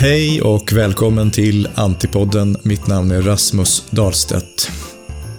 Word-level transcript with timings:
Hej 0.00 0.42
och 0.42 0.72
välkommen 0.72 1.30
till 1.30 1.68
Antipodden. 1.74 2.56
Mitt 2.62 2.86
namn 2.86 3.10
är 3.10 3.22
Rasmus 3.22 3.84
Dahlstedt. 3.90 4.70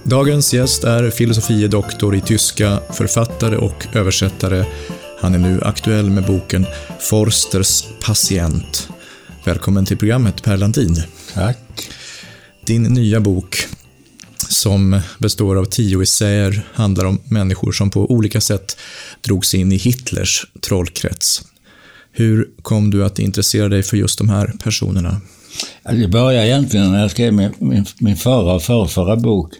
Dagens 0.03 0.53
gäst 0.53 0.83
är 0.83 1.09
filosofie 1.09 1.67
doktor 1.67 2.15
i 2.15 2.21
tyska, 2.21 2.79
författare 2.93 3.57
och 3.57 3.87
översättare. 3.93 4.65
Han 5.19 5.33
är 5.33 5.39
nu 5.39 5.61
aktuell 5.61 6.09
med 6.09 6.25
boken 6.25 6.65
Forsters 6.99 7.83
patient. 8.05 8.89
Välkommen 9.43 9.85
till 9.85 9.97
programmet 9.97 10.43
Per 10.43 10.57
Landin. 10.57 11.03
Tack. 11.33 11.89
Din 12.65 12.83
nya 12.83 13.19
bok, 13.19 13.67
som 14.49 15.01
består 15.17 15.55
av 15.55 15.65
tio 15.65 16.01
essäer, 16.01 16.67
handlar 16.73 17.05
om 17.05 17.21
människor 17.23 17.71
som 17.71 17.89
på 17.89 18.11
olika 18.11 18.41
sätt 18.41 18.77
drogs 19.21 19.53
in 19.53 19.71
i 19.71 19.77
Hitlers 19.77 20.45
trollkrets. 20.61 21.43
Hur 22.11 22.49
kom 22.61 22.89
du 22.89 23.05
att 23.05 23.19
intressera 23.19 23.69
dig 23.69 23.83
för 23.83 23.97
just 23.97 24.17
de 24.17 24.29
här 24.29 24.53
personerna? 24.63 25.21
Det 25.83 26.07
började 26.07 26.47
egentligen 26.47 26.91
när 26.91 27.01
jag 27.01 27.11
skrev 27.11 27.33
min, 27.33 27.51
min, 27.59 27.85
min 27.99 28.15
förra 28.15 28.53
och 28.53 28.63
förrförra 28.63 29.15
bok. 29.15 29.53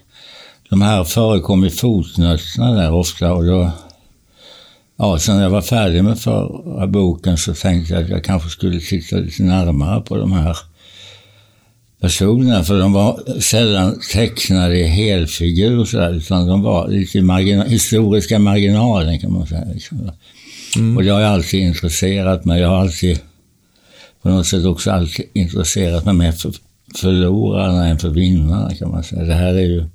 De 0.69 0.81
här 0.81 1.03
förekom 1.03 1.65
i 1.65 1.69
fotnötterna 1.69 2.71
där 2.71 2.93
ofta 2.93 3.33
och 3.33 3.45
då... 3.45 3.71
Ja, 4.97 5.19
sen 5.19 5.35
när 5.35 5.43
jag 5.43 5.49
var 5.49 5.61
färdig 5.61 6.03
med 6.03 6.19
förra 6.19 6.87
boken 6.87 7.37
så 7.37 7.53
tänkte 7.53 7.93
jag 7.93 8.03
att 8.03 8.09
jag 8.09 8.23
kanske 8.23 8.49
skulle 8.49 8.79
titta 8.79 9.15
lite 9.15 9.43
närmare 9.43 10.01
på 10.01 10.17
de 10.17 10.31
här 10.31 10.57
personerna, 12.01 12.63
för 12.63 12.79
de 12.79 12.93
var 12.93 13.39
sällan 13.41 13.99
tecknade 14.11 14.79
i 14.79 14.83
helfigur 14.83 15.85
så 15.85 15.97
där, 15.97 16.13
utan 16.13 16.47
de 16.47 16.61
var 16.61 16.87
lite 16.87 17.17
i 17.17 17.21
margina 17.21 17.63
historiska 17.63 18.39
marginalen 18.39 19.19
kan 19.19 19.33
man 19.33 19.47
säga. 19.47 19.65
Liksom. 19.73 20.11
Mm. 20.75 20.97
Och 20.97 21.03
det 21.03 21.09
har 21.09 21.21
jag 21.21 21.31
alltid 21.31 21.59
intresserat 21.59 22.45
mig. 22.45 22.61
Jag 22.61 22.69
har 22.69 22.77
alltid 22.77 23.19
på 24.21 24.29
något 24.29 24.47
sätt 24.47 24.65
också 24.65 24.91
alltid 24.91 25.25
intresserat 25.33 26.05
mig 26.05 26.13
mer 26.13 26.31
för 26.31 26.53
förlorarna 26.95 27.87
än 27.87 27.99
för 27.99 28.09
vinnarna 28.09 28.75
kan 28.75 28.91
man 28.91 29.03
säga. 29.03 29.23
Det 29.23 29.33
här 29.33 29.53
är 29.53 29.65
ju, 29.65 29.85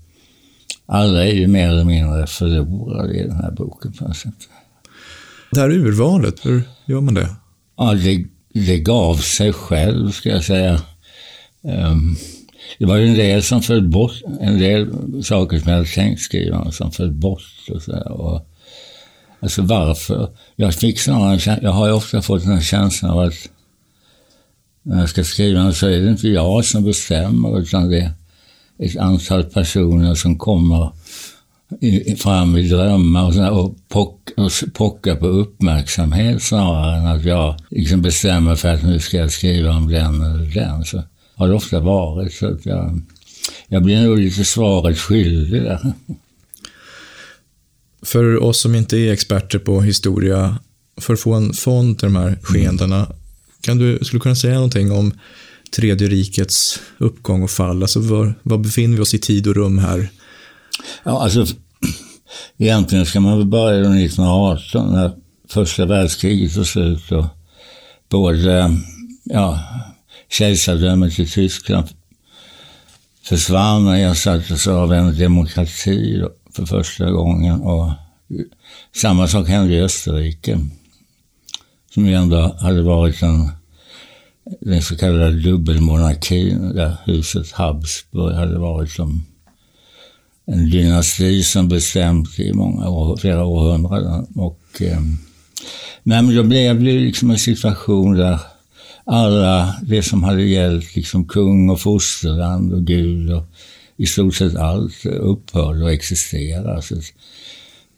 alla 0.86 1.26
är 1.26 1.32
ju 1.32 1.46
mer 1.46 1.68
eller 1.68 1.84
mindre 1.84 2.26
förlorare 2.26 3.14
i 3.14 3.22
den 3.22 3.36
här 3.36 3.50
boken 3.50 3.92
på 3.92 4.04
något 4.04 4.16
sätt. 4.16 4.34
Det 5.50 5.60
här 5.60 5.70
urvalet, 5.70 6.46
hur 6.46 6.62
gör 6.84 7.00
man 7.00 7.14
det? 7.14 7.28
Ja, 7.76 7.94
det, 7.94 8.24
det 8.54 8.78
gav 8.78 9.16
sig 9.16 9.52
själv 9.52 10.10
ska 10.10 10.28
jag 10.28 10.44
säga. 10.44 10.80
Um, 11.62 12.16
det 12.78 12.86
var 12.86 12.96
ju 12.96 13.08
en 13.08 13.14
del 13.14 13.42
som 13.42 13.62
föll 13.62 13.88
bort, 13.88 14.22
en 14.40 14.58
del 14.58 14.88
saker 15.24 15.58
som 15.58 15.68
jag 15.68 15.76
hade 15.76 15.88
tänkt 15.88 16.20
skriva 16.20 16.70
som 16.70 16.92
föll 16.92 17.12
bort 17.12 17.42
och 17.70 17.82
så 17.82 17.90
där. 17.90 18.40
Alltså 19.44 19.62
varför? 19.62 20.28
Jag 20.56 20.74
fick 20.74 21.00
snarare, 21.00 21.58
jag 21.62 21.70
har 21.70 21.86
ju 21.86 21.92
ofta 21.92 22.22
fått 22.22 22.42
den 22.42 22.52
här 22.52 22.60
känslan 22.60 23.10
av 23.10 23.18
att 23.18 23.48
när 24.82 25.00
jag 25.00 25.08
ska 25.08 25.24
skriva 25.24 25.72
så 25.72 25.86
är 25.86 26.00
det 26.00 26.10
inte 26.10 26.28
jag 26.28 26.64
som 26.64 26.84
bestämmer 26.84 27.60
utan 27.60 27.90
det 27.90 27.98
är 27.98 28.12
ett 28.78 28.96
antal 28.96 29.44
personer 29.44 30.14
som 30.14 30.38
kommer 30.38 30.90
fram 32.16 32.56
i 32.56 32.68
drömmar 32.68 33.50
och, 33.50 33.64
och, 33.64 33.76
pock, 33.88 34.30
och 34.36 34.50
pockar 34.72 35.16
på 35.16 35.26
uppmärksamhet 35.26 36.42
snarare 36.42 36.96
än 36.96 37.06
att 37.06 37.24
jag 37.24 37.56
liksom 37.70 38.02
bestämmer 38.02 38.54
för 38.54 38.68
att 38.68 38.82
nu 38.82 38.98
ska 38.98 39.16
jag 39.16 39.32
skriva 39.32 39.70
om 39.70 39.88
den 39.88 40.22
eller 40.22 40.54
den. 40.54 40.84
Så 40.84 41.02
har 41.34 41.48
det 41.48 41.54
ofta 41.54 41.80
varit. 41.80 42.32
Så 42.32 42.46
att 42.46 42.66
jag, 42.66 43.02
jag 43.68 43.82
blir 43.82 44.02
nog 44.02 44.18
lite 44.18 44.44
svaret 44.44 44.98
skyldig 44.98 45.62
där. 45.62 45.92
För 48.04 48.42
oss 48.42 48.60
som 48.60 48.74
inte 48.74 48.98
är 48.98 49.12
experter 49.12 49.58
på 49.58 49.80
historia, 49.80 50.58
för 51.00 51.14
att 51.14 51.20
få 51.20 51.32
en 51.32 51.52
fond 51.52 51.98
till 51.98 52.06
de 52.06 52.16
här 52.16 52.38
skeendena, 52.42 52.96
mm. 52.96 53.08
kan 53.60 53.78
du, 53.78 53.98
skulle 54.02 54.18
du 54.18 54.22
kunna 54.22 54.36
säga 54.36 54.54
någonting 54.54 54.92
om 54.92 55.12
Tredje 55.76 56.08
rikets 56.08 56.80
uppgång 56.98 57.42
och 57.42 57.50
fall? 57.50 57.82
Alltså 57.82 58.00
var, 58.00 58.34
var 58.42 58.58
befinner 58.58 58.96
vi 58.96 59.02
oss 59.02 59.14
i 59.14 59.18
tid 59.18 59.46
och 59.46 59.54
rum 59.54 59.78
här? 59.78 60.08
Ja, 61.04 61.22
alltså 61.22 61.46
egentligen 62.58 63.06
ska 63.06 63.20
man 63.20 63.38
väl 63.38 63.46
börja 63.46 63.80
1918 63.80 64.92
när 64.92 65.12
första 65.48 65.86
världskriget 65.86 66.54
tog 66.54 66.66
slut 66.66 67.12
och 67.12 67.24
både 68.08 68.76
ja, 69.24 69.60
kejsardömet 70.30 71.18
i 71.18 71.26
Tyskland 71.26 71.88
försvann 73.24 73.88
och 73.88 73.96
ersattes 73.96 74.66
av 74.66 74.92
en 74.92 75.18
demokrati 75.18 76.24
för 76.54 76.66
första 76.66 77.10
gången. 77.10 77.60
Och 77.60 77.90
samma 78.94 79.28
sak 79.28 79.48
hände 79.48 79.74
i 79.74 79.80
Österrike, 79.80 80.60
som 81.94 82.06
ju 82.06 82.14
ändå 82.14 82.56
hade 82.60 82.82
varit 82.82 83.22
en, 83.22 83.50
den 84.60 84.82
så 84.82 84.96
kallade 84.96 85.40
dubbelmonarkin, 85.40 86.74
där 86.74 86.96
huset 87.04 87.52
Habsburg 87.52 88.34
hade 88.34 88.58
varit 88.58 88.90
som 88.90 89.24
en 90.46 90.70
dynasti 90.70 91.42
som 91.42 91.68
bestämt 91.68 92.38
i 92.38 92.52
många 92.52 92.88
år, 92.88 93.16
flera 93.16 93.44
århundraden. 93.44 94.26
Och, 94.34 94.82
eh, 94.82 95.00
men 96.02 96.36
då 96.36 96.42
blev 96.42 96.84
det 96.84 96.92
liksom 96.92 97.30
en 97.30 97.38
situation 97.38 98.14
där 98.14 98.38
alla 99.04 99.76
det 99.82 100.02
som 100.02 100.22
hade 100.22 100.42
gällt 100.42 100.96
liksom 100.96 101.28
kung 101.28 101.70
och 101.70 101.80
fosterland 101.80 102.72
och 102.72 102.84
Gud 102.84 103.32
och 103.32 103.44
i 103.96 104.06
stort 104.06 104.34
sett 104.34 104.56
allt 104.56 105.06
upphörde 105.06 105.86
att 105.86 105.92
existera. 105.92 106.82
Så 106.82 106.94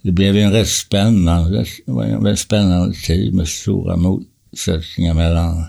det 0.03 0.13
blev 0.13 0.37
en 0.37 0.53
rätt 0.53 0.69
spännande, 0.69 1.67
en 1.87 2.27
rätt 2.27 2.39
spännande 2.39 2.95
tid 2.95 3.35
med 3.35 3.49
stora 3.49 3.97
motsättningar 3.97 5.15
mellan 5.15 5.65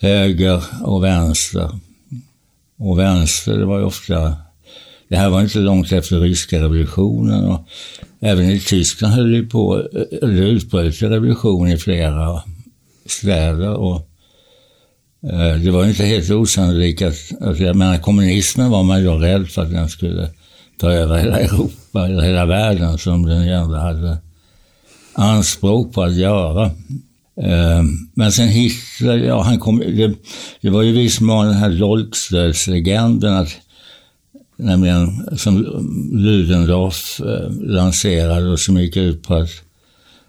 höger 0.00 0.64
och 0.82 1.04
vänster. 1.04 1.70
Och 2.78 2.98
vänster, 2.98 3.58
det 3.58 3.66
var 3.66 3.78
ju 3.78 3.84
ofta... 3.84 4.36
Det 5.08 5.16
här 5.16 5.30
var 5.30 5.42
inte 5.42 5.58
långt 5.58 5.92
efter 5.92 6.20
ryska 6.20 6.62
revolutionen 6.62 7.44
och 7.44 7.68
även 8.20 8.50
i 8.50 8.60
Tyskland 8.60 9.14
höll 9.14 9.32
det 9.32 9.42
på, 9.42 9.88
det 10.10 10.26
utbröt 10.26 11.02
revolution 11.02 11.68
i 11.68 11.76
flera 11.76 12.42
städer 13.06 13.74
och 13.74 14.08
Eh, 15.32 15.60
det 15.60 15.70
var 15.70 15.86
inte 15.86 16.04
helt 16.04 16.30
osannolikt 16.30 17.02
att, 17.02 17.32
alltså 17.40 17.62
jag 17.62 17.76
menar 17.76 17.98
kommunismen 17.98 18.70
var 18.70 18.82
man 18.82 19.00
ju 19.00 19.10
rädd 19.10 19.48
för 19.48 19.62
att 19.62 19.70
den 19.70 19.88
skulle 19.88 20.28
ta 20.78 20.92
över 20.92 21.18
hela 21.18 21.40
Europa, 21.40 22.04
eller 22.06 22.22
hela 22.22 22.46
världen 22.46 22.98
som 22.98 23.26
den 23.26 23.46
ju 23.46 23.52
ändå 23.52 23.76
hade 23.76 24.18
anspråk 25.12 25.94
på 25.94 26.02
att 26.02 26.14
göra. 26.14 26.64
Eh, 27.42 27.82
men 28.14 28.32
sen 28.32 28.48
Hitler, 28.48 29.16
ja 29.16 29.42
han 29.42 29.58
kom, 29.58 29.78
det, 29.78 30.14
det 30.60 30.70
var 30.70 30.82
ju 30.82 30.92
viss 30.92 31.20
mån 31.20 31.46
den 31.46 31.54
här 31.54 31.70
dolkstödslegenden 31.70 33.34
att 33.34 33.56
nämligen 34.56 35.28
som 35.36 35.56
Ludendorff 36.12 37.20
eh, 37.20 37.50
lanserade 37.60 38.50
och 38.50 38.60
som 38.60 38.76
gick 38.76 38.96
ut 38.96 39.22
på 39.22 39.34
att, 39.34 39.50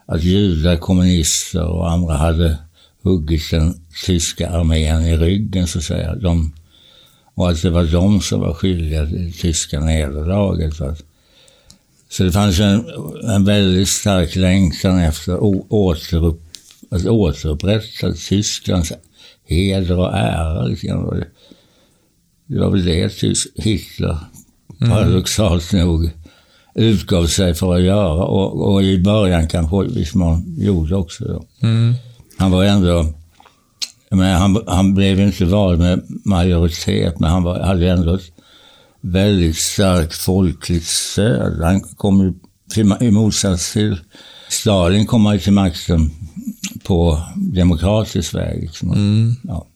att 0.05 0.23
judar, 0.23 0.77
kommunister 0.77 1.65
och 1.65 1.91
andra 1.91 2.13
hade 2.13 2.57
huggit 3.07 3.51
den 3.51 3.81
tyska 4.05 4.49
armén 4.49 5.05
i 5.05 5.17
ryggen 5.17 5.67
så 5.67 5.77
att 5.77 5.83
säga. 5.83 6.15
De, 6.15 6.53
och 7.35 7.49
att 7.49 7.61
det 7.61 7.69
var 7.69 7.83
de 7.83 8.21
som 8.21 8.39
var 8.39 8.53
skyldiga 8.53 9.05
till 9.05 9.33
tyska 9.33 9.79
nederlaget. 9.79 10.73
Så 12.09 12.23
det 12.23 12.31
fanns 12.31 12.59
en, 12.59 12.85
en 13.23 13.45
väldigt 13.45 13.89
stark 13.89 14.35
längtan 14.35 14.99
efter 14.99 15.37
återupp, 15.73 16.41
att 16.89 17.05
återupprätta 17.05 18.13
Tysklands 18.13 18.93
heder 19.45 19.99
och 19.99 20.17
ära. 20.17 20.65
Liksom. 20.65 21.23
Det 22.47 22.59
var 22.59 22.69
väl 22.69 22.85
det 22.85 23.13
Hitler, 23.55 24.17
mm. 24.81 24.91
paradoxalt 24.91 25.73
nog, 25.73 26.09
utgav 26.75 27.27
sig 27.27 27.53
för 27.53 27.75
att 27.75 27.81
göra. 27.81 28.23
Och, 28.23 28.73
och 28.73 28.83
i 28.83 28.97
början 28.97 29.47
kanske 29.47 29.85
i 29.85 29.87
viss 29.87 30.15
mån 30.15 30.55
gjorde 30.57 30.95
också. 30.95 31.45
Mm. 31.61 31.93
Han 32.37 32.51
var 32.51 32.63
ändå... 32.63 33.13
Men 34.11 34.35
han, 34.35 34.63
han 34.67 34.93
blev 34.93 35.19
inte 35.19 35.45
vald 35.45 35.79
med 35.79 36.03
majoritet, 36.25 37.19
men 37.19 37.29
han 37.29 37.43
var, 37.43 37.59
hade 37.59 37.89
ändå 37.89 38.15
ett 38.15 38.31
väldigt 39.01 39.57
starkt 39.57 40.13
folkligt 40.13 40.85
stöd. 40.85 41.61
Han 41.63 41.81
kom 41.81 42.21
ju, 42.21 42.33
till, 42.73 42.93
i 43.01 43.11
motsats 43.11 43.73
till 43.73 43.99
Stalin, 44.49 45.05
kom 45.05 45.25
han 45.25 45.39
till 45.39 45.53
makten 45.53 46.11
på 46.83 47.23
demokratisk 47.35 48.35
väg. 48.35 48.61
Liksom. 48.61 48.91
Mm. 48.91 49.35
Ja. 49.43 49.67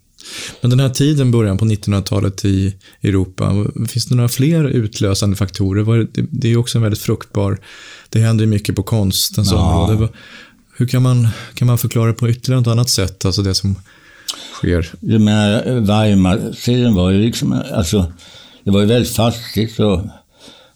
Men 0.62 0.70
den 0.70 0.80
här 0.80 0.90
tiden, 0.90 1.32
början 1.32 1.58
på 1.58 1.66
1900-talet 1.66 2.46
i 2.46 2.76
Europa, 3.02 3.66
finns 3.88 4.06
det 4.06 4.16
några 4.16 4.30
fler 4.30 4.64
utlösande 4.64 5.36
faktorer? 5.36 6.08
Det 6.32 6.48
är 6.48 6.52
ju 6.52 6.58
också 6.58 6.78
en 6.78 6.82
väldigt 6.82 7.02
fruktbar... 7.02 7.60
Det 8.10 8.20
händer 8.20 8.46
ju 8.46 8.50
mycket 8.50 8.76
på 8.76 8.84
konstens 8.84 9.52
ja. 9.52 9.58
område. 9.58 10.10
Hur 10.82 10.88
kan 10.88 11.02
man, 11.02 11.28
kan 11.54 11.68
man 11.68 11.78
förklara 11.78 12.14
på 12.14 12.30
ytterligare 12.30 12.62
något 12.62 12.72
annat 12.72 12.90
sätt, 12.90 13.26
alltså 13.26 13.42
det 13.42 13.56
som 13.56 13.76
sker? 14.54 14.92
Jag 15.00 15.22
menar, 15.22 15.68
eh, 15.68 15.76
Weimartiden 15.76 16.96
var 16.96 17.12
ju 17.12 17.22
liksom, 17.22 17.62
alltså, 17.74 18.14
det 18.64 18.72
var 18.72 18.82
ju 18.82 18.86
väldigt 18.86 19.16
fattigt 19.16 19.80
och, 19.80 20.02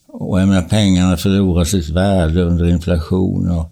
och 0.08 0.42
jag 0.42 0.48
menar, 0.48 0.62
pengarna 0.62 1.18
förlorade 1.18 1.66
sitt 1.66 1.90
värde 1.90 2.44
under 2.44 2.70
inflation 2.70 3.52
och, 3.52 3.72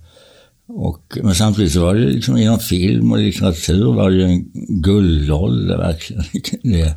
Och, 0.67 1.17
men 1.23 1.35
samtidigt 1.35 1.73
så 1.73 1.81
var 1.81 1.95
det 1.95 2.01
liksom 2.01 2.37
inom 2.37 2.59
film 2.59 3.11
och 3.11 3.17
litteratur 3.17 3.93
var 3.93 4.09
det 4.09 4.15
ju 4.15 4.23
en 4.23 4.45
guldålder 4.81 5.77
verkligen. 5.77 6.23
Det, 6.63 6.95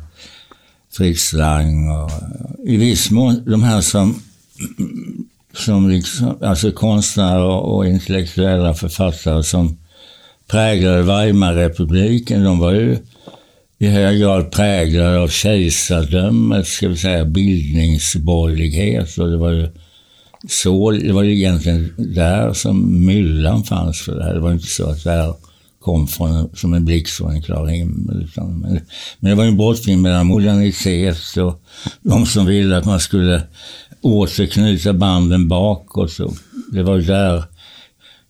Fritz 0.91 1.33
Lang 1.33 1.89
och 1.89 2.11
i 2.65 2.77
viss 2.77 3.11
mån 3.11 3.43
de 3.45 3.63
här 3.63 3.81
som, 3.81 4.21
som 5.57 5.89
liksom, 5.89 6.37
alltså 6.41 6.71
konstnärer 6.71 7.45
och 7.45 7.87
intellektuella 7.87 8.73
författare 8.73 9.43
som 9.43 9.77
präglade 10.47 11.01
Weimarrepubliken, 11.01 12.43
de 12.43 12.59
var 12.59 12.71
ju 12.71 12.97
i 13.79 13.87
hög 13.87 14.19
grad 14.19 14.51
präglade 14.51 15.19
av 15.19 15.27
kejsardömet, 15.27 16.67
ska 16.67 16.87
vi 16.87 16.97
säga, 16.97 17.25
bildningsborgerlighet. 17.25 19.17
Och 19.17 19.29
det 19.29 19.37
var 19.37 19.51
ju 19.51 19.67
så, 20.49 20.91
det 20.91 21.13
var 21.13 21.23
ju 21.23 21.35
egentligen 21.35 21.93
där 21.97 22.53
som 22.53 23.05
myllan 23.05 23.63
fanns 23.63 24.01
för 24.01 24.15
det 24.15 24.23
här. 24.23 24.33
Det 24.33 24.39
var 24.39 24.51
inte 24.51 24.67
så 24.67 24.89
att 24.89 25.03
det 25.03 25.11
här 25.11 25.33
kom 25.87 26.07
från, 26.07 26.49
som 26.55 26.73
en 26.73 26.85
blixt 26.85 27.17
från 27.17 27.31
en 27.31 27.41
klar 27.41 27.67
himmel. 27.67 28.23
Utan, 28.23 28.59
men, 28.59 28.79
men 29.19 29.29
det 29.29 29.35
var 29.35 29.43
ju 29.43 29.49
en 29.49 29.57
brottning 29.57 30.01
mellan 30.01 30.27
modernitet 30.27 31.37
och 31.37 31.63
de 32.01 32.25
som 32.25 32.45
ville 32.45 32.77
att 32.77 32.85
man 32.85 32.99
skulle 32.99 33.41
återknyta 34.01 34.93
banden 34.93 35.47
bakåt. 35.47 36.11
Så 36.11 36.33
det 36.71 36.83
var 36.83 36.95
ju 36.95 37.01
där 37.01 37.43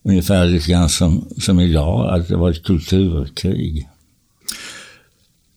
ungefär 0.04 0.46
lite 0.46 0.72
grann 0.72 0.90
som, 0.90 1.28
som 1.38 1.60
idag, 1.60 2.20
att 2.20 2.28
det 2.28 2.36
var 2.36 2.52
ett 2.52 2.64
kulturkrig. 2.64 3.88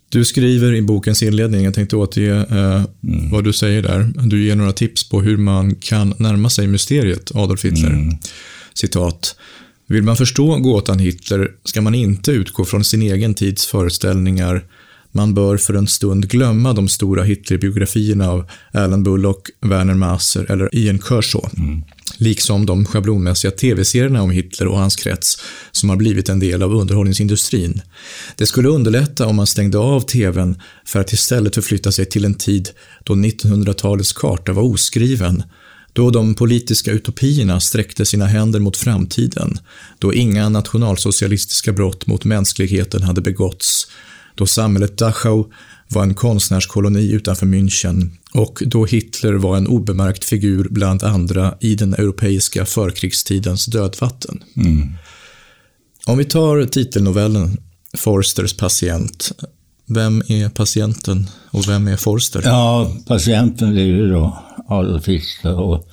Du 0.09 0.25
skriver 0.25 0.75
i 0.75 0.83
bokens 0.83 1.23
inledning, 1.23 1.65
jag 1.65 1.75
tänkte 1.75 1.97
återge 1.97 2.37
eh, 2.37 2.85
mm. 3.05 3.31
vad 3.31 3.45
du 3.45 3.53
säger 3.53 3.83
där. 3.83 4.13
Du 4.29 4.45
ger 4.45 4.57
några 4.57 4.73
tips 4.73 5.09
på 5.09 5.21
hur 5.21 5.37
man 5.37 5.75
kan 5.75 6.15
närma 6.19 6.51
sig 6.51 6.67
mysteriet 6.67 7.31
Adolf 7.35 7.65
Hitler. 7.65 7.89
Mm. 7.91 8.17
Citat. 8.75 9.37
Vill 9.91 10.03
man 10.03 10.17
förstå 10.17 10.57
gåtan 10.57 10.99
Hitler 10.99 11.51
ska 11.65 11.81
man 11.81 11.95
inte 11.95 12.31
utgå 12.31 12.65
från 12.65 12.85
sin 12.85 13.03
egen 13.03 13.35
tids 13.35 13.67
föreställningar. 13.67 14.65
Man 15.13 15.35
bör 15.35 15.57
för 15.57 15.75
en 15.75 15.87
stund 15.87 16.29
glömma 16.29 16.73
de 16.73 16.89
stora 16.89 17.23
Hitlerbiografierna 17.23 18.31
av 18.31 18.51
Alan 18.73 19.03
Bullock, 19.03 19.49
Werner 19.61 19.95
Masser 19.95 20.51
eller 20.51 20.75
Ian 20.75 20.99
Kershaw. 20.99 21.51
Mm 21.59 21.83
liksom 22.21 22.67
de 22.67 22.85
schablonmässiga 22.85 23.51
tv-serierna 23.51 24.23
om 24.23 24.31
Hitler 24.31 24.67
och 24.67 24.79
hans 24.79 24.97
krets, 24.97 25.43
som 25.73 25.89
har 25.89 25.97
blivit 25.97 26.29
en 26.29 26.41
del 26.41 26.63
av 26.63 26.75
underhållningsindustrin. 26.75 27.83
Det 28.37 28.47
skulle 28.47 28.69
underlätta 28.69 29.27
om 29.27 29.37
man 29.37 29.47
stängde 29.47 29.79
av 29.79 30.01
TVn 30.01 30.57
för 30.85 31.01
att 31.01 31.13
istället 31.13 31.55
förflytta 31.55 31.93
sig 31.93 32.07
till 32.07 32.25
en 32.25 32.35
tid 32.35 32.71
då 33.05 33.15
1900-talets 33.15 34.13
karta 34.13 34.53
var 34.53 34.63
oskriven, 34.63 35.43
då 35.93 36.11
de 36.11 36.35
politiska 36.35 36.91
utopierna 36.91 37.61
sträckte 37.61 38.07
sina 38.07 38.27
händer 38.27 38.61
mot 38.61 38.77
framtiden, 38.77 39.59
då 39.99 40.15
inga 40.15 40.49
nationalsocialistiska 40.49 41.73
brott 41.73 42.07
mot 42.07 42.25
mänskligheten 42.25 43.03
hade 43.03 43.21
begåtts, 43.21 43.87
då 44.35 44.47
samhället 44.47 44.99
Dachau 44.99 45.45
var 45.89 46.03
en 46.03 46.15
konstnärskoloni 46.15 47.13
utanför 47.13 47.47
München 47.47 48.11
och 48.33 48.63
då 48.67 48.85
Hitler 48.87 49.33
var 49.33 49.57
en 49.57 49.67
obemärkt 49.67 50.25
figur 50.25 50.69
bland 50.71 51.03
andra 51.03 51.55
i 51.61 51.75
den 51.75 51.95
europeiska 51.95 52.67
förkrigstidens 52.67 53.67
dödvatten. 53.67 54.43
Mm. 54.57 54.89
Om 56.07 56.19
vi 56.19 56.25
tar 56.25 56.67
titelnovellen 56.67 57.59
Forsters 57.97 58.57
patient. 58.57 59.33
Vem 59.95 60.23
är 60.29 60.49
patienten 60.49 61.27
och 61.51 61.69
vem 61.69 61.89
är 61.89 61.97
Forster? 61.97 62.43
Ja, 62.45 62.93
patienten 63.07 63.79
är 63.79 63.83
ju 63.83 64.11
då 64.11 64.39
Adolf 64.69 65.09
Hitler 65.09 65.61
och 65.61 65.89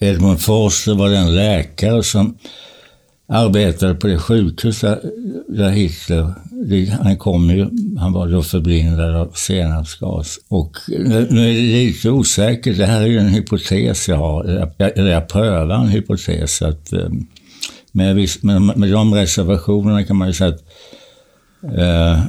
Edmund 0.00 0.40
Forster 0.40 0.94
var 0.94 1.10
den 1.10 1.34
läkare 1.34 2.02
som 2.02 2.36
arbetade 3.28 3.94
på 3.94 4.06
det 4.06 4.18
sjukhus 4.18 4.80
där, 4.80 5.00
där 5.48 5.70
Hitler, 5.70 6.34
han 7.02 7.16
kom 7.16 7.50
ju, 7.50 7.68
han 7.98 8.12
var 8.12 8.28
då 8.28 8.42
förblindad 8.42 9.16
av 9.16 9.32
senapsgas. 9.34 10.38
Och 10.48 10.76
nu 10.88 11.50
är 11.50 11.54
det 11.54 11.60
lite 11.60 12.10
osäkert, 12.10 12.76
det 12.76 12.86
här 12.86 13.00
är 13.00 13.06
ju 13.06 13.18
en 13.18 13.28
hypotes 13.28 14.08
jag 14.08 14.16
har, 14.16 14.44
eller 14.78 15.10
jag 15.10 15.28
prövar 15.28 15.74
en 15.74 15.88
hypotes. 15.88 16.62
Att, 16.62 16.92
eh, 16.92 17.08
med, 17.92 18.14
viss, 18.14 18.42
med, 18.42 18.62
med 18.62 18.90
de 18.90 19.14
reservationerna 19.14 20.04
kan 20.04 20.16
man 20.16 20.28
ju 20.28 20.34
säga 20.34 20.50
att 20.50 20.64
eh, 21.64 22.24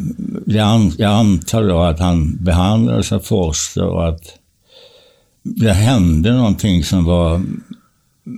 jag 0.46 1.02
antar 1.02 1.64
då 1.64 1.82
att 1.82 2.00
han 2.00 2.44
behandlades 2.44 3.12
av 3.12 3.20
Forster 3.20 3.86
och 3.86 4.08
att 4.08 4.40
det 5.44 5.74
hände 5.74 6.34
någonting 6.34 6.84
som 6.84 7.06
var, 7.06 7.42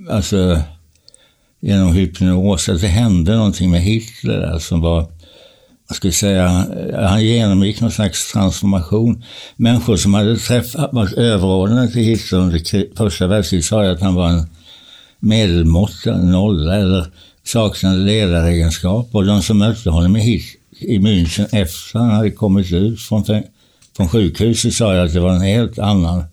alltså 0.09 0.61
genom 1.59 1.93
hypnos, 1.93 2.69
att 2.69 2.81
det 2.81 2.87
hände 2.87 3.35
någonting 3.35 3.71
med 3.71 3.81
Hitler 3.81 4.39
där 4.39 4.59
som 4.59 4.81
var, 4.81 5.05
vad 5.87 5.95
ska 5.95 6.07
jag 6.07 6.15
säga, 6.15 6.65
eh, 6.93 6.99
han 6.99 7.25
genomgick 7.25 7.81
någon 7.81 7.91
slags 7.91 8.31
transformation. 8.31 9.23
Människor 9.55 9.97
som 9.97 10.13
hade 10.13 10.37
träffat, 10.37 10.93
varit 10.93 11.13
överordnade 11.13 11.87
till 11.87 12.01
Hitler 12.01 12.39
under 12.39 12.95
första 12.97 13.27
världskriget 13.27 13.65
sa 13.65 13.91
att 13.91 14.01
han 14.01 14.15
var 14.15 14.29
en 14.29 14.47
medelmåtta, 15.19 16.13
en 16.13 16.31
nolla 16.31 16.75
eller 16.75 17.07
saknade 17.43 17.97
ledaregenskaper. 17.97 19.17
Och 19.17 19.25
de 19.25 19.41
som 19.41 19.57
mötte 19.57 19.89
honom 19.89 20.17
i, 20.17 20.43
i 20.79 20.99
München 20.99 21.47
efter 21.51 21.99
han 21.99 22.09
hade 22.09 22.31
kommit 22.31 22.73
ut 22.73 23.01
från, 23.01 23.23
från 23.97 24.09
sjukhuset 24.09 24.73
sa 24.73 24.95
jag 24.95 25.05
att 25.05 25.13
det 25.13 25.19
var 25.19 25.31
en 25.31 25.41
helt 25.41 25.79
annan 25.79 26.23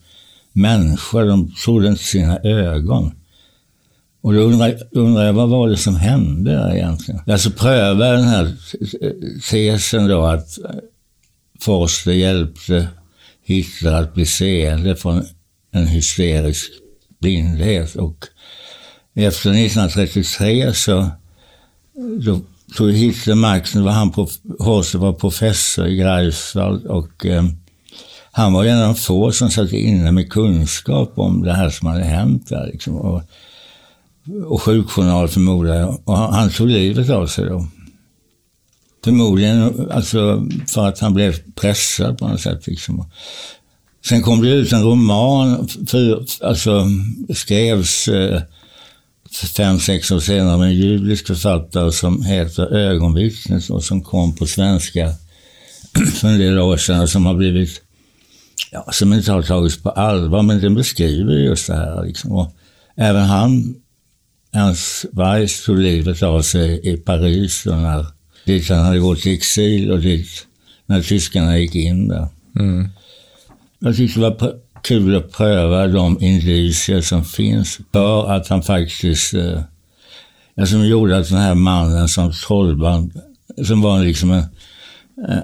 människa. 0.53 1.25
De 1.25 1.53
trodde 1.65 1.89
inte 1.89 2.05
sina 2.05 2.39
ögon. 2.39 3.13
Och 4.21 4.33
då 4.33 4.41
undrar, 4.41 4.79
undrar 4.91 5.25
jag, 5.25 5.33
vad 5.33 5.49
var 5.49 5.69
det 5.69 5.77
som 5.77 5.97
hände 5.97 6.53
där 6.53 6.75
egentligen? 6.75 7.21
Alltså 7.27 7.51
pröva 7.51 8.13
den 8.13 8.25
här 8.25 8.53
tesen 9.51 10.09
då 10.09 10.23
att 10.23 10.59
Forster 11.61 12.13
hjälpte 12.13 12.89
Hitler 13.45 13.93
att 13.93 14.15
bli 14.15 14.27
seende 14.27 14.97
från 14.97 15.25
en 15.73 15.87
hysterisk 15.87 16.71
blindhet. 17.21 17.95
Och 17.95 18.27
efter 19.15 19.51
1933 19.51 20.75
så 20.75 21.11
då 22.25 22.41
tog 22.77 22.93
Hitler 22.93 23.35
makten. 23.35 23.85
Var 23.85 23.93
han 23.93 24.13
Horster 24.59 24.99
var 24.99 25.13
professor 25.13 25.87
i 25.87 25.97
Greifswald 25.97 26.87
och 26.87 27.27
eh, 27.27 27.45
han 28.33 28.53
var 28.53 28.65
en 28.65 28.79
av 28.79 28.87
de 28.87 28.95
få 28.95 29.33
som 29.33 29.51
satt 29.51 29.73
inne 29.73 30.13
med 30.13 30.33
kunskap 30.33 31.13
om 31.15 31.43
det 31.43 31.53
här 31.53 31.71
som 31.71 31.89
hade 31.89 32.05
hänt 32.05 32.49
där. 32.49 32.67
Liksom. 32.67 32.97
Och 32.97 33.23
och 34.47 34.63
sjukjournal 34.63 35.29
förmodar 35.29 35.75
jag. 35.75 36.01
Och 36.05 36.19
han 36.19 36.51
tog 36.51 36.69
livet 36.69 37.11
av 37.11 37.27
sig 37.27 37.45
då. 37.45 37.67
Förmodligen 39.05 39.91
alltså 39.91 40.47
för 40.69 40.89
att 40.89 40.99
han 40.99 41.15
blev 41.15 41.53
pressad 41.55 42.19
på 42.19 42.29
något 42.29 42.41
sätt. 42.41 42.67
Liksom. 42.67 43.05
Sen 44.09 44.23
kom 44.23 44.43
det 44.43 44.49
ut 44.49 44.73
en 44.73 44.83
roman, 44.83 45.69
för, 45.87 46.25
alltså 46.47 46.87
skrevs 47.35 48.09
eh, 48.09 48.43
fem, 49.37 49.79
sex 49.79 50.11
år 50.11 50.21
senare 50.21 50.55
av 50.55 50.65
en 50.65 50.75
judisk 50.75 51.27
författare 51.27 51.93
som 51.93 52.23
heter 52.23 52.75
Ögonvittnet 52.75 53.71
och 53.71 53.85
som 53.85 54.03
kom 54.03 54.37
på 54.37 54.47
svenska 54.47 55.15
för 56.15 56.29
en 56.29 56.39
del 56.39 56.59
år 56.59 56.77
sedan 56.77 57.01
och 57.01 57.09
som 57.09 57.27
har 57.27 57.35
blivit, 57.35 57.83
ja, 58.71 58.89
som 58.93 59.13
inte 59.13 59.33
har 59.33 59.43
tagits 59.43 59.83
på 59.83 59.91
allvar, 59.91 60.43
men 60.43 60.61
den 60.61 60.75
beskriver 60.75 61.33
just 61.33 61.67
det 61.67 61.75
här. 61.75 62.05
Liksom. 62.05 62.33
Och 62.33 62.53
även 62.97 63.23
han 63.23 63.75
Ernst 64.53 65.05
Weiss 65.13 65.65
tog 65.65 65.79
livet 65.79 66.23
av 66.23 66.43
sig 66.43 66.81
i 66.93 66.97
Paris 66.97 67.67
och 67.67 67.77
när, 67.77 68.07
dit 68.45 68.69
han 68.69 68.85
hade 68.85 68.99
gått 68.99 69.27
i 69.27 69.35
exil 69.35 69.91
och 69.91 70.01
dit 70.01 70.47
när 70.87 71.03
tyskarna 71.03 71.59
gick 71.59 71.75
in 71.75 72.09
där. 72.09 72.29
Mm. 72.59 72.89
Jag 73.79 73.97
tyckte 73.97 74.21
det 74.21 74.31
var 74.31 74.55
kul 74.83 75.17
att 75.17 75.33
pröva 75.33 75.87
de 75.87 76.23
indicier 76.23 77.01
som 77.01 77.25
finns 77.25 77.79
för 77.93 78.33
att 78.33 78.49
han 78.49 78.63
faktiskt, 78.63 79.35
eh, 79.35 80.65
som 80.67 80.87
gjorde 80.87 81.19
att 81.19 81.29
den 81.29 81.39
här 81.39 81.55
mannen 81.55 82.09
som 82.09 82.33
trollband, 82.33 83.21
som 83.65 83.83
var 83.83 84.05
liksom 84.05 84.31
en, 84.31 84.45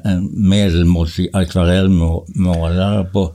en 0.05 0.49
medelmåttig 0.49 1.29
akvarellmålare 1.33 3.05
på, 3.05 3.35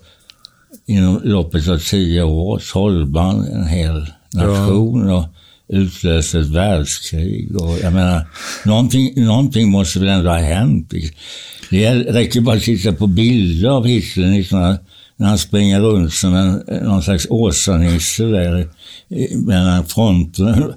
inom 0.85 1.21
loppet 1.23 1.67
av 1.67 1.77
tio 1.77 2.23
år, 2.23 2.59
trollband 2.59 3.47
en 3.47 3.67
hel 3.67 4.07
nation. 4.33 5.07
Ja. 5.07 5.15
Och, 5.15 5.25
utlöste 5.67 6.39
ett 6.39 6.47
världskrig. 6.47 7.55
Och 7.55 7.79
jag 7.81 7.93
menar, 7.93 8.27
någonting, 8.65 9.25
någonting 9.25 9.69
måste 9.69 9.99
väl 9.99 10.09
ändå 10.09 10.29
ha 10.29 10.37
hänt. 10.37 10.93
Det 11.69 11.93
räcker 11.93 12.41
bara 12.41 12.55
att 12.55 12.63
titta 12.63 12.93
på 12.93 13.07
bilder 13.07 13.69
av 13.69 13.85
Hitler 13.85 14.27
när 15.17 15.27
han 15.27 15.37
springer 15.37 15.79
runt 15.79 16.13
som 16.13 16.35
en, 16.35 16.63
någon 16.85 17.03
slags 17.03 17.27
Åsa-Nisse 17.29 18.23
där 18.23 18.69
mellan 19.45 19.85
fronterna. 19.85 20.75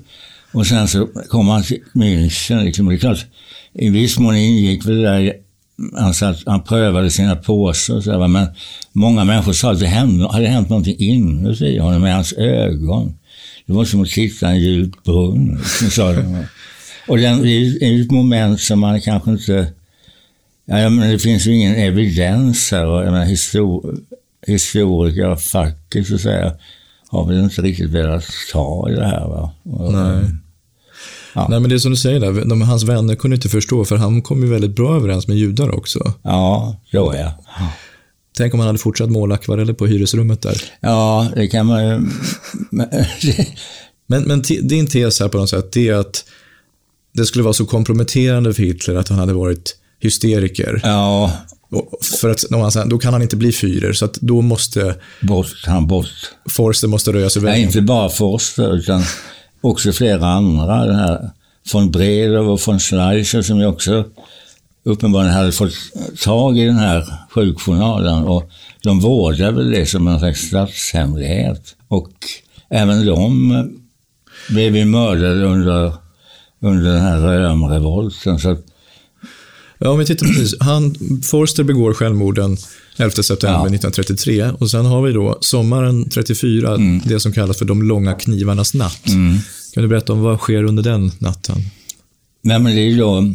Och 0.53 0.67
sen 0.67 0.89
så 0.89 1.07
kommer 1.29 1.53
han 1.53 1.63
till 1.63 1.83
München. 1.95 2.65
Liksom. 2.65 2.89
Det 2.89 2.95
är 2.95 2.99
klart, 2.99 3.27
i 3.73 3.91
viss 3.91 4.19
mån 4.19 4.37
ingick 4.37 4.87
väl 4.87 4.97
det 4.97 5.03
där 5.03 5.33
han, 5.97 6.15
satt, 6.15 6.43
han 6.47 6.63
prövade 6.63 7.11
sina 7.11 7.37
påsar 7.37 7.95
och 7.95 8.05
så 8.05 8.29
men 8.29 8.47
många 8.93 9.25
människor 9.25 9.53
sa 9.53 9.73
att 9.73 9.81
det 9.81 9.87
hände, 9.87 10.29
hade 10.29 10.47
hänt 10.47 10.69
någonting 10.69 10.97
inuti 10.99 11.79
honom 11.79 12.03
med 12.03 12.15
hans 12.15 12.33
ögon. 12.33 13.15
det 13.67 13.73
var 13.73 13.85
som 13.85 14.03
att 14.03 14.09
titta 14.09 14.47
i 14.47 14.51
en 14.51 14.61
djup 14.61 15.05
brunn, 15.05 15.59
liksom, 15.59 15.91
sa 15.91 16.13
de. 16.13 16.45
Och 17.09 17.19
den, 17.19 17.43
det 17.43 17.51
är 17.51 18.03
ett 18.03 18.11
moment 18.11 18.61
som 18.61 18.81
man 18.81 19.01
kanske 19.01 19.31
inte... 19.31 19.73
Ja, 20.69 20.89
men 20.89 21.11
det 21.11 21.19
finns 21.19 21.47
ju 21.47 21.55
ingen 21.55 21.75
evidens 21.75 22.71
här. 22.71 22.87
Och, 22.87 23.05
jag 23.05 23.13
menar, 23.13 23.25
histor, 23.25 23.97
historiker, 24.47 25.37
facket 25.37 26.07
så 26.07 26.15
att 26.15 26.21
säga, 26.21 26.53
har 27.09 27.27
väl 27.27 27.41
inte 27.41 27.63
riktigt 27.63 27.91
velat 27.91 28.25
ta 28.53 28.91
i 28.91 28.95
det 28.95 29.07
här. 29.07 29.29
Va? 29.29 29.51
Och, 29.63 29.93
Nej. 29.93 30.25
Ja. 31.35 31.47
Nej, 31.49 31.61
men 31.61 31.71
det 31.71 31.77
är 31.77 31.79
som 31.79 31.91
du 31.91 31.97
säger, 31.97 32.21
där, 32.21 32.45
de, 32.45 32.63
hans 32.63 32.83
vänner 32.83 33.15
kunde 33.15 33.35
inte 33.35 33.49
förstå, 33.49 33.85
för 33.85 33.97
han 33.97 34.23
kom 34.23 34.43
ju 34.43 34.49
väldigt 34.49 34.77
bra 34.77 34.97
överens 34.97 35.29
med 35.29 35.37
judar 35.37 35.75
också. 35.75 36.13
Ja, 36.23 36.77
så 36.91 37.15
ja. 37.17 37.43
Tänk 38.37 38.55
om 38.55 38.61
han 38.61 38.67
hade 38.67 38.79
fortsatt 38.79 39.11
måla 39.11 39.35
akvareller 39.35 39.73
på 39.73 39.87
hyresrummet 39.87 40.43
där. 40.43 40.63
Ja, 40.81 41.29
det 41.35 41.49
kan 41.49 41.67
man 41.67 41.89
ju... 41.89 42.01
men, 44.07 44.23
men 44.23 44.43
din 44.43 44.87
tes 44.87 45.21
här 45.21 45.29
på 45.29 45.39
något 45.39 45.51
sätt, 45.51 45.73
det 45.73 45.89
är 45.89 45.95
att 45.95 46.25
det 47.13 47.25
skulle 47.25 47.45
vara 47.45 47.55
så 47.55 47.67
komprometterande 47.67 48.55
för 48.55 48.63
Hitler 48.63 48.95
att 48.95 49.09
han 49.09 49.19
hade 49.19 49.33
varit 49.33 49.77
hysteriker. 50.01 50.81
Ja. 50.83 51.33
För 52.21 52.31
att 52.31 52.45
då 52.91 52.99
kan 52.99 53.13
han 53.13 53.23
inte 53.23 53.37
bli 53.37 53.51
Führer, 53.51 53.93
så 53.93 54.05
att 54.05 54.15
då 54.15 54.43
måste... 54.43 54.95
Bort, 55.21 55.65
han 55.67 55.87
bort. 55.87 56.33
Forster 56.49 56.89
måste 56.89 57.13
röja 57.13 57.31
sig 57.31 57.43
Nej, 57.43 57.63
inte 57.63 57.81
bara 57.81 58.09
Forster, 58.09 58.77
utan 58.77 59.03
också 59.61 59.93
flera 59.93 60.27
andra. 60.27 60.87
Den 60.87 60.97
här 60.97 61.31
von 61.73 61.91
Bredow 61.91 62.51
och 62.51 62.61
von 62.67 62.81
Schleicher 62.81 63.43
som 63.43 63.59
ju 63.61 63.67
också 63.67 64.05
uppenbarligen 64.85 65.35
hade 65.35 65.53
fått 65.53 65.75
tag 66.25 66.59
i 66.59 66.65
den 66.65 66.77
här 66.77 67.05
sjukjournalen 67.31 68.25
och 68.25 68.51
de 68.83 69.01
vårdade 69.01 69.53
väl 69.53 69.71
det 69.71 69.87
som 69.87 70.09
en 70.09 70.19
slags 70.19 70.41
statshemlighet. 70.41 71.77
Och 71.89 72.13
även 72.71 73.07
de 73.07 73.53
blev 74.49 74.77
ju 74.77 74.85
mördade 74.85 75.45
under, 75.45 75.93
under 76.61 76.93
den 76.93 77.03
här 77.03 77.19
Römrevolten. 77.21 78.39
Så 78.39 78.57
Ja, 79.87 79.91
om 79.91 79.99
vi 79.99 80.07
tittar 80.07 80.27
precis. 80.27 80.61
Han, 80.61 80.95
Forster 81.23 81.65
begår 81.65 81.93
självmorden 81.95 82.57
11 82.97 83.11
september 83.11 83.59
ja. 83.59 83.75
1933 83.75 84.51
och 84.51 84.71
sen 84.71 84.87
har 84.87 85.03
vi 85.03 85.13
då 85.13 85.39
sommaren 85.41 86.11
34, 86.11 86.75
mm. 86.75 87.01
det 87.05 87.21
som 87.21 87.33
kallas 87.33 87.59
för 87.59 87.65
de 87.65 87.83
långa 87.83 88.15
knivarnas 88.15 88.75
natt. 88.75 89.09
Mm. 89.09 89.39
Kan 89.75 89.83
du 89.83 89.89
berätta 89.89 90.13
om 90.13 90.21
vad 90.21 90.39
sker 90.39 90.65
under 90.65 90.83
den 90.83 91.13
natten? 91.19 91.57
Nej, 92.43 92.59
men 92.59 92.77
det 92.77 92.81
är 92.81 92.99
då 92.99 93.33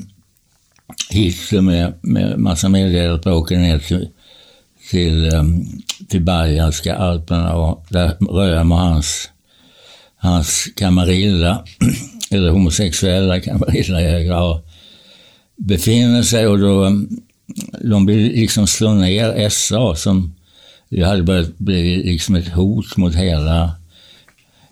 Hitler 1.10 1.62
med, 1.62 1.94
med 2.02 2.40
massa 2.40 2.70
medhjälpare 2.70 3.34
åker 3.34 3.58
ner 3.58 3.80
till, 3.80 4.08
till, 4.90 5.34
um, 5.34 5.82
till 6.10 6.22
Bayerska 6.22 6.96
alperna 6.96 7.54
och 7.54 7.86
där 7.90 8.18
Röhm 8.20 8.72
och 8.72 8.78
hans, 8.78 9.30
hans 10.18 10.68
kamarilla, 10.76 11.66
eller 12.32 12.50
homosexuella 12.50 13.40
kamarilla 13.40 14.02
befinner 15.66 16.24
sig 16.24 16.48
och 16.48 16.60
då 16.60 16.86
um, 16.86 17.22
de 17.82 18.06
vill 18.06 18.32
liksom 18.32 18.68
slå 18.68 18.94
ner 18.94 19.50
SA 19.50 19.96
som 19.96 20.36
det 20.90 21.04
hade 21.04 21.24
börjat 21.24 21.58
bli 21.58 22.04
liksom 22.04 22.36
ett 22.36 22.48
hot 22.48 22.98
mot 22.98 23.16
hela, 23.16 23.72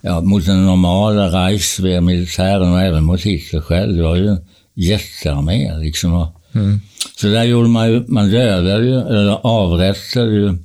ja, 0.01 0.21
mot 0.21 0.45
den 0.45 0.65
normala 0.65 1.27
Reichswehr-militären 1.27 2.73
och 2.73 2.81
även 2.81 3.03
mot 3.03 3.21
Hitler 3.21 3.61
själv. 3.61 3.95
Det 3.95 4.03
var 4.03 4.15
ju 4.15 4.27
en 4.27 4.45
jättearmé 4.75 5.77
liksom. 5.77 6.27
Mm. 6.53 6.79
Så 7.15 7.27
där 7.27 7.43
gjorde 7.43 7.69
man 7.69 7.91
ju, 7.91 8.05
man 8.07 8.31
dödade 8.31 8.85
ju, 8.85 8.99
eller 8.99 9.47
avrättade 9.47 10.31
ju 10.31 10.57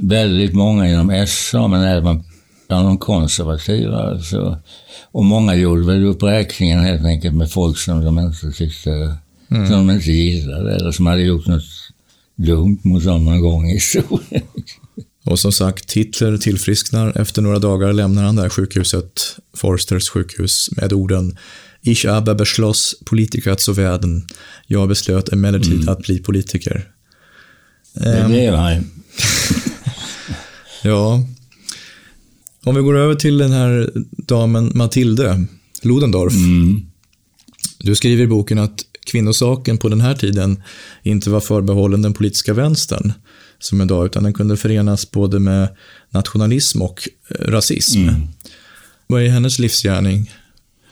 väldigt 0.00 0.54
många 0.54 0.88
inom 0.88 1.26
SA, 1.26 1.68
men 1.68 1.82
även 1.82 2.24
bland 2.68 2.88
de 2.88 2.98
konservativa. 2.98 3.98
Alltså. 3.98 4.58
Och 5.12 5.24
många 5.24 5.54
gjorde 5.54 5.86
väl 5.86 6.04
uppräkningen 6.04 6.80
helt 6.80 7.04
enkelt 7.04 7.34
med 7.34 7.50
folk 7.50 7.78
som 7.78 8.04
de 8.04 8.18
inte 8.18 8.50
tyckte 8.52 9.16
mm. 9.50 9.66
som 9.66 9.86
de 9.86 9.94
inte 9.94 10.12
gillade 10.12 10.74
eller 10.74 10.92
som 10.92 11.06
hade 11.06 11.22
gjort 11.22 11.46
något 11.46 11.62
dumt 12.36 12.80
mot 12.82 13.04
dem 13.04 13.24
någon 13.24 13.40
gång 13.40 13.70
i 13.70 13.74
historien. 13.74 14.42
Och 15.24 15.38
som 15.38 15.52
sagt, 15.52 15.92
Hitler 15.92 16.38
tillfrisknar. 16.38 17.20
Efter 17.20 17.42
några 17.42 17.58
dagar 17.58 17.92
lämnar 17.92 18.22
han 18.22 18.36
det 18.36 18.42
här 18.42 18.48
sjukhuset, 18.48 19.36
Forsters 19.56 20.08
sjukhus, 20.08 20.68
med 20.76 20.92
orden 20.92 21.36
Ich 21.82 22.06
habe 22.06 22.34
beschloss, 22.34 22.94
Politiker 23.04 23.54
zu 23.54 23.72
werden. 23.72 24.26
Jag 24.66 24.88
beslöt 24.88 25.28
emellertid 25.28 25.72
mm. 25.72 25.88
att 25.88 26.02
bli 26.02 26.18
politiker. 26.18 26.88
Det 27.92 28.24
blev 28.28 28.54
han 28.54 28.90
Ja. 30.82 31.24
Om 32.64 32.74
vi 32.74 32.82
går 32.82 32.96
över 32.96 33.14
till 33.14 33.38
den 33.38 33.52
här 33.52 33.90
damen 34.16 34.72
Matilde 34.74 35.46
Ludendorff. 35.82 36.34
Mm. 36.34 36.86
Du 37.78 37.94
skriver 37.94 38.24
i 38.24 38.26
boken 38.26 38.58
att 38.58 38.84
kvinnosaken 39.06 39.78
på 39.78 39.88
den 39.88 40.00
här 40.00 40.14
tiden 40.14 40.62
inte 41.02 41.30
var 41.30 41.40
förbehållen 41.40 42.02
den 42.02 42.12
politiska 42.12 42.54
vänstern 42.54 43.12
som 43.58 43.80
idag, 43.80 44.06
utan 44.06 44.22
den 44.22 44.32
kunde 44.32 44.56
förenas 44.56 45.10
både 45.10 45.38
med 45.38 45.68
nationalism 46.10 46.82
och 46.82 47.08
eh, 47.28 47.34
rasism. 47.34 48.02
Mm. 48.02 48.28
Vad 49.06 49.22
är 49.22 49.28
hennes 49.28 49.58
livsgärning, 49.58 50.30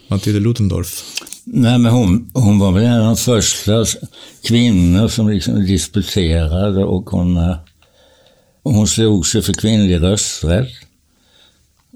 Matilda 0.09 0.40
Ludendorff? 0.40 1.02
Nej, 1.44 1.78
men 1.78 1.92
hon, 1.92 2.30
hon 2.35 2.59
var 2.59 2.73
väl 2.73 2.85
en 2.85 3.00
av 3.00 3.04
de 3.04 3.16
första 3.16 3.85
kvinnor 4.44 5.09
som 5.09 5.28
liksom 5.28 5.66
disputerade 5.66 6.85
och 6.85 7.11
hon, 7.11 7.37
eh, 7.37 7.56
hon 8.62 8.88
slog 8.88 9.26
sig 9.26 9.42
för 9.42 9.52
kvinnlig 9.52 10.02
rösträtt 10.02 10.71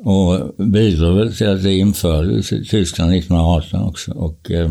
och 0.05 0.55
bidrog 0.57 1.17
väl 1.17 1.37
till 1.37 1.49
att 1.49 1.63
det 1.63 1.75
infördes 1.75 2.53
i 2.53 2.65
Tyskland 2.65 3.13
1918 3.13 3.83
också. 3.83 4.13
Och, 4.13 4.51
eh, 4.51 4.71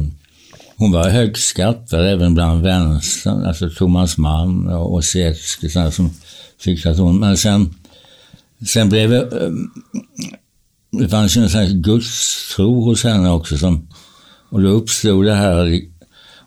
hon 0.78 0.92
var 0.92 1.10
högt 1.10 1.40
skattad 1.40 2.08
även 2.08 2.34
bland 2.34 2.64
vänstern, 2.64 3.46
alltså 3.46 3.70
Thomas 3.70 4.18
Mann 4.18 4.68
och 4.68 4.94
Ossietzky 4.94 5.70
som 5.70 6.10
tyckte 6.60 6.90
att 6.90 6.98
hon... 6.98 7.20
Men 7.20 7.38
sen, 7.38 7.76
sen 8.66 8.90
blev 8.90 9.10
det... 9.10 9.52
Det 10.92 11.10
fanns 11.10 11.38
ju 11.38 11.42
en 11.42 11.50
slags 11.50 11.72
gudstro 11.72 12.82
hos 12.82 13.04
henne 13.04 13.30
också 13.30 13.58
som... 13.58 13.88
Och 14.50 14.62
då 14.62 14.70
uppstod 14.70 15.26
det 15.26 15.34
här... 15.34 15.82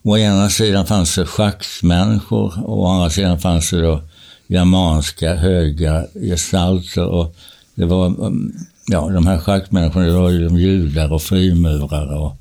Å 0.03 0.17
ena 0.17 0.51
sidan 0.51 0.87
fanns 0.87 1.15
det 1.15 1.27
schaktmänniskor 1.27 2.65
och 2.65 2.83
å 2.83 2.87
andra 2.87 3.11
sidan 3.11 3.41
fanns 3.41 3.71
det 3.71 3.83
då 3.83 4.03
germanska 4.47 5.35
höga 5.35 6.07
gestalter 6.15 7.07
och 7.07 7.37
det 7.75 7.85
var, 7.85 8.07
mm, 8.07 8.53
ja 8.87 9.09
de 9.09 9.27
här 9.27 9.39
schaktmänniskorna, 9.39 10.07
det 10.07 10.13
var 10.13 10.31
ju 10.31 10.49
de 10.49 10.57
judar 10.57 11.13
och 11.13 11.23
frimurare 11.23 12.19
och 12.19 12.37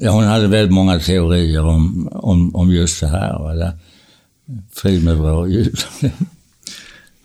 Ja, 0.00 0.10
hon 0.10 0.24
hade 0.24 0.46
väldigt 0.46 0.74
många 0.74 0.98
teorier 0.98 1.64
om, 1.64 2.08
om, 2.12 2.56
om 2.56 2.72
just 2.72 3.00
det 3.00 3.06
här. 3.06 3.72
Frimurare 4.72 5.32
och 5.32 5.50
judar. 5.50 6.12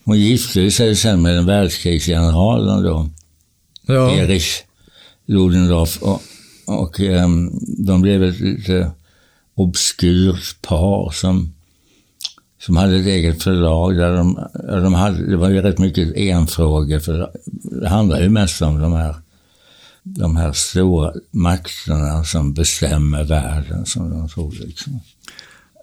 Hon 0.03 0.19
gifte 0.19 0.71
sig 0.71 0.95
sen 0.95 1.21
med 1.21 1.37
en 1.37 1.45
världskrigsgeneralen 1.45 2.83
då, 2.83 3.09
ja. 3.87 4.11
Erich 4.11 4.63
Ludendorff. 5.25 6.01
Och, 6.01 6.21
och 6.65 6.99
um, 6.99 7.59
de 7.77 8.01
blev 8.01 8.23
ett 8.23 8.39
lite 8.39 8.91
obskyrt 9.55 10.61
par 10.61 11.11
som, 11.11 11.53
som 12.61 12.77
hade 12.77 12.95
ett 12.95 13.07
eget 13.07 13.43
förlag. 13.43 13.97
Där 13.97 14.17
de, 14.17 14.39
de 14.83 14.93
hade, 14.93 15.29
det 15.29 15.37
var 15.37 15.49
ju 15.49 15.61
rätt 15.61 15.79
mycket 15.79 16.15
enfrågor, 16.15 16.99
för 16.99 17.31
det 17.81 17.89
handlade 17.89 18.23
ju 18.23 18.29
mest 18.29 18.61
om 18.61 18.79
de 18.79 18.93
här 18.93 19.15
de 20.15 20.35
här 20.35 20.53
stora 20.53 21.13
makterna 21.31 22.23
som 22.23 22.53
bestämmer 22.53 23.23
världen, 23.23 23.85
som 23.85 24.09
de 24.09 24.29
tror. 24.29 24.51
Liksom. 24.51 24.99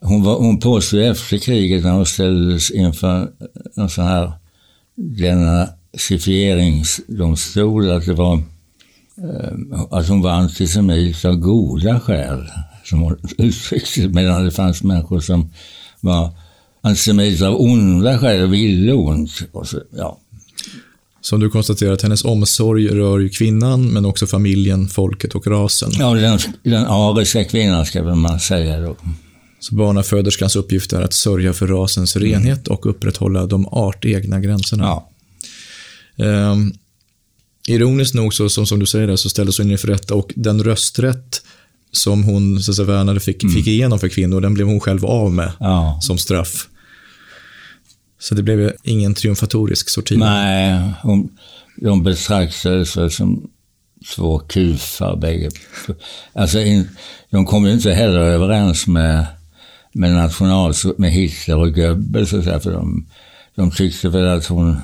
Hon, 0.01 0.23
var, 0.23 0.39
hon 0.39 0.61
påstod 0.61 1.01
efter 1.01 1.39
kriget, 1.39 1.85
när 1.85 1.91
hon 1.91 2.07
ställdes 2.07 2.71
inför 2.71 3.31
en 3.77 3.89
sån 3.89 4.05
här 4.05 4.33
denazifieringsdomstol, 4.97 7.91
att 7.91 8.07
det 8.07 8.15
var 8.15 8.43
eh, 9.17 9.53
att 9.91 10.09
hon 10.09 10.23
var 10.23 10.31
antisemit 10.31 11.25
av 11.25 11.37
goda 11.37 12.01
skäl, 12.01 12.51
som 12.85 13.01
hon 13.01 13.19
uttryckte 13.39 14.09
medan 14.09 14.45
det 14.45 14.51
fanns 14.51 14.83
människor 14.83 15.21
som 15.21 15.51
var 16.01 16.31
antisemiter 16.81 17.47
av 17.47 17.61
onda 17.61 18.19
skäl 18.19 18.43
och 18.43 18.55
ville 18.55 18.93
ont. 18.93 19.31
Och 19.53 19.69
så, 19.69 19.81
ja, 19.91 20.19
som 21.27 21.41
du 21.41 21.51
konstaterar 21.51 21.93
att 21.93 22.03
hennes 22.03 22.25
omsorg 22.25 22.89
rör 22.89 23.19
ju 23.19 23.29
kvinnan, 23.29 23.93
men 23.93 24.05
också 24.05 24.27
familjen, 24.27 24.89
folket 24.89 25.35
och 25.35 25.47
rasen. 25.47 25.91
Ja, 25.99 26.15
den, 26.15 26.39
den 26.63 26.87
ariska 26.87 27.45
kvinnan 27.45 27.87
ska 27.87 28.03
man 28.03 28.41
säga 28.41 28.81
då. 28.81 28.97
Så 29.61 29.75
barnaföderskans 29.75 30.57
uppgift 30.57 30.93
är 30.93 31.03
att 31.03 31.13
sörja 31.13 31.53
för 31.53 31.67
rasens 31.67 32.17
mm. 32.17 32.29
renhet 32.29 32.69
och 32.69 32.87
upprätthålla 32.87 33.47
de 33.47 33.67
artegna 33.67 34.41
gränserna. 34.41 34.85
Ja. 34.85 35.11
Um, 36.53 36.75
ironiskt 37.69 38.15
nog, 38.15 38.35
så, 38.35 38.49
som, 38.49 38.67
som 38.67 38.79
du 38.79 38.87
säger, 38.87 39.17
så 39.17 39.31
ställdes 39.31 39.59
hon 39.59 39.71
inför 39.71 39.89
rätta 39.89 40.15
och 40.15 40.33
den 40.37 40.65
rösträtt 40.65 41.43
som 41.93 42.25
hon 42.25 42.63
så 42.63 42.71
att 42.71 42.77
säga, 42.77 42.87
värnade 42.87 43.21
fick, 43.21 43.43
mm. 43.43 43.55
fick 43.55 43.67
igenom 43.67 43.99
för 43.99 44.09
kvinnor, 44.09 44.41
den 44.41 44.55
blev 44.55 44.67
hon 44.67 44.81
själv 44.81 45.05
av 45.05 45.33
med 45.33 45.53
ja. 45.61 45.99
som 46.03 46.19
straff. 46.19 46.69
Så 48.19 48.35
det 48.35 48.43
blev 48.43 48.73
ingen 48.83 49.15
triumfatorisk 49.15 49.89
sorti. 49.89 50.17
Nej, 50.17 50.93
hon, 51.03 51.29
de 51.77 52.03
betraktades 52.03 53.17
som 53.17 53.51
två 54.15 54.39
kufar 54.39 55.17
bägge. 55.17 55.51
Alltså, 56.33 56.61
in, 56.61 56.89
de 57.31 57.47
kom 57.47 57.67
ju 57.67 57.73
inte 57.73 57.93
heller 57.93 58.21
överens 58.21 58.87
med, 58.87 59.27
med 59.93 60.13
national, 60.13 60.75
med 60.97 61.13
Hitler 61.13 61.57
och 61.57 61.75
Goebbels 61.75 62.33
och 62.33 62.45
så, 62.45 62.61
för 62.61 62.73
de, 62.73 63.07
de 63.55 63.71
tyckte 63.71 64.09
väl 64.09 64.29
att 64.29 64.47
hon, 64.47 64.77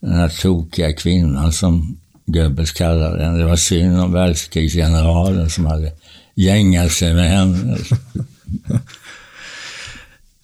den 0.00 0.12
här 0.12 0.28
tokiga 0.28 0.92
kvinnan 0.92 1.52
som 1.52 1.96
Goebbels 2.26 2.72
kallade 2.72 3.18
den, 3.18 3.38
det 3.38 3.44
var 3.44 3.56
synd 3.56 4.00
om 4.00 4.12
världskrigsgeneralen 4.12 5.50
som 5.50 5.66
hade 5.66 5.92
gängat 6.34 6.92
sig 6.92 7.14
med 7.14 7.30
henne. 7.30 7.78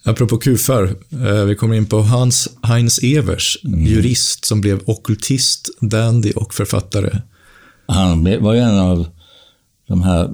Apropå 0.05 0.37
kufar, 0.37 0.95
eh, 1.11 1.43
vi 1.45 1.55
kommer 1.55 1.75
in 1.75 1.85
på 1.85 2.01
Hans 2.01 2.49
Heinz 2.63 2.99
Evers, 3.03 3.57
mm. 3.63 3.85
jurist 3.85 4.45
som 4.45 4.61
blev 4.61 4.81
okultist, 4.85 5.69
dandy 5.81 6.31
och 6.31 6.53
författare. 6.53 7.21
Han 7.87 8.23
var 8.23 8.53
ju 8.53 8.59
en 8.59 8.79
av 8.79 9.07
de 9.87 10.03
här, 10.03 10.29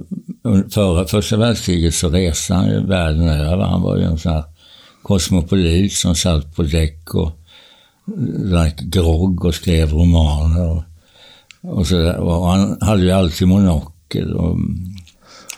före 0.70 1.08
första 1.08 1.38
världskriget 1.38 1.94
så 1.94 2.10
reste 2.10 2.54
han 2.54 2.70
ju 2.70 2.88
världen 2.88 3.28
över. 3.28 3.64
Han 3.64 3.82
var 3.82 3.98
ju 3.98 4.04
en 4.04 4.18
sån 4.18 4.32
här 4.32 4.44
kosmopolit 5.04 5.94
som 5.94 6.16
satt 6.16 6.56
på 6.56 6.64
däck 6.64 7.16
och 7.16 7.32
drack 8.52 8.80
grogg 8.80 9.46
och 9.46 9.56
skrev 9.56 9.92
romaner. 9.92 10.70
Och, 10.70 10.84
och, 11.62 11.88
så 11.88 12.12
och 12.14 12.48
han 12.48 12.78
hade 12.82 13.04
ju 13.04 13.12
alltid 13.12 13.48
monokel 13.48 14.34
och, 14.34 14.58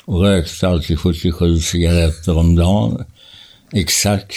och 0.05 0.21
rökte 0.21 0.67
alltid 0.67 0.99
77 0.99 1.59
cigaretter 1.59 2.37
om 2.37 2.55
dagen. 2.55 3.03
Exakt. 3.73 4.35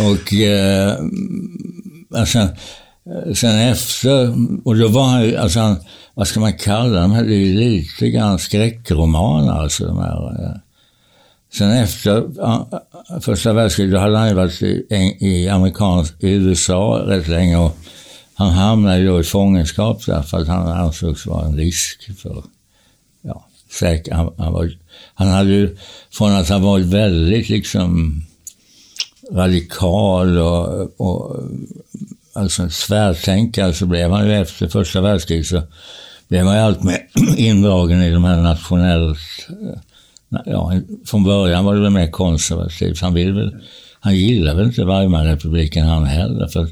och 0.00 0.32
eh, 0.34 0.96
alltså, 2.14 2.48
sen 3.34 3.58
efter, 3.58 4.34
och 4.64 4.76
då 4.76 4.88
var 4.88 5.04
han 5.04 5.36
alltså 5.36 5.60
han, 5.60 5.76
vad 6.14 6.28
ska 6.28 6.40
man 6.40 6.52
kalla 6.52 7.00
dem, 7.00 7.12
det 7.12 7.34
är 7.34 7.38
ju 7.38 7.54
lite 7.54 8.10
grann 8.10 8.38
skräckromaner 8.38 9.52
alltså 9.52 9.86
de 9.86 9.98
här. 9.98 10.44
Eh. 10.44 10.56
Sen 11.52 11.70
efter 11.70 12.24
första 13.20 13.52
världskriget, 13.52 13.92
då 13.92 13.98
hade 13.98 14.18
han 14.18 14.28
ju 14.28 14.34
varit 14.34 14.62
i, 14.62 14.86
i, 15.20 15.48
amerikansk, 15.48 16.14
i 16.20 16.30
USA 16.30 17.02
rätt 17.06 17.28
länge 17.28 17.56
och 17.56 17.76
han 18.34 18.52
hamnade 18.52 18.98
ju 18.98 19.06
då 19.06 19.20
i 19.20 19.24
fångenskap 19.24 20.06
där 20.06 20.22
för 20.22 20.38
att 20.38 20.48
han 20.48 20.68
ansågs 20.68 21.26
vara 21.26 21.46
en 21.46 21.56
risk 21.56 22.18
för, 22.18 22.42
ja, 23.82 23.98
han, 24.10 24.32
han 24.38 24.52
var 24.52 24.70
han 25.14 25.28
hade 25.28 25.50
ju, 25.50 25.76
från 26.10 26.32
att 26.32 26.48
ha 26.48 26.58
varit 26.58 26.86
väldigt 26.86 27.48
liksom 27.48 28.22
radikal 29.32 30.38
och, 30.38 31.00
och 31.00 31.36
alltså 32.32 32.68
svärtänkare 32.70 33.72
så 33.72 33.86
blev 33.86 34.10
han 34.10 34.26
ju 34.26 34.34
efter 34.34 34.68
första 34.68 35.00
världskriget 35.00 35.46
så 35.46 35.62
blev 36.28 36.46
han 36.46 36.54
ju 36.54 36.60
allt 36.60 36.82
mer 36.82 36.98
indragen 37.36 38.02
i 38.02 38.10
de 38.10 38.24
här 38.24 38.42
nationellt... 38.42 39.18
Eh, 39.48 39.78
ja, 40.44 40.72
från 41.06 41.24
början 41.24 41.64
var 41.64 41.74
det 41.74 41.80
väl 41.80 41.90
mer 41.90 42.10
konservativt. 42.10 43.00
Han, 43.00 43.14
vill 43.14 43.32
väl, 43.32 43.56
han 44.00 44.16
gillade 44.16 44.56
väl 44.56 44.66
inte 44.66 44.84
Weimarrepubliken 44.84 45.86
han 45.86 46.04
heller. 46.04 46.46
För 46.46 46.68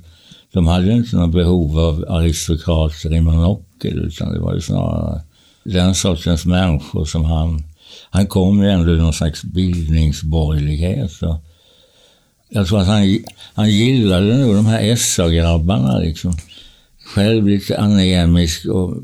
de 0.52 0.66
hade 0.66 0.86
ju 0.86 0.92
inte 0.92 1.16
något 1.16 1.32
behov 1.32 1.78
av 1.78 2.04
aristokrater 2.08 3.14
i 3.14 3.20
monokel 3.20 3.98
utan 3.98 4.32
det 4.32 4.40
var 4.40 4.54
ju 4.54 4.60
snarare 4.60 5.20
den 5.64 5.94
sortens 5.94 6.46
människor 6.46 7.04
som 7.04 7.24
han 7.24 7.64
han 8.10 8.26
kom 8.26 8.62
ju 8.62 8.70
ändå 8.70 8.92
ur 8.92 8.98
någon 8.98 9.12
slags 9.12 9.44
bildningsborgerlighet. 9.44 11.12
Så 11.12 11.40
jag 12.48 12.66
tror 12.66 12.80
att 12.80 12.86
han, 12.86 13.18
han 13.54 13.70
gillade 13.70 14.36
nog 14.38 14.54
de 14.54 14.66
här 14.66 14.96
SA-grabbarna 14.96 15.98
liksom. 15.98 16.36
Själv 17.04 17.48
lite 17.48 17.78
anemisk 17.78 18.66
och 18.66 18.96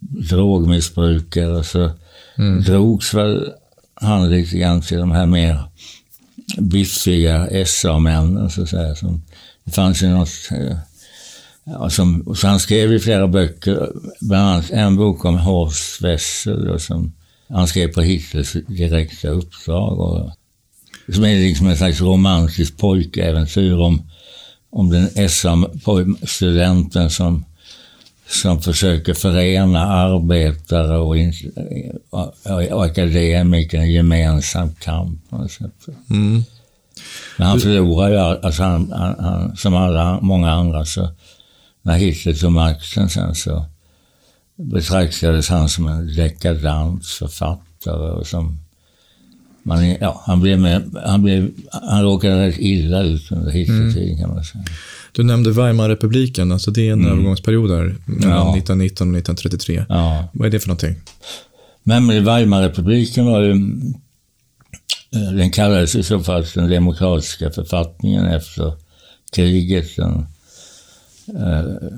drogmissbrukare 0.00 1.64
så 1.64 1.90
mm. 2.38 2.62
drogs 2.62 3.14
väl 3.14 3.52
han 3.94 4.30
lite 4.30 4.58
grann 4.58 4.80
till 4.80 4.98
de 4.98 5.10
här 5.10 5.26
mer 5.26 5.62
biffiga 6.58 7.66
SA-männen 7.66 8.50
så 8.50 8.62
att 8.62 8.68
säga. 8.68 8.94
Som, 8.94 9.22
det 9.64 9.70
fanns 9.70 10.02
ju 10.02 10.08
något 10.08 10.28
som, 11.90 12.34
så 12.36 12.46
han 12.46 12.60
skrev 12.60 12.92
ju 12.92 13.00
flera 13.00 13.28
böcker, 13.28 13.92
bland 14.20 14.48
annat 14.48 14.70
en 14.70 14.96
bok 14.96 15.24
om 15.24 15.38
Horst 15.38 16.02
Wessel 16.02 16.80
som 16.80 17.12
han 17.48 17.66
skrev 17.66 17.92
på 17.92 18.00
Hitlers 18.00 18.52
direkta 18.52 19.28
uppdrag. 19.28 20.00
Och, 20.00 20.30
som 21.14 21.24
är 21.24 21.34
liksom 21.34 21.68
en 21.68 21.76
slags 21.76 22.00
romantiskt 22.00 22.78
pojkäventyr 22.78 23.78
om, 23.78 24.02
om 24.70 24.90
den 24.90 25.28
SM-studenten 25.28 27.10
som, 27.10 27.44
som 28.28 28.62
försöker 28.62 29.14
förena 29.14 29.86
arbetare 29.86 30.98
och, 30.98 31.16
och, 32.10 32.34
och 32.72 32.84
akademiker 32.84 33.78
i 33.78 33.80
en 33.80 33.92
gemensam 33.92 34.74
kamp. 34.74 35.20
Mm. 36.10 36.44
Men 37.38 37.46
han 37.46 37.60
förlorar 37.60 38.10
ju, 38.10 38.18
alltså 38.18 38.62
han, 38.62 38.92
han, 38.92 39.14
han, 39.18 39.56
som 39.56 39.74
alla, 39.74 40.20
många 40.20 40.50
andra, 40.50 40.84
så 40.84 41.08
när 41.84 41.98
Hitler 41.98 42.34
tog 42.34 42.52
makten 42.52 43.08
sen 43.08 43.34
så 43.34 43.66
betraktades 44.56 45.48
han 45.48 45.68
som 45.68 45.88
en 45.88 46.14
dekadant 46.14 47.06
författare 47.06 48.10
och 48.10 48.26
som 48.26 48.58
man, 49.62 49.96
ja, 50.00 50.22
han, 50.26 50.40
blev 50.40 50.60
med, 50.60 50.96
han, 51.06 51.22
blev, 51.22 51.50
han 51.70 52.02
råkade 52.02 52.46
rätt 52.46 52.58
illa 52.58 53.02
ut 53.02 53.32
under 53.32 53.50
Hitlertiden 53.50 54.08
mm. 54.08 54.18
kan 54.18 54.34
man 54.34 54.44
säga. 54.44 54.64
Du 55.12 55.22
nämnde 55.22 55.50
Weimarrepubliken, 55.50 56.52
alltså 56.52 56.70
det 56.70 56.88
är 56.88 56.92
en 56.92 57.00
mm. 57.00 57.12
övergångsperiod 57.12 57.70
där 57.70 57.96
mellan 58.06 58.30
ja. 58.30 58.56
1919 58.56 59.10
och 59.10 59.18
1933. 59.18 59.84
Ja. 59.88 60.28
Vad 60.32 60.46
är 60.46 60.50
det 60.50 60.60
för 60.60 60.68
någonting? 60.68 60.96
Men 61.82 62.24
Weimarrepubliken 62.24 63.26
var 63.26 63.40
ju, 63.40 63.52
eh, 65.12 65.32
den 65.32 65.50
kallades 65.50 65.94
i 65.94 66.02
så 66.02 66.20
fall 66.20 66.44
den 66.54 66.70
demokratiska 66.70 67.50
författningen 67.50 68.26
efter 68.26 68.72
kriget. 69.32 69.96
Den 69.96 70.26
Eh, 71.28 71.88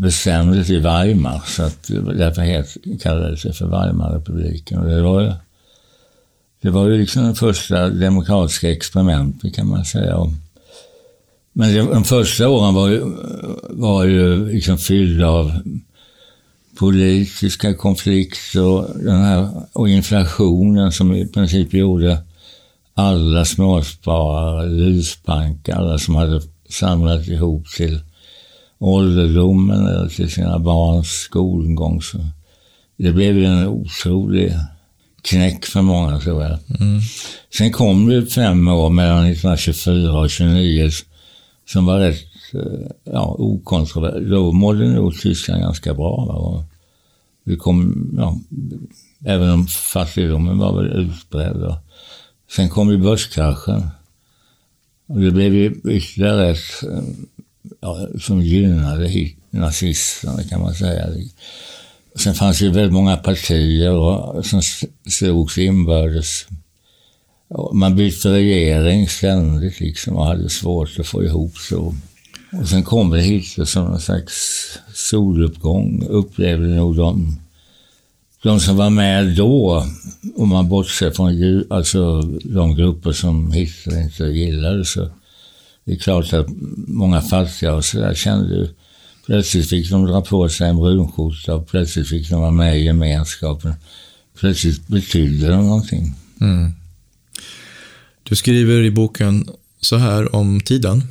bestämdes 0.00 0.70
i 0.70 0.78
Weimar, 0.78 1.42
så 1.46 1.62
att 1.62 1.88
därför 2.18 2.42
het, 2.42 2.76
kallades 3.02 3.42
det 3.42 3.52
för 3.52 3.66
Weimarrepubliken. 3.66 4.78
Och 4.78 4.88
det 4.88 5.02
var, 5.02 5.34
det 6.60 6.70
var 6.70 6.88
ju 6.88 6.98
liksom 6.98 7.28
det 7.28 7.34
första 7.34 7.88
demokratiska 7.88 8.70
experimentet 8.70 9.54
kan 9.54 9.68
man 9.68 9.84
säga. 9.84 10.16
Men 11.52 11.86
de 11.86 12.04
första 12.04 12.48
åren 12.48 12.74
var 12.74 12.88
ju, 12.88 13.12
var 13.70 14.04
ju 14.04 14.46
liksom 14.46 14.78
fyllda 14.78 15.28
av 15.28 15.52
politiska 16.78 17.74
konflikter 17.74 18.62
och, 18.62 18.86
den 18.94 19.22
här, 19.22 19.48
och 19.72 19.88
inflationen 19.88 20.92
som 20.92 21.14
i 21.14 21.28
princip 21.28 21.74
gjorde 21.74 22.18
alla 22.94 23.44
småsparare, 23.44 24.66
luspank, 24.66 25.68
alla 25.68 25.98
som 25.98 26.14
hade 26.14 26.42
samlat 26.68 27.28
ihop 27.28 27.66
till 27.76 28.00
ålderdomen 28.82 29.86
eller 29.86 30.08
till 30.08 30.30
sina 30.30 30.58
barns 30.58 31.08
skolgång. 31.08 32.02
Så 32.02 32.18
det 32.96 33.12
blev 33.12 33.38
ju 33.38 33.44
en 33.44 33.66
otrolig 33.66 34.52
knäck 35.22 35.66
för 35.66 35.82
många 35.82 36.20
tror 36.20 36.42
jag. 36.42 36.58
Mm. 36.80 37.00
Sen 37.58 37.72
kom 37.72 38.08
det 38.08 38.26
fem 38.26 38.68
år 38.68 38.90
mellan 38.90 39.26
1924 39.26 40.12
och 40.12 40.26
1929 40.26 40.90
som 41.68 41.86
var 41.86 41.98
rätt 41.98 42.24
eh, 42.54 42.90
ja, 43.04 43.36
okontroversiellt. 43.38 44.30
Då 44.30 44.52
mådde 44.52 44.88
nog 44.88 45.20
Tyskland 45.20 45.62
ganska 45.62 45.94
bra. 45.94 46.24
Va? 46.24 46.64
Vi 47.44 47.56
kom, 47.56 48.08
ja, 48.16 48.38
även 49.24 49.50
om 49.50 49.66
fattigdomen 49.66 50.58
var 50.58 50.82
väl 50.82 50.86
utbredd. 50.86 51.56
Va? 51.56 51.78
Sen 52.50 52.68
kom 52.68 52.90
ju 52.90 52.98
börskraschen. 52.98 53.82
Och 55.06 55.20
det 55.20 55.30
blev 55.30 55.54
ju 55.54 55.80
ytterligare 55.84 56.50
ett 56.50 56.82
eh, 56.82 57.02
ja, 57.80 58.08
som 58.20 58.42
gynnade 58.42 59.30
nazisterna 59.50 60.44
kan 60.44 60.60
man 60.60 60.74
säga. 60.74 61.06
Sen 62.14 62.34
fanns 62.34 62.58
det 62.58 62.70
väldigt 62.70 62.92
många 62.92 63.16
partier 63.16 63.92
och, 63.92 64.46
som 64.46 64.62
slogs 65.08 65.58
inbördes. 65.58 66.46
Man 67.72 67.96
bytte 67.96 68.32
regering 68.32 69.08
ständigt 69.08 69.80
liksom 69.80 70.16
och 70.16 70.26
hade 70.26 70.48
svårt 70.48 70.98
att 70.98 71.06
få 71.06 71.24
ihop 71.24 71.58
så. 71.58 71.94
Och 72.60 72.68
sen 72.68 72.82
kom 72.82 73.10
det 73.10 73.20
Hitler 73.20 73.64
som 73.64 73.84
någon 73.84 74.00
slags 74.00 74.58
soluppgång, 74.94 76.06
upplevde 76.08 76.66
nog 76.66 76.96
de, 76.96 77.36
de 78.42 78.60
som 78.60 78.76
var 78.76 78.90
med 78.90 79.36
då, 79.36 79.86
om 80.36 80.48
man 80.48 80.68
bortser 80.68 81.10
från 81.10 81.64
alltså, 81.70 82.22
de 82.44 82.74
grupper 82.74 83.12
som 83.12 83.52
Hitler 83.52 84.02
inte 84.02 84.24
gillade, 84.24 84.84
så 84.84 85.08
det 85.84 85.92
är 85.92 85.98
klart 85.98 86.32
att 86.32 86.46
många 86.86 87.20
fattiga 87.20 87.74
och 87.74 87.84
sådär 87.84 88.14
kände 88.14 88.54
ju 88.54 88.68
Plötsligt 89.26 89.68
fick 89.68 89.90
de 89.90 90.04
dra 90.06 90.20
på 90.20 90.48
sig 90.48 90.68
en 90.68 90.76
brunskjorta 90.76 91.54
och 91.54 91.68
plötsligt 91.68 92.08
fick 92.08 92.30
de 92.30 92.40
vara 92.40 92.50
med 92.50 92.78
i 92.78 92.84
gemenskapen. 92.84 93.74
Plötsligt 94.38 94.88
betydde 94.88 95.48
de 95.48 95.66
någonting. 95.66 96.14
Mm. 96.40 96.72
Du 98.22 98.36
skriver 98.36 98.82
i 98.82 98.90
boken 98.90 99.48
så 99.80 99.96
här 99.96 100.34
om 100.34 100.60
tiden. 100.60 101.02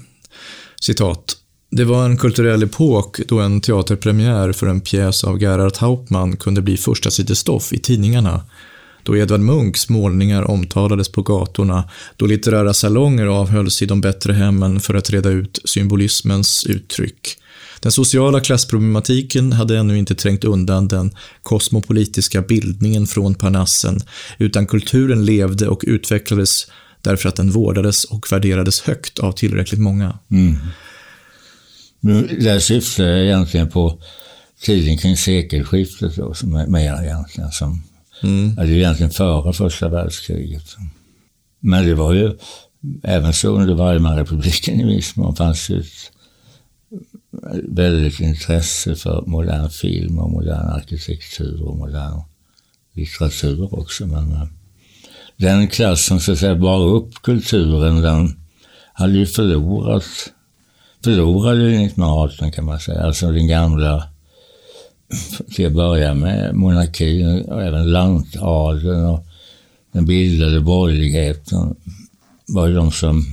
Citat. 0.81 1.38
Det 1.71 1.84
var 1.84 2.05
en 2.05 2.17
kulturell 2.17 2.63
epok 2.63 3.19
då 3.27 3.39
en 3.39 3.62
teaterpremiär 3.62 4.51
för 4.51 4.67
en 4.67 4.81
pjäs 4.81 5.23
av 5.23 5.41
Gerhard 5.41 5.77
Hauptmann 5.77 6.38
kunde 6.38 6.62
bli 6.62 6.77
första 6.77 7.12
sidestoff 7.12 7.73
i 7.73 7.79
tidningarna. 7.79 8.43
Då 9.03 9.17
Edvard 9.17 9.39
Munchs 9.39 9.89
målningar 9.89 10.51
omtalades 10.51 11.11
på 11.11 11.21
gatorna, 11.21 11.89
då 12.17 12.25
litterära 12.25 12.73
salonger 12.73 13.25
avhölls 13.25 13.81
i 13.81 13.85
de 13.85 14.01
bättre 14.01 14.33
hemmen 14.33 14.79
för 14.79 14.93
att 14.93 15.09
reda 15.09 15.29
ut 15.29 15.59
symbolismens 15.65 16.65
uttryck. 16.65 17.37
Den 17.79 17.91
sociala 17.91 18.39
klassproblematiken 18.39 19.53
hade 19.53 19.77
ännu 19.77 19.97
inte 19.97 20.15
trängt 20.15 20.43
undan 20.43 20.87
den 20.87 21.11
kosmopolitiska 21.43 22.41
bildningen 22.41 23.07
från 23.07 23.35
Parnassen, 23.35 23.99
utan 24.37 24.67
kulturen 24.67 25.25
levde 25.25 25.67
och 25.67 25.83
utvecklades 25.87 26.67
därför 27.01 27.29
att 27.29 27.35
den 27.35 27.51
vårdades 27.51 28.03
och 28.03 28.31
värderades 28.31 28.81
högt 28.81 29.19
av 29.19 29.31
tillräckligt 29.31 29.81
många. 29.81 30.19
Mm. 30.31 30.57
Det 32.39 32.61
syftar 32.61 33.03
egentligen 33.03 33.69
på 33.69 33.99
tiden 34.61 34.97
kring 34.97 35.17
sekelskiftet 35.17 36.15
då, 36.15 36.33
som 36.33 36.55
är 36.55 36.67
mer 36.67 37.03
egentligen 37.03 37.51
som, 37.51 37.83
mm. 38.23 38.55
det 38.55 38.62
är 38.62 38.67
egentligen 38.67 39.12
före 39.12 39.53
första 39.53 39.89
världskriget. 39.89 40.75
Men 41.60 41.86
det 41.86 41.95
var 41.95 42.13
ju 42.13 42.38
även 43.03 43.34
så 43.34 43.49
under 43.49 43.73
Weimarrepubliken 43.75 44.79
i 44.79 44.95
viss 44.95 45.15
mån 45.15 45.36
fanns 45.36 45.69
ju 45.69 45.79
ett 45.79 46.12
väldigt 47.63 48.19
intresse 48.19 48.95
för 48.95 49.23
modern 49.27 49.69
film 49.69 50.19
och 50.19 50.29
modern 50.29 50.69
arkitektur 50.69 51.63
och 51.67 51.77
modern 51.77 52.21
litteratur 52.93 53.79
också. 53.79 54.07
Men 54.07 54.31
eh, 54.31 54.47
den 55.38 55.67
klassen 55.67 56.19
så 56.19 56.31
att 56.31 56.38
säga 56.38 56.55
bar 56.55 56.88
upp 56.88 57.13
kulturen, 57.21 58.01
den 58.01 58.39
hade 58.93 59.13
ju 59.13 59.25
förlorat, 59.25 60.03
förlorade 61.03 61.67
1918 61.67 62.51
kan 62.51 62.65
man 62.65 62.79
säga. 62.79 63.03
Alltså 63.03 63.31
den 63.31 63.47
gamla, 63.47 64.03
till 65.56 65.67
att 65.67 65.74
börja 65.74 66.13
med, 66.13 66.56
monarkin 66.56 67.45
och 67.45 67.63
även 67.63 67.91
lantadeln 67.91 69.06
och 69.06 69.26
den 69.91 70.06
bildade 70.06 70.62
borgerligheten 70.62 71.76
var 72.47 72.67
ju 72.67 72.74
de 72.74 72.91
som 72.91 73.26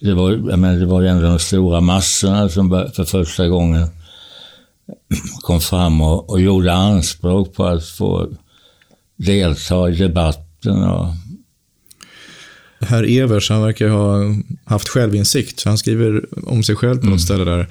det 0.00 0.14
var, 0.14 0.30
jag 0.30 0.58
menar, 0.58 0.76
det 0.76 0.86
var 0.86 1.02
ju 1.02 1.08
ändå 1.08 1.22
de 1.22 1.38
stora 1.38 1.80
massorna 1.80 2.48
som 2.48 2.70
för 2.94 3.04
första 3.04 3.48
gången 3.48 3.88
kom 5.40 5.60
fram 5.60 6.00
och, 6.00 6.30
och 6.30 6.40
gjorde 6.40 6.72
anspråk 6.72 7.54
på 7.54 7.64
att 7.64 7.86
få 7.86 8.28
delta 9.16 9.90
i 9.90 9.94
debatten. 9.94 10.82
Och... 10.82 11.06
Herr 12.80 13.18
Evers, 13.18 13.50
han 13.50 13.62
verkar 13.62 13.88
ha 13.88 14.34
haft 14.64 14.88
självinsikt. 14.88 15.64
Han 15.64 15.78
skriver 15.78 16.24
om 16.48 16.62
sig 16.62 16.76
själv 16.76 16.94
på 16.94 17.06
något 17.06 17.06
mm. 17.06 17.18
ställe 17.18 17.44
där, 17.44 17.68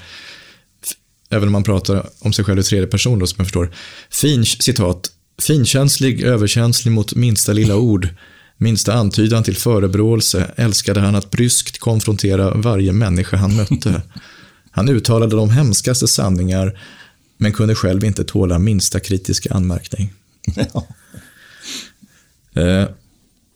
även 1.30 1.48
om 1.48 1.52
man 1.52 1.64
pratar 1.64 2.10
om 2.20 2.34
sig 2.34 2.46
själv 2.46 2.60
i 2.60 2.64
tredje 2.64 2.88
person 2.88 3.20
då, 3.20 3.28
som 3.28 3.36
jag 3.38 3.48
förstår. 3.48 3.72
Fin, 4.10 4.46
citat, 4.46 5.12
finkänslig, 5.42 6.22
överkänslig 6.22 6.92
mot 6.92 7.16
minsta 7.16 7.54
lilla 7.54 7.76
ord 7.76 8.10
Minsta 8.58 8.94
antydan 8.94 9.44
till 9.44 9.58
förebråelse 9.58 10.52
älskade 10.56 11.00
han 11.00 11.16
att 11.16 11.32
bryskt 11.32 11.80
konfrontera 11.80 12.54
varje 12.54 12.94
människa 12.94 13.38
han 13.38 13.56
mötte. 13.56 14.02
Han 14.72 14.90
uttalade 14.90 15.36
de 15.36 15.50
hemskaste 15.50 16.08
sanningar, 16.08 16.80
men 17.38 17.52
kunde 17.52 17.76
själv 17.76 18.04
inte 18.04 18.24
tåla 18.24 18.60
minsta 18.60 19.00
kritiska 19.00 19.54
anmärkning. 19.54 20.14
Ja. 20.56 20.88
Eh, 22.62 22.88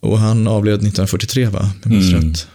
och 0.00 0.18
han 0.18 0.48
avled 0.48 0.74
1943, 0.74 1.46
va? 1.46 1.70
mm. 1.84 2.00
rätt. 2.00 2.48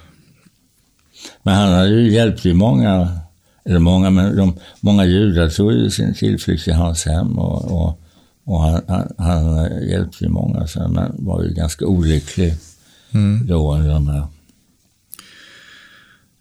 Men 1.44 1.56
han 1.56 1.74
hade 1.74 1.90
ju 1.90 2.14
hjälpt 2.14 2.46
ju 2.46 2.54
många, 2.54 3.20
eller 3.66 3.80
många, 3.80 4.10
men 4.10 4.36
de, 4.36 4.60
många 4.80 5.06
judar 5.06 5.50
tog 5.50 5.72
ju 5.72 5.90
sin 5.90 6.14
tillflykt 6.14 6.64
till 6.64 6.74
hans 6.74 7.06
hem 7.06 7.40
och, 7.40 7.72
och 7.72 8.02
och 8.46 8.62
han, 8.62 8.82
han, 8.88 9.14
han 9.18 9.90
hjälpte 9.90 10.24
ju 10.24 10.30
många, 10.30 10.68
så 10.68 10.80
han 10.80 11.16
var 11.18 11.44
ju 11.44 11.54
ganska 11.54 11.86
olycklig 11.86 12.56
mm. 13.12 13.48
då 13.48 13.76
under 13.76 13.90
de 13.90 14.08
här. 14.08 14.28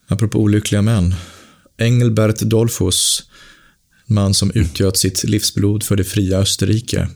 Apropå 0.08 0.38
olyckliga 0.38 0.82
män. 0.82 1.14
Engelbert 1.78 2.40
Dollfuss, 2.40 3.22
man 4.06 4.34
som 4.34 4.50
utgöt 4.54 4.96
sitt 4.96 5.24
livsblod 5.24 5.82
för 5.82 5.96
det 5.96 6.04
fria 6.04 6.38
Österrike. 6.38 7.08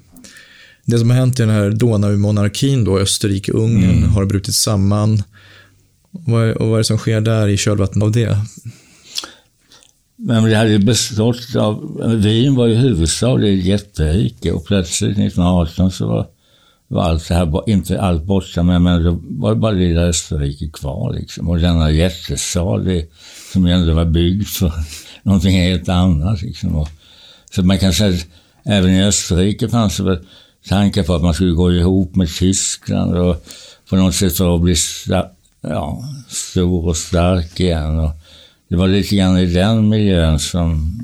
Det 0.85 0.99
som 0.99 1.11
har 1.11 1.17
hänt 1.17 1.41
i 1.41 1.43
den 1.43 1.51
här 1.51 1.71
Donau-monarkin, 1.71 2.85
då, 2.85 2.99
Österrike-Ungern, 2.99 3.99
mm. 3.99 4.11
har 4.11 4.25
brutit 4.25 4.55
samman. 4.55 5.23
Och 6.11 6.23
vad 6.27 6.73
är 6.73 6.79
det 6.79 6.85
som 6.85 6.99
sker 6.99 7.21
där 7.21 7.49
i 7.49 7.57
kölvattnet 7.57 8.03
av 8.03 8.13
det? 8.13 8.39
Men 10.21 10.45
det 10.45 10.57
hade 10.57 10.79
bestått 10.79 11.57
av, 11.57 12.01
Wien 12.23 12.55
var 12.55 12.67
ju 12.67 12.75
huvudstad, 12.75 13.37
det 13.37 13.49
är 13.49 13.53
jätterike 13.53 14.53
och 14.53 14.67
plötsligt 14.67 15.19
1918 15.19 15.91
så 15.91 16.07
var, 16.07 16.27
var 16.89 17.03
allt 17.03 17.29
det 17.29 17.35
här, 17.35 17.71
inte 17.71 18.01
allt 18.01 18.25
borta, 18.25 18.63
men, 18.63 18.83
men 18.83 19.05
det 19.05 19.19
var 19.29 19.55
bara 19.55 19.73
lilla 19.73 20.01
Österrike 20.01 20.69
kvar 20.69 21.13
liksom. 21.13 21.49
Och 21.49 21.59
denna 21.59 21.91
jättestad 21.91 22.85
det, 22.85 23.11
som 23.53 23.67
ändå 23.67 23.95
var 23.95 24.05
byggd 24.05 24.47
för 24.47 24.73
någonting 25.23 25.57
helt 25.57 25.89
annat 25.89 26.43
liksom. 26.43 26.77
Och, 26.77 26.89
så 27.51 27.63
man 27.63 27.79
kan 27.79 27.93
säga 27.93 28.15
att 28.15 28.27
även 28.65 28.91
i 28.91 29.05
Österrike 29.05 29.69
fanns 29.69 29.97
det 29.97 30.03
väl 30.03 30.19
tankar 30.69 31.03
på 31.03 31.15
att 31.15 31.23
man 31.23 31.35
skulle 31.35 31.53
gå 31.53 31.73
ihop 31.73 32.17
med 32.17 32.29
Tyskland 32.29 33.19
och 33.19 33.45
på 33.91 33.97
något 33.97 34.15
sätt 34.15 34.37
för 34.37 34.55
att 34.55 34.63
bli 34.63 34.75
ja, 35.61 36.05
stor 36.29 36.87
och 36.87 36.97
stark 36.97 37.61
igen. 37.61 37.99
Och, 37.99 38.11
det 38.69 38.77
var 38.77 38.89
lite 38.89 39.17
grann 39.17 39.39
i 39.39 39.47
den 39.47 39.89
miljön 39.89 40.39
som 40.39 40.99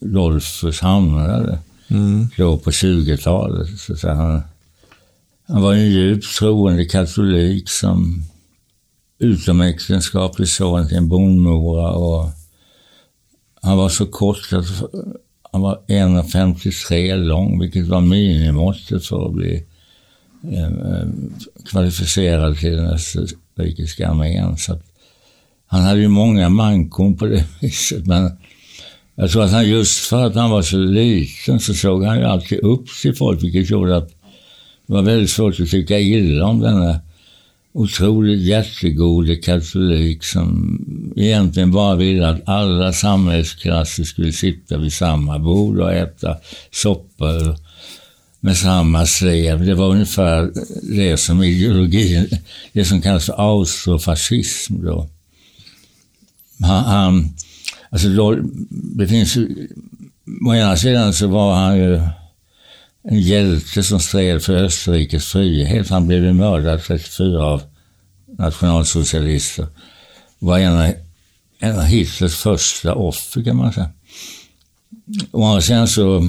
Dolphus 0.00 0.80
hamnade 0.80 1.58
mm. 1.88 2.28
då 2.36 2.58
på 2.58 2.70
20-talet. 2.70 3.68
Så 3.78 4.08
han, 4.08 4.42
han 5.46 5.62
var 5.62 5.74
en 5.74 5.90
djupt 5.90 6.36
troende 6.38 6.84
katolik 6.84 7.68
som 7.68 8.24
utomäktenskaplig 9.18 10.48
son 10.48 10.88
till 10.88 10.96
en 10.96 11.08
bondmora 11.08 11.90
och 11.90 12.30
han 13.62 13.76
var 13.76 13.88
så 13.88 14.06
kort 14.06 14.52
att 14.52 14.66
han 15.52 15.60
var 15.60 15.80
1,53 15.88 17.16
lång, 17.16 17.60
vilket 17.60 17.86
var 17.86 18.00
minimåttet 18.00 19.06
för 19.06 19.26
att 19.26 19.32
bli 19.34 19.64
eh, 20.52 20.64
eh 20.64 21.08
kvalificerad 21.70 22.58
till 22.58 22.76
den 22.76 22.86
österrikiska 22.86 24.08
armén. 24.08 24.56
Så 24.56 24.72
att 24.72 24.93
han 25.74 25.82
hade 25.82 26.00
ju 26.00 26.08
många 26.08 26.48
mankon 26.48 27.16
på 27.16 27.26
det 27.26 27.44
viset, 27.60 28.06
men 28.06 28.30
jag 29.14 29.30
tror 29.30 29.44
att 29.44 29.50
han 29.50 29.68
just 29.68 30.06
för 30.06 30.26
att 30.26 30.34
han 30.34 30.50
var 30.50 30.62
så 30.62 30.76
liten 30.76 31.60
så 31.60 31.74
såg 31.74 32.04
han 32.04 32.18
ju 32.18 32.24
alltid 32.24 32.58
upp 32.58 32.86
till 33.02 33.14
folk, 33.14 33.42
vilket 33.42 33.70
gjorde 33.70 33.96
att 33.96 34.08
det 34.86 34.92
var 34.92 35.02
väldigt 35.02 35.30
svårt 35.30 35.60
att 35.60 35.70
tycka 35.70 35.98
illa 35.98 36.46
om 36.46 36.60
denna 36.60 37.00
otroligt 37.72 38.40
jättegode 38.40 39.36
katolik 39.36 40.24
som 40.24 40.78
egentligen 41.16 41.70
bara 41.70 41.94
ville 41.94 42.28
att 42.28 42.48
alla 42.48 42.92
samhällsklasser 42.92 44.04
skulle 44.04 44.32
sitta 44.32 44.78
vid 44.78 44.92
samma 44.92 45.38
bord 45.38 45.78
och 45.78 45.92
äta 45.92 46.36
soppa 46.70 47.56
med 48.40 48.56
samma 48.56 49.06
slev. 49.06 49.66
Det 49.66 49.74
var 49.74 49.88
ungefär 49.88 50.50
det 50.96 51.16
som 51.16 51.42
ideologin, 51.42 52.28
det 52.72 52.84
som 52.84 53.02
kallas 53.02 53.26
för 53.26 53.40
austrofascism 53.40 54.84
då 54.84 55.08
han, 56.60 56.84
han 56.84 57.34
alltså 57.90 58.08
då, 58.08 58.36
det 58.70 59.06
finns 59.06 59.36
ju, 59.36 59.68
å 60.48 60.54
ena 60.54 60.76
sidan 60.76 61.14
så 61.14 61.26
var 61.26 61.54
han 61.54 61.76
ju 61.78 62.00
en 63.08 63.20
hjälte 63.20 63.82
som 63.82 64.00
stred 64.00 64.42
för 64.42 64.54
Österrikes 64.54 65.26
frihet. 65.26 65.90
Han 65.90 66.06
blev 66.06 66.24
ju 66.24 66.32
mördad 66.32 66.82
34 66.82 67.44
av 67.44 67.62
nationalsocialister. 68.38 69.66
Var 70.38 70.58
en 70.58 70.78
av, 70.78 70.92
en 71.58 71.78
av 71.78 71.84
Hitlers 71.84 72.34
första 72.34 72.94
offer 72.94 73.42
kan 73.42 73.56
man 73.56 73.72
säga. 73.72 73.90
Och 75.30 75.64
sen 75.64 75.88
så, 75.88 76.20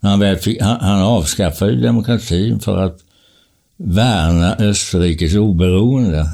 när 0.00 0.10
han, 0.10 0.20
väl 0.20 0.36
fick, 0.36 0.60
han, 0.60 0.80
han 0.80 1.02
avskaffade 1.02 1.80
demokratin 1.80 2.60
för 2.60 2.78
att 2.78 2.98
värna 3.76 4.56
Österrikes 4.56 5.34
oberoende 5.34 6.28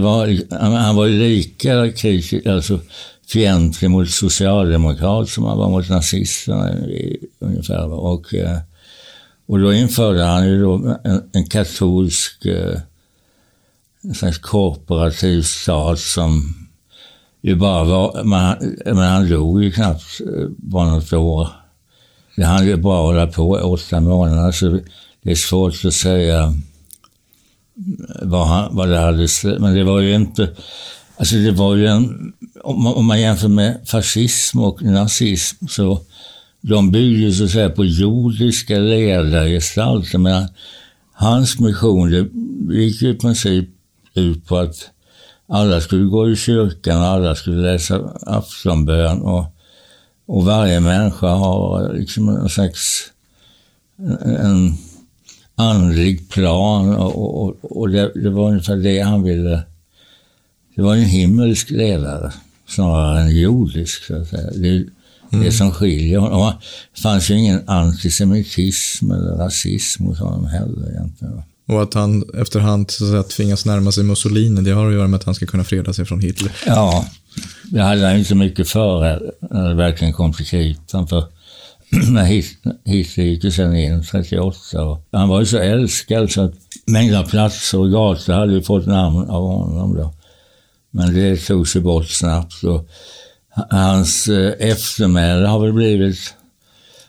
var, 0.00 0.54
han 0.60 0.96
var 0.96 1.08
lika 1.08 1.92
kritisk, 1.92 2.46
alltså 2.46 2.80
fientlig 3.28 3.90
mot 3.90 4.10
socialdemokrat 4.10 5.28
som 5.28 5.44
han 5.44 5.58
var 5.58 5.70
mot 5.70 5.88
nazisterna 5.88 6.74
ungefär. 7.38 7.92
Och, 7.92 8.34
eh, 8.34 8.58
och 9.46 9.58
då 9.58 9.72
införde 9.72 10.22
han 10.22 10.48
ju 10.48 10.62
då 10.62 10.98
en, 11.04 11.22
en 11.32 11.46
katolsk 11.46 12.46
eh, 12.46 12.78
en 14.04 14.14
slags 14.14 14.38
korporativ 14.38 15.42
stat 15.42 15.98
som 15.98 16.54
ju 17.40 17.54
bara 17.54 17.84
var, 17.84 18.24
men, 18.24 18.76
men 18.84 19.10
han 19.10 19.30
dog 19.30 19.62
ju 19.62 19.72
knappt 19.72 20.20
eh, 20.20 20.48
bara 20.56 20.90
något 20.90 21.12
år. 21.12 21.48
Det 22.36 22.44
hann 22.44 22.66
ju 22.66 22.76
bara 22.76 23.02
hålla 23.02 23.26
på 23.26 23.50
åtta 23.50 24.00
månader 24.00 24.52
så 24.52 24.80
det 25.22 25.30
är 25.30 25.34
svårt 25.34 25.84
att 25.84 25.94
säga 25.94 26.54
vad, 28.22 28.46
han, 28.46 28.76
vad 28.76 28.88
det 28.88 28.98
hade 28.98 29.28
Men 29.58 29.74
det 29.74 29.84
var 29.84 30.00
ju 30.00 30.14
inte... 30.14 30.48
Alltså 31.16 31.36
det 31.36 31.52
var 31.52 31.76
ju 31.76 31.86
en, 31.86 32.32
om 32.62 32.82
man, 32.82 32.94
om 32.94 33.06
man 33.06 33.20
jämför 33.20 33.48
med 33.48 33.80
fascism 33.86 34.60
och 34.60 34.82
nazism 34.82 35.66
så 35.66 36.00
de 36.60 36.90
byggde 36.90 37.32
så 37.32 37.44
att 37.44 37.50
säga 37.50 37.70
på 37.70 37.84
jordiska 37.84 38.78
ledargestalter. 38.78 40.18
Men 40.18 40.48
hans 41.12 41.60
mission 41.60 42.10
det 42.10 42.28
gick 42.74 43.02
ju 43.02 43.10
i 43.10 43.14
princip 43.14 43.68
ut 44.14 44.46
på 44.46 44.56
att 44.58 44.90
alla 45.48 45.80
skulle 45.80 46.04
gå 46.04 46.30
i 46.30 46.36
kyrkan 46.36 47.00
och 47.00 47.06
alla 47.06 47.34
skulle 47.34 47.72
läsa 47.72 48.12
aftonbön. 48.22 49.20
Och, 49.20 49.44
och 50.26 50.44
varje 50.44 50.80
människa 50.80 51.26
har 51.26 51.92
liksom 51.92 52.28
en 52.28 52.48
slags 52.48 53.10
en 54.22 54.76
andlig 55.56 56.28
plan 56.30 56.96
och, 56.96 57.44
och, 57.44 57.76
och 57.76 57.90
det, 57.90 58.12
det, 58.14 58.30
var 58.30 58.48
ungefär 58.48 58.76
det 58.76 59.00
han 59.00 59.22
ville. 59.22 59.62
Det 60.76 60.82
var 60.82 60.96
en 60.96 61.04
himmelsk 61.04 61.70
ledare 61.70 62.32
snarare 62.68 63.20
än 63.20 63.38
jordisk. 63.38 64.04
Så 64.04 64.16
att 64.16 64.28
säga. 64.28 64.50
Det, 64.50 64.68
mm. 64.68 65.44
det 65.44 65.52
som 65.52 65.70
skiljer 65.70 66.18
honom. 66.18 66.52
Det 66.94 67.00
fanns 67.00 67.30
ju 67.30 67.38
ingen 67.38 67.68
antisemitism 67.68 69.10
eller 69.10 69.36
rasism 69.36 70.04
hos 70.04 70.18
honom 70.18 70.46
heller 70.46 70.90
egentligen. 70.90 71.42
Och 71.66 71.82
att 71.82 71.94
han 71.94 72.24
efterhand 72.40 72.90
så 72.90 73.04
att 73.04 73.10
säga, 73.10 73.22
tvingas 73.22 73.66
närma 73.66 73.92
sig 73.92 74.04
Mussolini, 74.04 74.60
det 74.60 74.70
har 74.70 74.88
att 74.88 74.94
göra 74.94 75.08
med 75.08 75.18
att 75.18 75.24
han 75.24 75.34
ska 75.34 75.46
kunna 75.46 75.64
freda 75.64 75.92
sig 75.92 76.04
från 76.04 76.20
Hitler. 76.20 76.52
Ja, 76.66 77.06
det 77.64 77.80
hade 77.80 78.06
han 78.06 78.16
inte 78.16 78.28
så 78.28 78.34
mycket 78.34 78.68
för 78.68 79.20
när 79.50 79.68
det 79.68 79.74
verkligen 79.74 80.12
kom 80.12 80.32
till 80.32 80.46
kritan. 80.46 81.08
För 81.08 81.24
när 82.12 82.24
Hitler 82.84 83.24
gick 83.24 83.44
ju 83.44 83.50
sen 83.50 83.76
in 83.76 84.04
38. 84.04 84.84
Och 84.84 85.08
han 85.12 85.28
var 85.28 85.40
ju 85.40 85.46
så 85.46 85.58
älskad 85.58 86.30
så 86.30 86.42
att 86.42 86.54
mängder 86.86 87.18
av 87.18 87.24
platser 87.24 87.78
och 87.78 87.90
gator 87.90 88.32
hade 88.32 88.52
ju 88.52 88.62
fått 88.62 88.86
namn 88.86 89.30
av 89.30 89.42
honom 89.42 89.94
då. 89.94 90.14
Men 90.90 91.14
det 91.14 91.36
tog 91.36 91.68
sig 91.68 91.80
bort 91.80 92.08
snabbt. 92.08 92.64
Och 92.64 92.88
hans 93.70 94.28
eh, 94.28 94.52
eftermäle 94.58 95.46
har 95.46 95.60
väl 95.60 95.72
blivit 95.72 96.34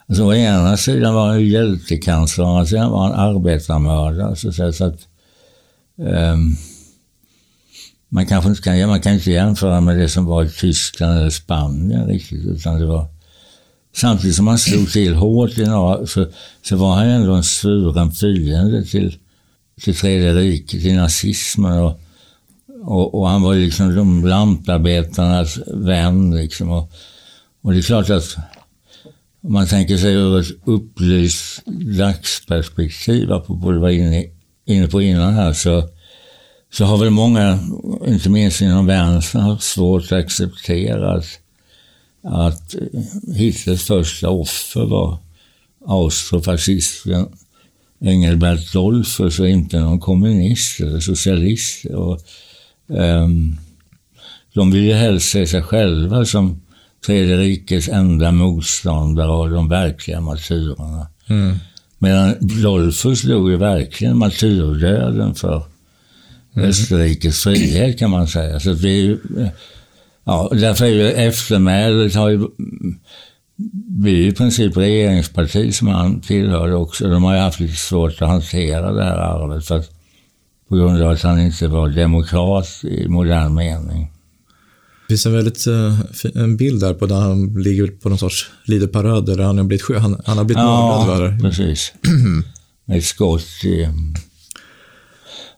Alltså, 0.08 0.24
å 0.24 0.34
ena 0.34 0.78
sidan 0.78 1.14
var 1.14 1.28
han 1.28 1.40
ju 1.40 1.50
hjältekansler, 1.50 2.46
å 2.46 2.48
andra 2.48 2.66
sidan 2.66 2.92
var 2.92 3.08
han 3.08 3.36
arbetarmördare. 3.36 4.36
Så, 4.36 4.52
så, 4.52 4.74
så 4.74 4.86
att, 4.86 5.00
um, 5.98 6.56
man 8.10 8.26
kanske 8.26 8.50
inte 8.50 8.62
kan, 8.62 8.90
man 8.90 9.02
kan 9.02 9.14
inte 9.14 9.32
jämföra 9.32 9.82
med 9.82 9.98
det 9.98 10.10
som 10.10 10.26
var 10.26 10.44
i 10.44 10.50
Tyskland 10.50 11.18
eller 11.18 11.30
Spanien 11.30 12.08
riktigt, 12.08 12.46
utan 12.46 12.80
det 12.80 12.86
var 12.86 13.08
Samtidigt 13.96 14.36
som 14.36 14.48
han 14.48 14.58
slog 14.58 14.92
till 14.92 15.16
hårt 15.16 15.58
i 15.58 15.66
några, 15.66 16.08
så, 16.08 16.28
så 16.62 16.76
var 16.76 16.96
han 16.96 17.08
ändå 17.08 17.34
en 17.34 17.44
svuren 17.44 18.12
fiende 18.12 18.86
till, 18.86 19.18
till 19.82 19.96
Tredje 19.96 20.34
riket, 20.34 20.82
till 20.82 20.96
nazismen. 20.96 21.80
Och, 21.80 22.00
och, 22.84 23.16
och, 23.16 23.30
han 23.30 23.42
var 23.42 23.56
liksom 23.56 23.96
de 23.96 24.26
lantarbetarnas 24.26 25.60
vän. 25.68 26.36
Liksom. 26.36 26.72
Och, 26.72 26.92
och 27.62 27.72
det 27.72 27.78
är 27.78 27.82
klart 27.82 28.10
att 28.10 28.38
om 29.44 29.54
man 29.54 29.68
tänker 29.68 29.98
sig 29.98 30.14
ur 30.14 30.40
ett 30.40 30.48
upplyst 30.66 31.64
dagsperspektiv, 31.98 33.32
apropå 33.32 33.72
det 33.72 33.80
var 33.80 33.90
inne, 33.90 34.26
inne 34.66 34.88
på 34.88 35.02
innan 35.02 35.34
här, 35.34 35.54
så, 35.54 35.90
så 36.74 36.86
har 36.86 36.98
väl 36.98 37.10
många, 37.10 37.60
inte 38.08 38.30
minst 38.30 38.62
inom 38.62 38.86
vänstern, 38.86 39.42
haft 39.42 39.64
svårt 39.64 40.04
att 40.04 40.12
acceptera 40.12 41.18
att, 41.18 41.26
att 42.26 42.76
Hitlers 43.36 43.84
första 43.84 44.30
offer 44.30 44.86
var 44.86 45.18
austrofascisten 45.88 47.28
Engelbert 48.02 48.74
Dollfuss 48.74 49.40
och 49.40 49.50
inte 49.50 49.80
någon 49.80 50.00
kommunist 50.00 50.80
eller 50.80 51.00
socialist. 51.00 51.86
Och, 51.86 52.20
um, 52.88 53.60
de 54.54 54.72
vill 54.72 54.84
ju 54.84 54.94
helst 54.94 55.30
se 55.30 55.48
sig 55.48 55.62
själva 55.62 56.26
som 56.26 56.62
Tredje 57.06 57.38
rikets 57.38 57.90
enda 57.90 58.32
motståndare 58.32 59.32
och 59.32 59.50
de 59.50 59.70
verkliga 59.70 60.22
martyrerna. 60.22 61.08
Mm. 61.28 61.56
Medan 61.98 62.36
Dolfus 62.40 63.22
dog 63.22 63.50
ju 63.50 63.58
verkligen 63.58 64.18
martyrdöden 64.18 65.36
för 65.36 65.64
mm. 66.56 66.70
Österrikes 66.70 67.44
frihet 67.44 68.00
kan 68.00 68.12
man 68.12 68.28
säga. 68.28 68.60
Så 68.60 68.74
det 68.74 68.90
är 68.90 69.02
ju, 69.02 69.20
ja, 70.26 70.50
därför 70.52 70.86
är 70.86 70.90
ju 70.90 71.12
eftermälet 71.12 72.16
har 72.16 72.30
ju 72.30 72.48
vi 74.00 74.28
i 74.28 74.32
princip 74.32 74.78
regeringsparti 74.78 75.74
som 75.76 75.88
han 75.88 76.22
tillhörde 76.22 76.76
också. 76.76 77.10
De 77.10 77.24
har 77.24 77.34
ju 77.34 77.40
haft 77.40 77.60
lite 77.60 77.76
svårt 77.76 78.22
att 78.22 78.30
hantera 78.30 78.92
det 78.94 79.04
här 79.04 79.18
arvet 79.18 79.66
för 79.66 79.78
att, 79.78 79.90
på 80.70 80.76
grund 80.76 81.02
av 81.02 81.12
att 81.12 81.22
han 81.22 81.40
inte 81.40 81.68
var 81.68 81.90
demokrat 81.90 82.84
i 82.84 83.08
modern 83.08 83.54
mening. 83.54 84.12
Det 85.08 85.14
finns 85.14 85.26
en 85.26 85.34
väldigt 85.34 85.68
uh, 85.68 86.02
en 86.36 86.58
bild 86.58 86.82
där 86.82 86.94
på 86.94 87.06
där 87.06 87.16
han 87.16 87.54
ligger 87.54 87.88
på 87.88 88.10
någon 88.10 88.18
sorts 88.18 88.52
liderparad 88.66 89.26
där 89.26 89.38
han 89.38 89.58
har 89.58 89.66
blivit, 89.66 89.98
han, 89.98 90.22
han 90.26 90.38
har 90.38 90.46
blivit 90.46 90.64
ja, 90.64 91.06
mördad. 91.08 91.34
Ja, 91.34 91.40
precis. 91.42 91.94
Med 92.86 92.98
ett 92.98 93.06
skott 93.06 93.64
i... 93.64 93.90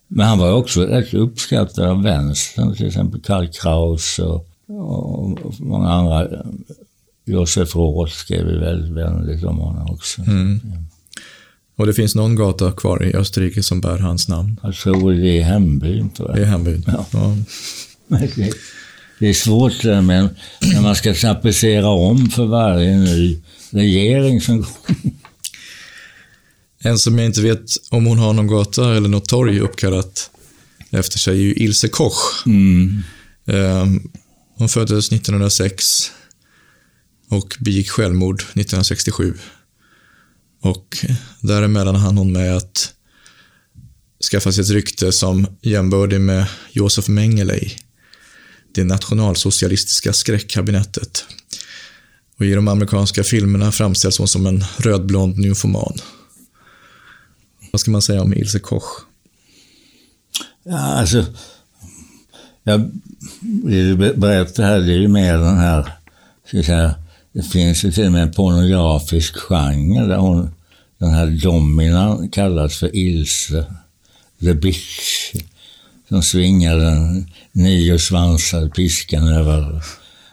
Men 0.08 0.28
han 0.28 0.40
var 0.40 0.52
också 0.52 0.82
rätt 0.82 1.14
uppskattad 1.14 1.86
av 1.86 2.04
vänstern, 2.04 2.76
till 2.76 2.88
exempel 2.88 3.22
Karl 3.22 3.48
Kraus 3.48 4.20
och, 4.20 4.47
och 4.68 5.54
många 5.60 5.90
andra. 5.90 6.28
Josef 7.26 7.76
Roth 7.76 8.14
skrev 8.14 8.46
väldigt 8.46 8.92
vänligt 8.92 9.44
om 9.44 9.58
honom 9.58 9.90
också. 9.90 10.22
Mm. 10.22 10.60
Och 11.76 11.86
det 11.86 11.94
finns 11.94 12.16
någon 12.16 12.36
gata 12.36 12.72
kvar 12.72 13.04
i 13.04 13.16
Österrike 13.16 13.64
som 13.64 13.82
bär 13.82 13.98
hans 13.98 14.28
namn? 14.28 14.60
Jag 14.64 14.76
tror 14.76 15.14
det 15.14 15.40
är 15.40 15.44
hembyn. 15.44 16.10
Tror 16.10 16.30
jag. 16.30 16.38
Det 16.38 16.42
är 16.42 16.46
hembyn, 16.46 16.84
ja. 16.88 17.06
ja. 17.12 17.36
Det 19.20 19.28
är 19.28 19.34
svårt 19.34 19.82
det 19.82 20.02
men 20.02 20.30
när 20.62 20.82
man 20.82 20.96
ska 20.96 21.14
tapetsera 21.14 21.88
om 21.88 22.30
för 22.30 22.46
varje 22.46 22.98
ny 22.98 23.38
regering 23.72 24.42
som 24.42 24.66
En 26.80 26.98
som 26.98 27.18
jag 27.18 27.26
inte 27.26 27.42
vet 27.42 27.72
om 27.90 28.06
hon 28.06 28.18
har 28.18 28.34
någon 28.34 28.48
gata 28.48 28.96
eller 28.96 29.10
något 29.10 29.30
torg 29.30 29.60
uppkallat 29.60 30.30
efter 30.92 31.20
sig 31.20 31.38
är 31.38 31.42
ju 31.42 31.54
Ilse 31.54 31.88
Koch. 31.88 32.44
Mm. 32.46 33.04
Ehm, 33.46 34.10
hon 34.58 34.70
föddes 34.70 35.12
1906 35.12 36.12
och 37.30 37.58
begick 37.60 37.90
självmord 37.90 38.42
1967. 38.42 39.34
Och 40.62 40.98
däremellan 41.42 41.96
hann 41.96 42.18
hon 42.18 42.32
med 42.32 42.58
att 42.58 42.94
skaffa 44.32 44.52
sig 44.52 44.62
ett 44.62 44.70
rykte 44.70 45.12
som 45.12 45.48
jämbördig 45.62 46.22
med 46.22 46.48
Josef 46.72 47.08
Mengele 47.08 47.60
det 48.72 48.84
nationalsocialistiska 48.84 50.14
skräckkabinettet. 50.14 51.26
Och 52.40 52.46
I 52.46 52.54
de 52.54 52.68
amerikanska 52.68 53.24
filmerna 53.24 53.72
framställs 53.72 54.18
hon 54.18 54.28
som 54.28 54.46
en 54.46 54.64
rödblond 54.78 55.38
nymfoman. 55.38 55.94
Vad 57.72 57.82
ska 57.82 57.92
man 57.92 58.02
säga 58.02 58.22
om 58.22 58.34
Ilse 58.34 58.60
Koch? 58.60 59.06
Ja, 60.64 60.78
alltså, 60.78 61.26
jag 62.68 62.92
vill 63.64 63.96
berätta 63.96 64.64
här, 64.64 64.80
det 64.80 64.94
är 64.94 64.98
ju 64.98 65.08
mer 65.08 65.38
den 65.38 65.58
här, 65.58 65.94
ska 66.46 66.64
säga, 66.64 66.96
det 67.32 67.44
finns 67.44 67.84
ju 67.84 67.92
till 67.92 68.06
och 68.06 68.12
med 68.12 68.24
en 68.24 68.34
pornografisk 68.34 69.36
genre 69.38 70.08
där 70.08 70.18
hon, 70.18 70.50
den 70.98 71.10
här 71.10 71.28
dominan 71.44 72.30
kallas 72.30 72.78
för 72.78 72.96
Ilse 72.96 73.66
the 74.40 74.54
Bitch 74.54 75.34
som 76.10 76.24
svingar 76.24 76.78
den 76.78 77.30
nio 77.52 78.00
svansar 78.00 78.70
piskan 78.70 79.28
över. 79.28 79.84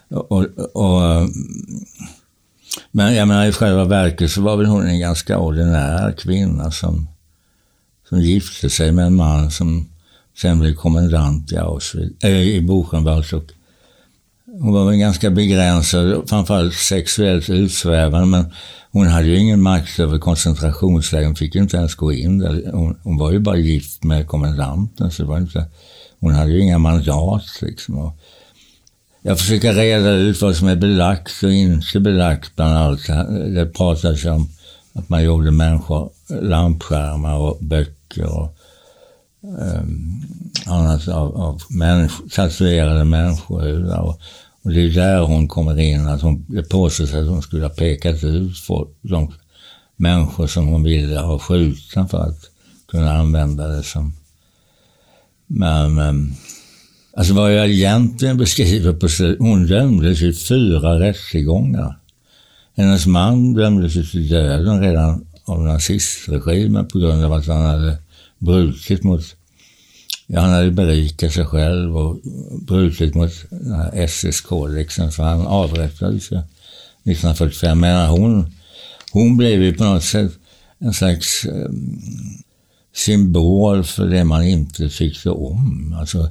Och, 0.08 0.32
och, 0.32 0.46
och, 0.72 1.28
men 2.90 3.14
jag 3.14 3.28
menar, 3.28 3.46
i 3.46 3.52
själva 3.52 3.84
verket 3.84 4.30
så 4.30 4.42
var 4.42 4.56
väl 4.56 4.66
hon 4.66 4.86
en 4.86 5.00
ganska 5.00 5.38
ordinär 5.38 6.12
kvinna 6.12 6.70
som, 6.70 7.08
som 8.08 8.20
gifte 8.20 8.70
sig 8.70 8.92
med 8.92 9.06
en 9.06 9.14
man 9.14 9.50
som 9.50 9.88
sen 10.36 10.58
blev 10.58 10.74
kommendant 10.74 11.52
eh, 11.52 11.58
i, 11.58 11.60
Auschwitz, 11.60 12.24
äh, 12.24 12.42
i 12.42 12.60
Buchenwald. 12.60 13.32
Och 13.32 13.50
hon 14.60 14.72
var 14.72 14.84
väl 14.84 14.96
ganska 14.96 15.30
begränsad, 15.30 16.28
framförallt 16.28 16.74
sexuellt 16.74 17.50
utsvävande, 17.50 18.26
men 18.26 18.52
hon 18.90 19.06
hade 19.06 19.26
ju 19.26 19.38
ingen 19.38 19.62
makt 19.62 20.00
över 20.00 20.18
koncentrationslägren, 20.18 21.26
hon 21.26 21.36
fick 21.36 21.54
inte 21.54 21.76
ens 21.76 21.94
gå 21.94 22.12
in 22.12 22.38
där. 22.38 22.70
Hon, 22.72 22.98
hon, 23.02 23.18
var 23.18 23.32
ju 23.32 23.38
bara 23.38 23.56
gift 23.56 24.02
med 24.02 24.28
kommendanten, 24.28 25.10
så 25.10 25.22
det 25.22 25.28
var 25.28 25.38
inte, 25.38 25.66
hon 26.20 26.34
hade 26.34 26.52
ju 26.52 26.60
inga 26.60 26.78
mandat. 26.78 27.44
Liksom. 27.62 27.98
Och 27.98 28.18
jag 29.22 29.38
försöker 29.38 29.74
reda 29.74 30.10
ut 30.10 30.42
vad 30.42 30.56
som 30.56 30.68
är 30.68 30.76
belagt 30.76 31.42
och 31.42 31.52
inte 31.52 32.00
belagt 32.00 32.56
bland 32.56 32.76
allt. 32.76 33.06
Det 33.54 33.72
pratas 33.74 34.24
om 34.24 34.48
att 34.92 35.08
man 35.08 35.24
gjorde 35.24 35.50
människor 35.50 36.10
lampskärmar 36.40 37.36
och 37.36 37.58
böcker 37.60 38.40
och 38.40 38.53
Ehm, 39.44 39.58
um, 39.58 40.22
annat 40.66 41.08
av, 41.08 41.36
av 41.36 41.60
människor, 41.70 42.28
tatuerade 42.28 43.04
människohudar. 43.04 44.00
Och, 44.00 44.20
och 44.62 44.70
det 44.70 44.80
är 44.80 44.90
där 44.90 45.20
hon 45.20 45.48
kommer 45.48 45.78
in, 45.78 46.06
att 46.06 46.22
hon, 46.22 46.44
det 46.48 46.62
påstås 46.62 47.14
att 47.14 47.26
hon 47.26 47.42
skulle 47.42 47.62
ha 47.62 47.70
pekat 47.70 48.24
ut 48.24 48.58
folk, 48.58 48.88
de 49.02 49.32
människor 49.96 50.46
som 50.46 50.66
hon 50.66 50.82
ville 50.82 51.18
ha 51.18 51.38
skjutna 51.38 52.08
för 52.08 52.18
att 52.18 52.40
kunna 52.88 53.12
använda 53.12 53.68
det 53.68 53.82
som... 53.82 54.12
Men, 55.46 55.94
men 55.94 56.34
Alltså 57.16 57.34
vad 57.34 57.54
jag 57.54 57.70
egentligen 57.70 58.36
beskriver 58.36 58.92
på 58.92 59.08
hon 59.38 59.66
dömdes 59.66 60.22
i 60.22 60.32
fyra 60.32 61.00
rättegångar. 61.00 61.98
Hennes 62.76 63.06
man 63.06 63.54
dömdes 63.54 63.92
till 63.92 64.28
döden 64.28 64.80
redan 64.80 65.26
av 65.44 65.62
nazistregimen 65.62 66.88
på 66.88 66.98
grund 66.98 67.24
av 67.24 67.32
att 67.32 67.46
han 67.46 67.66
hade 67.66 67.98
brutit 68.44 69.02
mot, 69.02 69.36
ja, 70.26 70.40
han 70.40 70.50
hade 70.50 70.70
berikat 70.70 71.32
sig 71.32 71.44
själv 71.44 71.96
och 71.96 72.20
brutit 72.66 73.14
mot 73.14 73.30
SS-kodexen 73.92 75.12
så 75.12 75.22
han 75.22 75.46
avrättades 75.46 76.26
1945. 76.26 77.80
Men 77.80 78.08
hon, 78.08 78.54
hon 79.12 79.36
blev 79.36 79.62
ju 79.62 79.74
på 79.74 79.84
något 79.84 80.04
sätt 80.04 80.32
en 80.78 80.94
slags 80.94 81.44
eh, 81.44 81.70
symbol 82.94 83.84
för 83.84 84.06
det 84.06 84.24
man 84.24 84.44
inte 84.44 84.88
tyckte 84.88 85.30
om. 85.30 85.94
Alltså, 85.98 86.28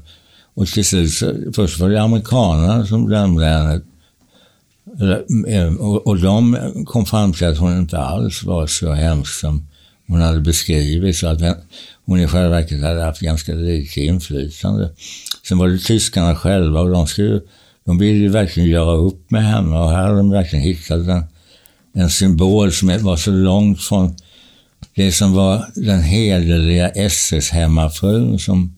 och 0.54 0.67
till 0.67 0.86
slut, 0.86 1.12
först 1.56 1.80
var 1.80 1.89
det 1.89 2.02
amerikanerna 2.02 2.86
som 2.86 3.10
dömde 3.10 3.45
henne 3.45 3.82
ehm, 5.47 5.78
och 5.78 6.19
de 6.19 6.58
kom 6.86 7.06
fram 7.06 7.34
till 7.34 7.47
att 7.47 7.58
hon 7.58 7.78
inte 7.78 7.97
alls 7.97 8.43
var 8.43 8.67
så 8.67 8.93
hemsk 8.93 9.39
som 9.39 9.67
hon 10.08 10.22
hade 10.22 10.39
beskrivit, 10.39 11.18
så 11.18 11.28
att 11.28 11.42
hon 12.06 12.20
i 12.20 12.28
själva 12.28 12.50
verket 12.50 12.82
hade 12.82 13.04
haft 13.04 13.22
ganska 13.22 13.54
lite 13.54 14.02
inflytande. 14.02 14.92
Sen 15.48 15.58
var 15.58 15.68
det 15.68 15.78
tyskarna 15.78 16.36
själva 16.36 16.82
och 16.82 16.89
de, 16.89 17.08
skulle, 17.08 17.42
de 17.86 17.98
ville 17.98 18.20
ju 18.20 18.30
verkligen 18.30 18.70
göra 18.70 18.96
upp 18.96 19.32
med 19.32 19.44
henne 19.44 19.80
och 19.80 19.89
här 19.89 20.04
hade 20.04 20.18
de 20.18 20.30
verkligen 20.30 20.66
hittat 20.66 21.08
en, 21.08 21.24
en 21.94 22.10
symbol 22.10 22.72
som 22.72 22.88
var 23.02 23.18
så 23.18 23.32
långt 23.32 23.82
från 23.82 24.16
det 24.96 25.12
som 25.12 25.34
var 25.34 25.66
den 25.76 26.02
hederliga 26.02 26.89
SS-hemmafrun 26.89 28.39
som 28.39 28.76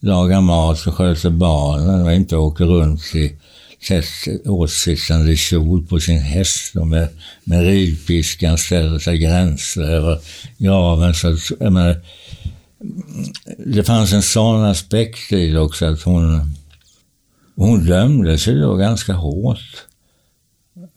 lagar 0.00 0.40
mat 0.40 0.86
och 0.86 0.94
sköter 0.94 1.30
barnen 1.30 2.02
och 2.02 2.12
inte 2.12 2.36
åker 2.36 2.64
runt 2.64 3.14
i 3.14 3.36
åtsittande 4.44 5.36
kjol 5.36 5.86
på 5.86 6.00
sin 6.00 6.18
häst 6.18 6.76
och 6.76 6.86
med, 6.86 7.08
med 7.44 7.64
ridpiskan 7.64 8.58
ställer 8.58 8.98
sig 8.98 9.18
gränser 9.18 9.82
över 9.82 10.18
graven. 10.58 11.14
Så 11.14 11.28
att, 11.28 11.38
jag 11.60 11.72
menar, 11.72 12.00
det 13.58 13.84
fanns 13.84 14.12
en 14.12 14.22
sån 14.22 14.64
aspekt 14.64 15.32
i 15.32 15.50
det 15.50 15.60
också 15.60 15.86
att 15.86 16.02
hon, 16.02 16.54
hon 17.56 17.86
dömdes 17.86 18.48
ju 18.48 18.60
då 18.60 18.74
ganska 18.74 19.12
hårt. 19.12 19.86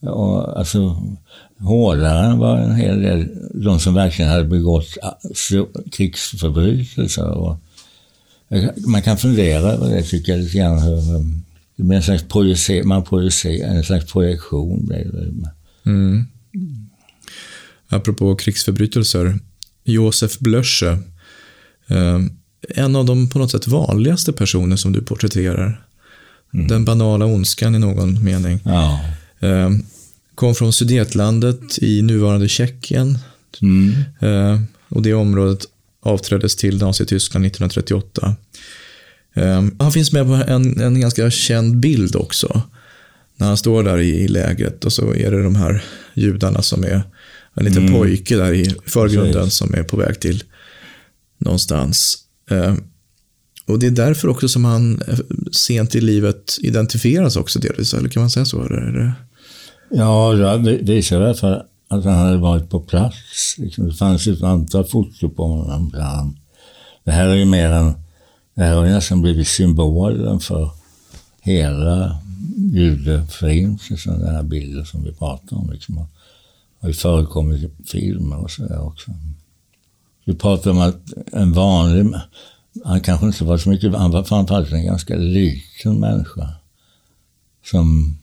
Och, 0.02 0.60
alltså, 0.60 1.04
hårdare 1.60 2.26
än 2.26 2.38
vad 2.38 2.60
en 2.60 2.76
hel 2.76 3.02
del, 3.02 3.28
de 3.54 3.80
som 3.80 3.94
verkligen 3.94 4.32
hade 4.32 4.44
begått 4.44 4.98
krigsförbrytelser. 5.92 7.30
Och, 7.30 7.58
man 8.88 9.02
kan 9.02 9.18
fundera 9.18 9.72
över 9.72 9.96
det 9.96 10.04
tycker 10.04 10.32
jag 10.32 10.42
lite 10.42 10.58
grann. 10.58 10.80
Hur, 10.80 11.02
det 11.78 11.84
blir 11.84 11.98
en 11.98 12.04
slags 12.04 12.24
projicer, 12.24 12.84
man 12.84 13.04
projicerar, 13.04 13.76
en 13.76 13.84
slags 13.84 14.12
projektion. 14.12 14.92
Mm. 15.86 16.26
Apropå 17.90 18.36
krigsförbrytelser. 18.36 19.40
Josef 19.84 20.40
Blösche. 20.40 20.98
Eh, 21.88 22.20
en 22.70 22.96
av 22.96 23.06
de 23.06 23.30
på 23.30 23.40
något 23.40 23.52
sätt 23.52 23.68
vanligaste 23.68 24.34
personer 24.34 24.76
som 24.76 24.94
du 24.94 25.02
porträtterar. 25.02 25.86
Mm. 26.54 26.68
Den 26.68 26.86
banala 26.86 27.26
ondskan 27.26 27.76
i 27.76 27.80
någon 27.80 28.24
mening. 28.24 28.60
Ja. 28.64 29.00
Eh, 29.40 29.70
kom 30.36 30.56
från 30.56 30.74
Sudetlandet 30.74 31.80
i 31.80 32.02
nuvarande 32.02 32.50
Tjeckien. 32.50 33.20
Mm. 33.62 33.94
Eh, 34.20 34.62
och 34.90 35.02
det 35.02 35.14
området 35.14 35.66
avträddes 36.02 36.56
till 36.56 36.78
Nazityskland 36.78 37.46
1938. 37.46 38.36
Um, 39.38 39.76
han 39.80 39.92
finns 39.92 40.12
med 40.12 40.26
på 40.26 40.34
en, 40.34 40.80
en 40.80 41.02
ganska 41.02 41.30
känd 41.30 41.80
bild 41.80 42.16
också. 42.16 42.62
När 43.36 43.48
han 43.48 43.58
står 43.58 43.84
där 43.84 43.98
i, 43.98 44.10
i 44.10 44.28
lägret 44.28 44.86
och 44.86 44.94
så 44.94 45.14
är 45.14 45.32
det 45.32 45.44
de 45.44 45.56
här 45.56 45.84
judarna 46.14 46.62
som 46.62 46.84
är 46.84 47.02
en 47.54 47.66
liten 47.66 47.88
mm. 47.88 48.00
pojke 48.00 48.36
där 48.36 48.54
i 48.54 48.76
förgrunden 48.86 49.34
Precis. 49.34 49.54
som 49.54 49.74
är 49.74 49.84
på 49.84 49.98
väg 49.98 50.20
till 50.20 50.44
någonstans. 51.38 52.18
Um, 52.50 52.84
och 53.66 53.80
det 53.80 53.88
är 53.88 53.92
därför 53.92 54.28
också 54.28 54.48
som 54.48 54.66
han 54.66 55.02
eh, 55.08 55.20
sent 55.52 55.96
i 55.96 56.02
livet 56.02 56.58
identifieras 56.62 57.36
också 57.36 57.60
delvis, 57.60 57.94
eller 57.94 58.10
kan 58.10 58.22
man 58.22 58.30
säga 58.30 58.46
så? 58.46 58.64
Eller? 58.64 59.14
Ja, 59.90 60.34
det 60.64 60.78
visar 60.78 61.22
i 61.22 61.26
alla 61.26 61.34
fall 61.34 61.64
att 61.88 62.04
han 62.04 62.14
hade 62.14 62.38
varit 62.38 62.70
på 62.70 62.80
plats. 62.80 63.56
Liksom, 63.58 63.88
det 63.88 63.94
fanns 63.94 64.28
ett 64.28 64.44
antal 64.44 64.86
foton 64.86 65.36
på 65.36 65.48
honom. 65.48 65.92
Det 67.06 67.12
här 67.12 67.28
är 67.28 67.36
ju 67.36 67.46
mer 67.46 67.70
en 67.70 67.94
det 68.58 68.64
här 68.64 68.76
har 68.76 68.86
nästan 68.86 69.22
blivit 69.22 69.48
symbolen 69.48 70.40
för 70.40 70.72
hela 71.42 72.20
judeförintelsen, 72.58 74.20
den 74.20 74.36
här 74.36 74.44
bilden 74.44 74.86
som 74.86 75.04
vi 75.04 75.12
pratar 75.12 75.58
om. 75.58 75.70
Liksom. 75.72 75.96
Det 75.96 76.02
har 76.80 76.88
ju 76.88 76.94
förekommit 76.94 77.64
i 77.64 77.70
filmer 77.86 78.38
och 78.38 78.52
sådär 78.52 78.86
också. 78.86 79.12
Vi 80.26 80.36
pratar 80.36 80.72
om 80.72 80.80
att 80.80 81.14
en 81.34 81.54
vanlig, 81.54 82.14
han 82.84 83.02
kanske 83.02 83.26
inte 83.26 83.44
var 83.44 83.58
så 83.58 83.70
mycket, 83.70 83.96
han 83.96 84.12
var 84.12 84.24
framförallt 84.24 84.72
en 84.72 84.86
ganska 84.86 85.16
liten 85.16 86.00
människa. 86.00 86.50
Som, 87.66 88.18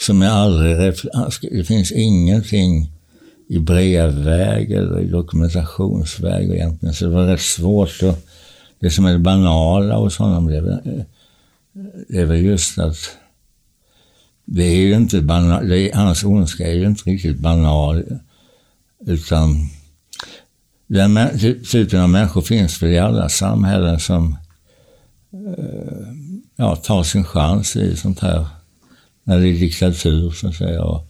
som 0.00 0.22
jag 0.22 0.32
aldrig, 0.32 0.94
det 1.42 1.64
finns 1.64 1.92
ingenting 1.92 2.92
i 3.48 3.58
brevväg 3.58 4.72
eller 4.72 5.00
i 5.00 5.08
dokumentationsväg 5.08 6.50
egentligen, 6.50 6.94
så 6.94 7.04
det 7.04 7.10
var 7.10 7.26
rätt 7.26 7.40
svårt 7.40 8.02
att 8.02 8.26
det 8.80 8.90
som 8.90 9.04
är 9.04 9.12
det 9.12 9.18
banala 9.18 9.96
hos 9.96 10.18
honom, 10.18 10.46
det 10.46 10.56
är, 10.56 10.62
väl, 10.62 10.80
eh, 10.84 11.04
det 12.08 12.18
är 12.18 12.24
väl 12.24 12.44
just 12.44 12.78
att 12.78 12.96
det 14.44 14.64
är 14.64 14.76
ju 14.76 14.94
inte 14.94 15.20
banal, 15.22 15.68
det 15.68 15.78
är, 15.78 15.94
hans 15.94 16.24
ondska 16.24 16.68
är 16.68 16.74
ju 16.74 16.86
inte 16.86 17.10
riktigt 17.10 17.38
banal, 17.38 18.04
utan 19.06 19.68
den 20.86 21.18
typen 21.70 22.00
av 22.00 22.08
människor 22.08 22.42
finns 22.42 22.82
väl 22.82 22.90
i 22.90 22.98
alla 22.98 23.28
samhällen 23.28 24.00
som 24.00 24.36
eh, 25.32 26.08
ja, 26.56 26.76
tar 26.76 27.02
sin 27.02 27.24
chans 27.24 27.76
i 27.76 27.96
sånt 27.96 28.20
här, 28.20 28.46
när 29.24 29.38
det 29.38 29.48
är 29.48 29.52
diktatur 29.52 30.30
så 30.30 30.48
att 30.48 30.54
säga. 30.54 30.82
Och, 30.84 31.06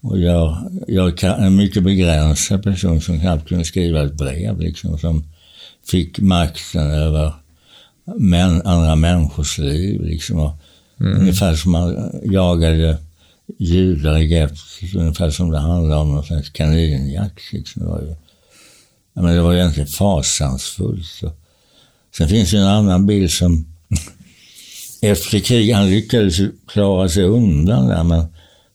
och 0.00 0.18
jag, 0.18 0.70
jag 0.88 1.24
är 1.24 1.46
en 1.46 1.56
mycket 1.56 1.82
begränsad 1.82 2.62
person 2.62 3.00
som 3.00 3.20
knappt 3.20 3.48
kunde 3.48 3.64
skriva 3.64 4.04
ett 4.04 4.14
brev 4.14 4.60
liksom, 4.60 4.98
som 4.98 5.24
fick 5.90 6.18
makten 6.18 6.90
över 6.90 7.32
män, 8.16 8.62
andra 8.64 8.96
människors 8.96 9.58
liv. 9.58 10.02
Liksom. 10.02 10.52
Mm. 11.00 11.20
Ungefär 11.20 11.54
som 11.54 11.72
man 11.72 12.10
jagade 12.24 12.98
judar 13.58 14.18
i 14.18 14.26
Gepps, 14.26 14.94
ungefär 14.94 15.30
som 15.30 15.50
det 15.50 15.58
handlade 15.58 16.00
om 16.00 16.14
någon 16.14 16.24
slags 16.24 16.50
kaninjakt. 16.50 17.52
Liksom. 17.52 17.82
Det, 17.82 17.88
var 17.88 18.00
ju, 18.00 18.14
men 19.12 19.34
det 19.34 19.42
var 19.42 19.54
egentligen 19.54 19.88
fasansfullt. 19.88 21.06
Så. 21.06 21.32
Sen 22.16 22.28
finns 22.28 22.50
det 22.50 22.58
en 22.58 22.66
annan 22.66 23.06
bild 23.06 23.30
som 23.30 23.66
efter 25.02 25.38
kriget, 25.38 25.76
han 25.76 25.90
lyckades 25.90 26.36
klara 26.66 27.08
sig 27.08 27.24
undan 27.24 27.88
där, 27.88 28.04
men 28.04 28.26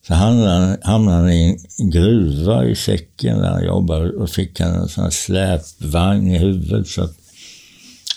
så 0.06 0.14
hamnade, 0.14 0.78
hamnade 0.82 1.16
han 1.18 1.32
i 1.32 1.58
en 1.78 1.90
gruva 1.90 2.64
i 2.64 2.74
säcken 2.74 3.38
där 3.38 3.50
han 3.50 3.64
jobbade 3.64 4.10
och 4.10 4.30
fick 4.30 4.60
han 4.60 4.74
en 4.74 4.88
sån 4.88 5.04
här 5.04 5.10
släpvagn 5.10 6.30
i 6.30 6.38
huvudet 6.38 6.88
så 6.88 7.02
att 7.02 7.14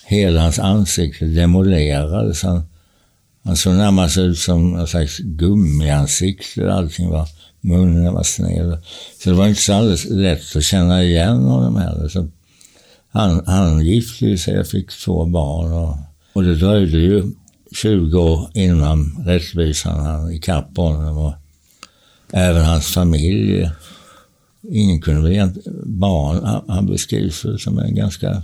hela 0.06 0.42
hans 0.42 0.60
ansikte 0.60 1.26
demolerades. 1.26 2.44
Han, 2.44 2.62
han 3.44 3.58
såg 3.58 3.74
närmast 3.74 4.18
ut 4.18 4.38
som 4.38 4.76
en 4.76 4.88
slags 4.88 5.18
gummiansikte. 5.18 6.74
Allting 6.74 7.10
var, 7.10 7.28
munnen 7.62 8.14
var 8.14 8.24
sned. 8.24 8.78
Så 9.24 9.30
det 9.30 9.36
var 9.36 9.48
inte 9.48 9.62
så 9.62 9.74
alldeles 9.74 10.06
lätt 10.06 10.56
att 10.56 10.64
känna 10.64 11.04
igen 11.04 11.38
honom 11.38 11.76
heller. 11.76 12.08
Så 12.08 12.28
han, 13.10 13.44
han 13.46 13.86
gifte 13.86 14.38
sig 14.38 14.60
och 14.60 14.68
fick 14.68 14.92
två 14.92 15.26
barn. 15.26 15.72
Och, 15.72 15.98
och 16.34 16.44
det 16.44 16.56
dröjde 16.56 16.98
ju 16.98 17.24
20 17.82 18.20
år 18.20 18.50
innan 18.54 19.24
rättvisan 19.26 20.06
hann 20.06 20.32
ikapp 20.32 20.78
honom. 20.78 21.18
Och, 21.18 21.34
även 22.34 22.66
hans 22.66 22.88
familj. 22.88 23.70
Ingen 24.72 25.02
kunde 25.02 25.22
väl 25.22 25.32
egentligen, 25.32 25.84
barn, 25.86 26.44
han, 26.44 26.62
han 26.68 26.86
beskrivs 26.86 27.46
som 27.60 27.80
en 27.80 27.96
ganska 27.96 28.44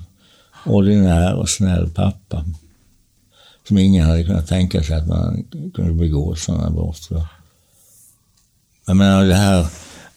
ordinär 0.66 1.36
och 1.36 1.50
snäll 1.50 1.90
pappa. 1.90 2.46
Som 3.68 3.78
ingen 3.78 4.06
hade 4.06 4.24
kunnat 4.24 4.48
tänka 4.48 4.84
sig 4.84 4.96
att 4.96 5.08
man 5.08 5.44
kunde 5.74 5.94
begå 5.94 6.36
sådana 6.36 6.70
brott. 6.70 7.00
för. 7.00 7.26
Jag 8.86 8.96
menar 8.96 9.26
det 9.26 9.36
här 9.36 9.66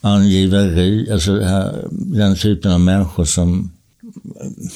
angiveri, 0.01 1.11
alltså 1.11 1.39
här, 1.39 1.85
den 1.91 2.35
typen 2.35 2.71
av 2.71 2.79
människor 2.79 3.25
som, 3.25 3.71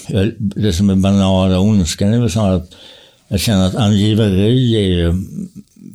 eh, 0.08 0.28
det 0.40 0.74
som 0.74 0.90
är 0.90 0.96
banala 0.96 1.60
ondskan 1.60 2.14
är 2.14 2.20
väl 2.20 2.32
snarare 2.32 2.56
att 2.56 2.72
jag 3.28 3.40
känner 3.40 3.68
att 3.68 3.76
angiveri 3.76 4.76
är 4.76 4.88
ju 4.88 5.24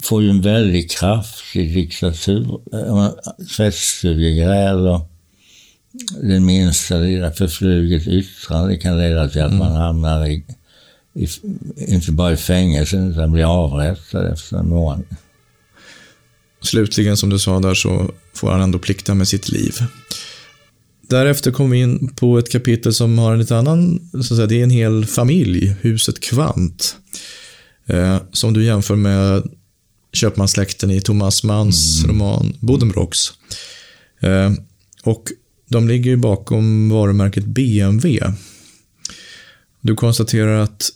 får 0.02 0.22
ju 0.22 0.30
en 0.30 0.40
väldig 0.40 0.90
kraft 0.90 1.56
i 1.56 1.62
diktatur. 1.62 2.60
Tvättstugegräl 3.56 4.86
och 4.86 5.10
det 6.22 6.40
minsta 6.40 6.98
lilla 6.98 7.32
förfluget 7.32 8.06
yttrande 8.06 8.76
kan 8.76 8.98
leda 8.98 9.28
till 9.28 9.42
att 9.42 9.54
man 9.54 9.72
hamnar 9.72 10.26
i, 10.26 10.44
i, 11.14 11.28
inte 11.76 12.12
bara 12.12 12.32
i 12.32 12.36
fängelse 12.36 12.96
utan 12.96 13.32
bli 13.32 13.42
avrättad 13.42 14.32
efter 14.32 14.56
en 14.56 14.68
månad. 14.68 15.04
Slutligen, 16.62 17.16
som 17.16 17.30
du 17.30 17.38
sa 17.38 17.60
där, 17.60 17.74
så 17.74 18.10
får 18.34 18.50
han 18.50 18.60
ändå 18.60 18.78
plikta 18.78 19.14
med 19.14 19.28
sitt 19.28 19.48
liv. 19.48 19.74
Därefter 21.08 21.52
kommer 21.52 21.70
vi 21.70 21.82
in 21.82 22.14
på 22.14 22.38
ett 22.38 22.50
kapitel 22.52 22.94
som 22.94 23.18
har 23.18 23.32
en 23.32 23.38
lite 23.38 23.56
annan, 23.56 24.08
så 24.12 24.18
att 24.18 24.26
säga, 24.26 24.46
det 24.46 24.60
är 24.60 24.62
en 24.62 24.70
hel 24.70 25.06
familj, 25.06 25.76
huset 25.80 26.20
Kvant. 26.20 26.96
Eh, 27.86 28.18
som 28.32 28.52
du 28.52 28.64
jämför 28.64 28.96
med 28.96 29.42
köpmanssläkten 30.16 30.90
i 30.90 31.00
Thomas 31.00 31.44
Manns 31.44 32.04
mm. 32.04 32.16
roman 32.16 32.56
Bodenbrocks. 32.60 33.32
Eh, 34.20 34.52
och 35.02 35.24
de 35.68 35.88
ligger 35.88 36.10
ju 36.10 36.16
bakom 36.16 36.88
varumärket 36.90 37.44
BMW. 37.44 38.32
Du 39.80 39.94
konstaterar 39.94 40.58
att 40.58 40.90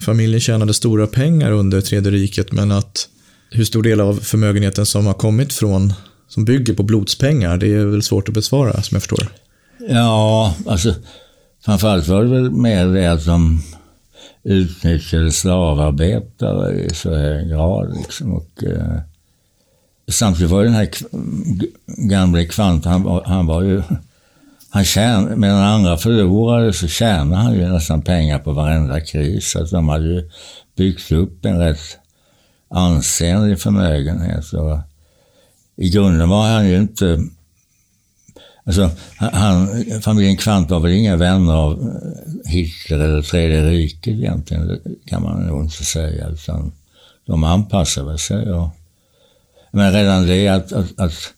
familjen 0.00 0.40
tjänade 0.40 0.74
stora 0.74 1.06
pengar 1.06 1.52
under 1.52 1.80
Tredje 1.80 2.10
riket, 2.10 2.52
men 2.52 2.72
att 2.72 3.08
hur 3.50 3.64
stor 3.64 3.82
del 3.82 4.00
av 4.00 4.14
förmögenheten 4.14 4.86
som 4.86 5.06
har 5.06 5.14
kommit 5.14 5.52
från, 5.52 5.92
som 6.28 6.44
bygger 6.44 6.74
på 6.74 6.82
blodspengar, 6.82 7.56
det 7.56 7.74
är 7.74 7.84
väl 7.84 8.02
svårt 8.02 8.28
att 8.28 8.34
besvara, 8.34 8.82
som 8.82 8.94
jag 8.94 9.02
förstår. 9.02 9.28
Ja, 9.88 10.54
alltså 10.66 10.94
framförallt 11.64 12.08
var 12.08 12.24
det 12.24 12.30
väl 12.30 12.50
mer 12.50 12.86
det 12.86 13.12
att 13.12 13.24
de 13.24 13.62
utnyttjade 14.42 15.32
slavarbetare 15.32 16.80
i 16.80 16.94
så 16.94 17.14
hög 17.14 17.48
grad. 17.48 17.96
Liksom. 17.96 18.32
Och, 18.32 18.64
eh, 18.64 18.98
samtidigt 20.10 20.50
var 20.50 20.64
den 20.64 20.74
här 20.74 20.88
gamle 22.08 22.44
Kvant, 22.44 22.84
han, 22.84 23.20
han 23.24 23.46
var 23.46 23.62
ju 23.62 23.82
han 24.70 24.84
tjän, 24.84 25.40
medan 25.40 25.62
andra 25.62 25.96
förlorade 25.96 26.72
så 26.72 26.88
tjänade 26.88 27.42
han 27.42 27.54
ju 27.54 27.68
nästan 27.68 28.02
pengar 28.02 28.38
på 28.38 28.52
varenda 28.52 29.00
kris. 29.00 29.50
Så 29.50 29.62
att 29.62 29.70
de 29.70 29.88
hade 29.88 30.06
ju 30.06 30.30
byggt 30.76 31.12
upp 31.12 31.44
en 31.44 31.58
rätt 31.58 31.98
ansenlig 32.70 33.60
förmögenhet. 33.60 34.52
Och 34.52 34.78
I 35.76 35.90
grunden 35.90 36.28
var 36.28 36.48
han 36.48 36.68
ju 36.68 36.76
inte... 36.76 37.28
Alltså, 38.68 38.90
han, 39.16 39.84
familjen 40.02 40.36
Kvant 40.36 40.70
var 40.70 40.80
väl 40.80 40.92
inga 40.92 41.16
vänner 41.16 41.54
av 41.54 42.00
Hitler 42.46 42.98
eller 42.98 43.22
Tredje 43.22 43.70
riket 43.70 44.14
egentligen, 44.14 44.68
det 44.68 44.80
kan 45.06 45.22
man 45.22 45.46
nog 45.46 45.64
inte 45.64 45.84
säga. 45.84 46.28
Utan 46.28 46.72
de 47.26 47.44
anpassade 47.44 48.18
sig. 48.18 48.52
Och, 48.52 48.68
men 49.70 49.92
redan 49.92 50.26
det 50.26 50.48
att, 50.48 50.72
att, 50.72 51.00
att 51.00 51.34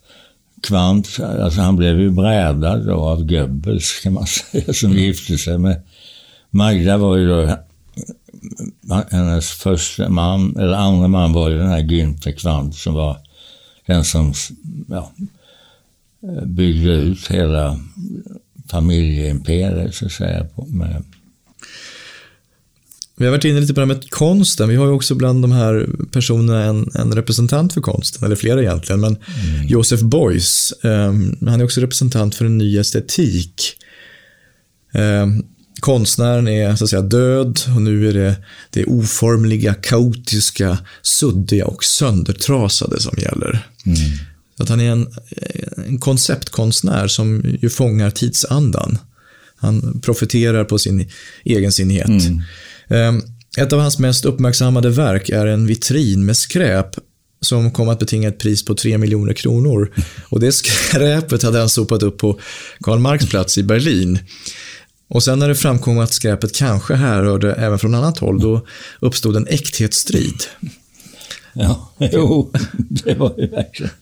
Kvant, 0.62 1.20
alltså 1.20 1.61
han 1.61 1.76
blev 1.76 2.01
ju 2.01 2.11
brädad 2.11 2.87
då 2.87 2.95
av 2.95 3.24
Goebbels 3.24 4.01
kan 4.03 4.12
man 4.12 4.26
säga, 4.53 4.72
som 4.72 4.93
gifte 4.93 5.39
sig 5.39 5.59
med 5.59 5.83
Magda 6.51 6.97
var 6.97 7.16
ju 7.16 7.28
då 7.28 7.57
hennes 9.11 9.51
första 9.51 10.09
man, 10.09 10.57
eller 10.57 10.74
andra 10.74 11.09
man 11.09 11.33
var 11.33 11.51
ju 11.51 11.59
den 11.59 11.68
här 11.68 11.81
Günther 11.81 12.33
Kvant 12.33 12.74
som 12.74 12.95
var 12.95 13.16
den 13.87 14.05
som 14.05 14.33
ja, 14.89 15.12
byggde 16.47 16.93
ut 16.93 17.27
hela 17.31 17.81
familjeimperiet 18.71 19.95
så 19.95 20.07
att 20.07 20.12
säga. 20.12 20.47
Med, 20.68 21.05
vi 23.16 23.25
har 23.25 23.31
varit 23.31 23.45
inne 23.45 23.61
lite 23.61 23.75
på 23.75 23.81
det 23.81 23.87
här 23.87 23.95
med 23.95 24.11
konsten. 24.11 24.68
Vi 24.68 24.77
har 24.77 24.87
ju 24.87 24.93
också 24.93 25.14
bland 25.14 25.43
de 25.43 25.53
här 25.53 25.89
personerna 26.12 26.64
en, 26.64 26.91
en 26.95 27.12
representant 27.12 27.75
för 27.75 27.81
konsten, 27.81 28.25
eller 28.25 28.37
flera 28.37 28.62
egentligen. 28.62 29.01
Men 29.01 29.16
mm. 29.16 29.66
Joseph 29.66 30.05
Beuys, 30.05 30.73
eh, 30.83 31.12
han 31.47 31.61
är 31.61 31.64
också 31.64 31.81
representant 31.81 32.35
för 32.35 32.45
en 32.45 32.59
ny 32.59 32.79
estetik. 32.79 33.77
Eh, 34.95 35.27
konstnären 35.81 36.49
är 36.49 36.77
så 36.77 36.85
att 36.85 36.91
säga 36.91 37.03
död 37.03 37.59
och 37.77 37.83
nu 37.83 38.09
är 38.09 38.12
det 38.12 38.37
det 38.71 38.85
oformliga, 38.85 39.75
kaotiska, 39.75 40.79
suddiga 41.03 41.66
och 41.66 41.85
söndertrasade 41.85 43.01
som 43.01 43.18
gäller. 43.18 43.66
Mm. 43.87 43.99
Att 44.61 44.69
han 44.69 44.81
är 44.81 44.91
en, 44.91 45.09
en 45.87 45.99
konceptkonstnär 45.99 47.09
som 47.09 47.43
ju 47.61 47.71
fångar 47.71 48.11
tidsandan. 48.11 48.99
Han 49.57 50.01
profiterar 50.01 50.65
på 50.65 50.79
sin 50.79 51.11
egensinnighet. 51.45 52.09
Mm. 52.09 52.43
Ehm, 52.89 53.23
ett 53.57 53.73
av 53.73 53.81
hans 53.81 53.99
mest 53.99 54.25
uppmärksammade 54.25 54.91
verk 54.91 55.29
är 55.29 55.47
en 55.47 55.67
vitrin 55.67 56.27
med 56.27 56.37
skräp 56.37 56.97
som 57.41 57.71
kom 57.71 57.89
att 57.89 57.99
betinga 57.99 58.29
ett 58.29 58.39
pris 58.39 58.65
på 58.65 58.75
3 58.75 58.99
miljoner 58.99 59.33
kronor. 59.33 59.93
Och 60.29 60.41
det 60.41 60.53
skräpet 60.53 61.43
hade 61.43 61.59
han 61.59 61.69
sopat 61.69 62.03
upp 62.03 62.19
på 62.19 62.41
Karl 62.81 62.99
Marx 62.99 63.27
plats 63.27 63.59
i 63.59 63.63
Berlin. 63.63 64.19
Och 65.09 65.23
sen 65.23 65.39
när 65.39 65.49
det 65.49 65.55
framkom 65.55 65.99
att 65.99 66.13
skräpet 66.13 66.57
kanske 66.57 66.95
härrörde 66.95 67.53
även 67.53 67.79
från 67.79 67.95
annat 67.95 68.19
håll, 68.19 68.41
då 68.41 68.67
uppstod 69.01 69.37
en 69.37 69.47
äkthetsstrid. 69.47 70.43
Ja, 71.53 71.93
jo, 72.13 72.53
det 72.89 73.15
var 73.15 73.35
ju 73.39 73.47
verkligen... 73.47 73.93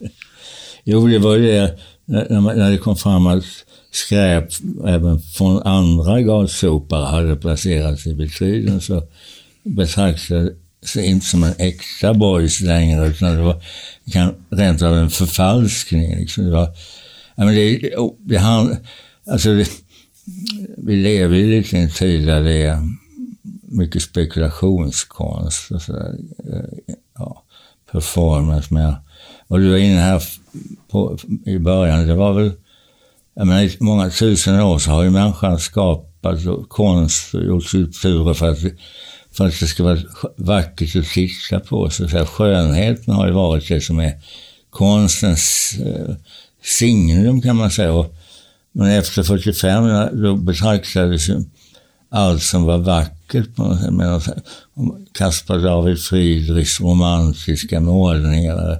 Jo, 0.90 1.06
det 1.06 1.18
var 1.18 1.36
ju 1.36 1.46
det 1.46 1.78
när 2.06 2.70
det 2.70 2.78
kom 2.78 2.96
fram 2.96 3.26
att 3.26 3.44
skräp 3.90 4.48
även 4.86 5.20
från 5.20 5.62
andra 5.62 6.22
gatsopare 6.22 7.04
hade 7.04 7.36
placerats 7.36 8.06
i 8.06 8.14
vitrinen 8.14 8.80
så 8.80 9.02
betraktades 9.62 10.52
det 10.94 11.06
inte 11.06 11.26
som 11.26 11.44
en 11.44 11.54
äkta 11.58 12.14
boys 12.14 12.60
längre 12.60 13.08
utan 13.08 13.36
det 13.36 13.42
var 13.42 13.62
kan, 14.12 14.34
rent 14.50 14.82
av 14.82 14.96
en 14.96 15.10
förfalskning. 15.10 16.16
Liksom. 16.16 16.44
Det 16.44 16.50
var, 16.50 16.68
ja, 17.36 17.44
men 17.44 17.54
det, 17.54 17.96
oh, 17.96 18.14
det, 18.18 18.36
han, 18.36 18.76
alltså 19.26 19.54
det, 19.54 19.70
vi 20.76 20.96
lever 20.96 21.36
ju 21.36 21.50
lite 21.50 21.76
i 21.76 21.80
en 21.80 21.90
tid 21.90 22.26
där 22.26 22.42
det 22.42 22.62
är 22.62 22.88
mycket 23.62 24.02
spekulationskonst 24.02 25.70
och 25.70 25.82
sådär. 25.82 26.14
Eh, 26.52 26.94
ja, 27.18 27.42
performance 27.92 28.74
med. 28.74 28.94
Och 29.46 29.58
du 29.58 29.70
var 29.70 29.76
inne 29.76 30.00
här 30.00 30.22
på, 30.90 31.18
i 31.46 31.58
början, 31.58 32.06
det 32.06 32.14
var 32.14 32.32
väl 32.32 32.52
jag 33.38 33.46
menar, 33.46 33.62
i 33.62 33.76
många 33.80 34.10
tusen 34.10 34.60
år 34.60 34.78
så 34.78 34.90
har 34.90 35.02
ju 35.02 35.10
människan 35.10 35.58
skapat 35.58 36.38
konst 36.68 37.34
och 37.34 37.44
gjort 37.44 37.64
skulpturer 37.64 38.34
för 38.34 38.50
att, 38.50 38.58
för 39.32 39.46
att 39.46 39.60
det 39.60 39.66
ska 39.66 39.84
vara 39.84 39.98
vackert 40.36 40.96
att 40.96 41.04
titta 41.04 41.60
på. 41.60 41.90
Så, 41.90 42.04
att 42.04 42.10
säga, 42.10 42.26
skönheten 42.26 43.14
har 43.14 43.26
ju 43.26 43.32
varit 43.32 43.68
det 43.68 43.80
som 43.80 44.00
är 44.00 44.12
konstens 44.70 45.74
eh, 45.86 46.14
signum 46.62 47.42
kan 47.42 47.56
man 47.56 47.70
säga. 47.70 47.92
Och, 47.92 48.14
men 48.72 48.90
efter 48.90 49.22
45 49.22 49.84
då 50.22 50.36
betraktades 50.36 51.28
ju 51.28 51.44
allt 52.10 52.42
som 52.42 52.64
var 52.64 52.78
vackert 52.78 53.56
på 53.56 53.62
något 53.62 53.80
sätt. 53.80 53.92
Medan 53.92 54.20
Caspar 55.12 55.58
David 55.58 55.98
Friedrichs 55.98 56.80
romantiska 56.80 57.80
målningar 57.80 58.72
eh, 58.72 58.78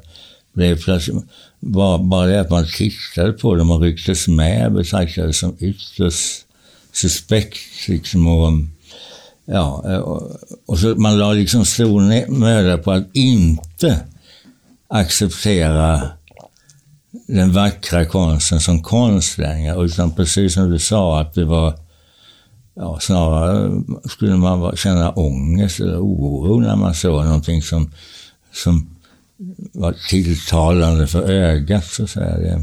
blev 0.55 0.83
plötsligt 0.83 1.25
bara, 1.61 1.98
bara 1.98 2.26
det 2.26 2.40
att 2.40 2.50
man 2.50 2.66
tittade 2.66 3.32
på 3.32 3.54
dem 3.54 3.70
och 3.70 3.80
rycktes 3.80 4.28
med 4.28 4.72
betraktades 4.72 5.38
som 5.38 5.56
ytterst 5.59 6.46
suspekt. 6.92 7.88
Liksom, 7.88 8.26
och, 8.26 8.52
ja, 9.44 9.98
och, 10.00 10.36
och 10.66 10.78
så 10.78 10.94
man 10.94 11.18
la 11.18 11.32
liksom 11.32 11.64
stor 11.64 12.30
möda 12.30 12.78
på 12.78 12.92
att 12.92 13.06
inte 13.12 14.00
acceptera 14.88 16.09
den 17.26 17.52
vackra 17.52 18.04
konsten 18.04 18.61
som 18.61 18.82
konst 18.82 19.38
längre, 19.38 19.84
utan 19.84 20.12
precis 20.12 20.54
som 20.54 20.70
du 20.70 20.78
sa 20.78 21.20
att 21.20 21.34
det 21.34 21.44
var 21.44 21.78
ja, 22.74 22.98
snarare 23.00 23.82
skulle 24.04 24.36
man 24.36 24.76
känna 24.76 25.11
ångest 25.11 25.80
eller 25.80 25.98
oro 25.98 26.61
när 26.61 26.76
man 26.76 26.94
såg 26.94 27.24
någonting 27.24 27.62
som, 27.62 27.90
som 28.52 28.97
var 29.72 29.95
tilltalande 30.09 31.07
för 31.07 31.30
ögat. 31.30 31.86
Så 31.86 32.05
att 32.05 32.11
säga. 32.11 32.61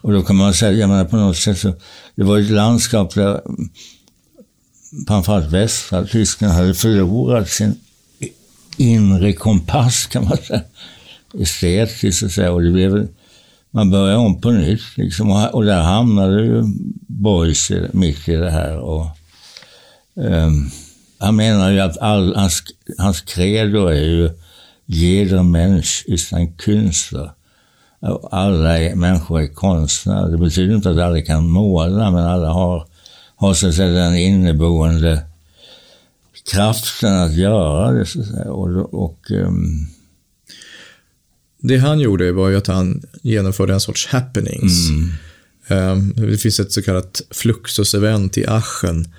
Och 0.00 0.12
då 0.12 0.22
kan 0.22 0.36
man 0.36 0.54
säga, 0.54 0.72
jag 0.72 0.88
menar 0.88 1.04
på 1.04 1.16
något 1.16 1.36
sätt 1.36 1.58
så, 1.58 1.74
det 2.14 2.24
var 2.24 2.38
ett 2.38 2.50
landskap 2.50 3.14
där 3.14 3.40
framförallt 5.06 5.52
västra 5.52 6.04
Tyskland 6.04 6.52
hade 6.52 6.74
förlorat 6.74 7.48
sin 7.48 7.74
inre 8.76 9.32
kompass 9.32 10.06
kan 10.06 10.24
man 10.24 10.36
säga. 10.36 10.62
Estetiskt 11.40 12.20
så 12.20 12.26
att 12.26 12.32
säga. 12.32 12.52
Och 12.52 12.62
det 12.62 12.70
blev, 12.70 13.08
man 13.70 13.90
började 13.90 14.18
om 14.18 14.40
på 14.40 14.50
nytt 14.50 14.96
liksom. 14.96 15.30
Och, 15.30 15.54
och 15.54 15.64
där 15.64 15.82
hamnade 15.82 16.42
ju 16.42 16.62
Boys 17.06 17.70
mitt 17.92 18.28
i 18.28 18.36
det 18.36 18.50
här. 18.50 18.78
Och, 18.78 19.06
um, 20.14 20.70
han 21.18 21.36
menar 21.36 21.70
ju 21.70 21.80
att 21.80 21.98
all, 21.98 22.36
hans, 22.36 22.62
hans 22.98 23.20
credo 23.20 23.86
är 23.86 24.04
ju 24.04 24.30
Jeder 24.90 25.42
Mensch 25.42 26.04
ist 26.06 26.32
ein 26.32 26.56
Künstler. 26.56 27.34
Alla 28.30 28.78
är, 28.78 28.94
människor 28.94 29.40
är 29.40 29.46
konstnärer. 29.46 30.30
Det 30.30 30.38
betyder 30.38 30.74
inte 30.74 30.90
att 30.90 30.98
alla 30.98 31.22
kan 31.22 31.48
måla, 31.50 32.10
men 32.10 32.24
alla 32.24 32.48
har, 32.48 32.86
har 33.36 33.54
så 33.54 33.68
att 33.68 33.74
säga 33.74 33.88
den 33.88 34.16
inneboende 34.16 35.22
kraften 36.50 37.14
att 37.14 37.34
göra 37.34 37.92
det. 37.92 38.06
Så 38.06 38.20
att 38.20 38.26
säga. 38.26 38.52
Och, 38.52 38.94
och 38.94 39.30
um... 39.30 39.86
Det 41.60 41.76
han 41.76 42.00
gjorde 42.00 42.32
var 42.32 42.48
ju 42.48 42.56
att 42.56 42.66
han 42.66 43.02
genomförde 43.22 43.72
en 43.72 43.80
sorts 43.80 44.06
happenings. 44.06 44.88
Mm. 44.88 45.12
Um, 45.70 46.30
det 46.30 46.38
finns 46.38 46.60
ett 46.60 46.72
så 46.72 46.82
kallat 46.82 47.22
Fluxus-event 47.30 48.38
i 48.38 48.46
Aachen 48.46 49.12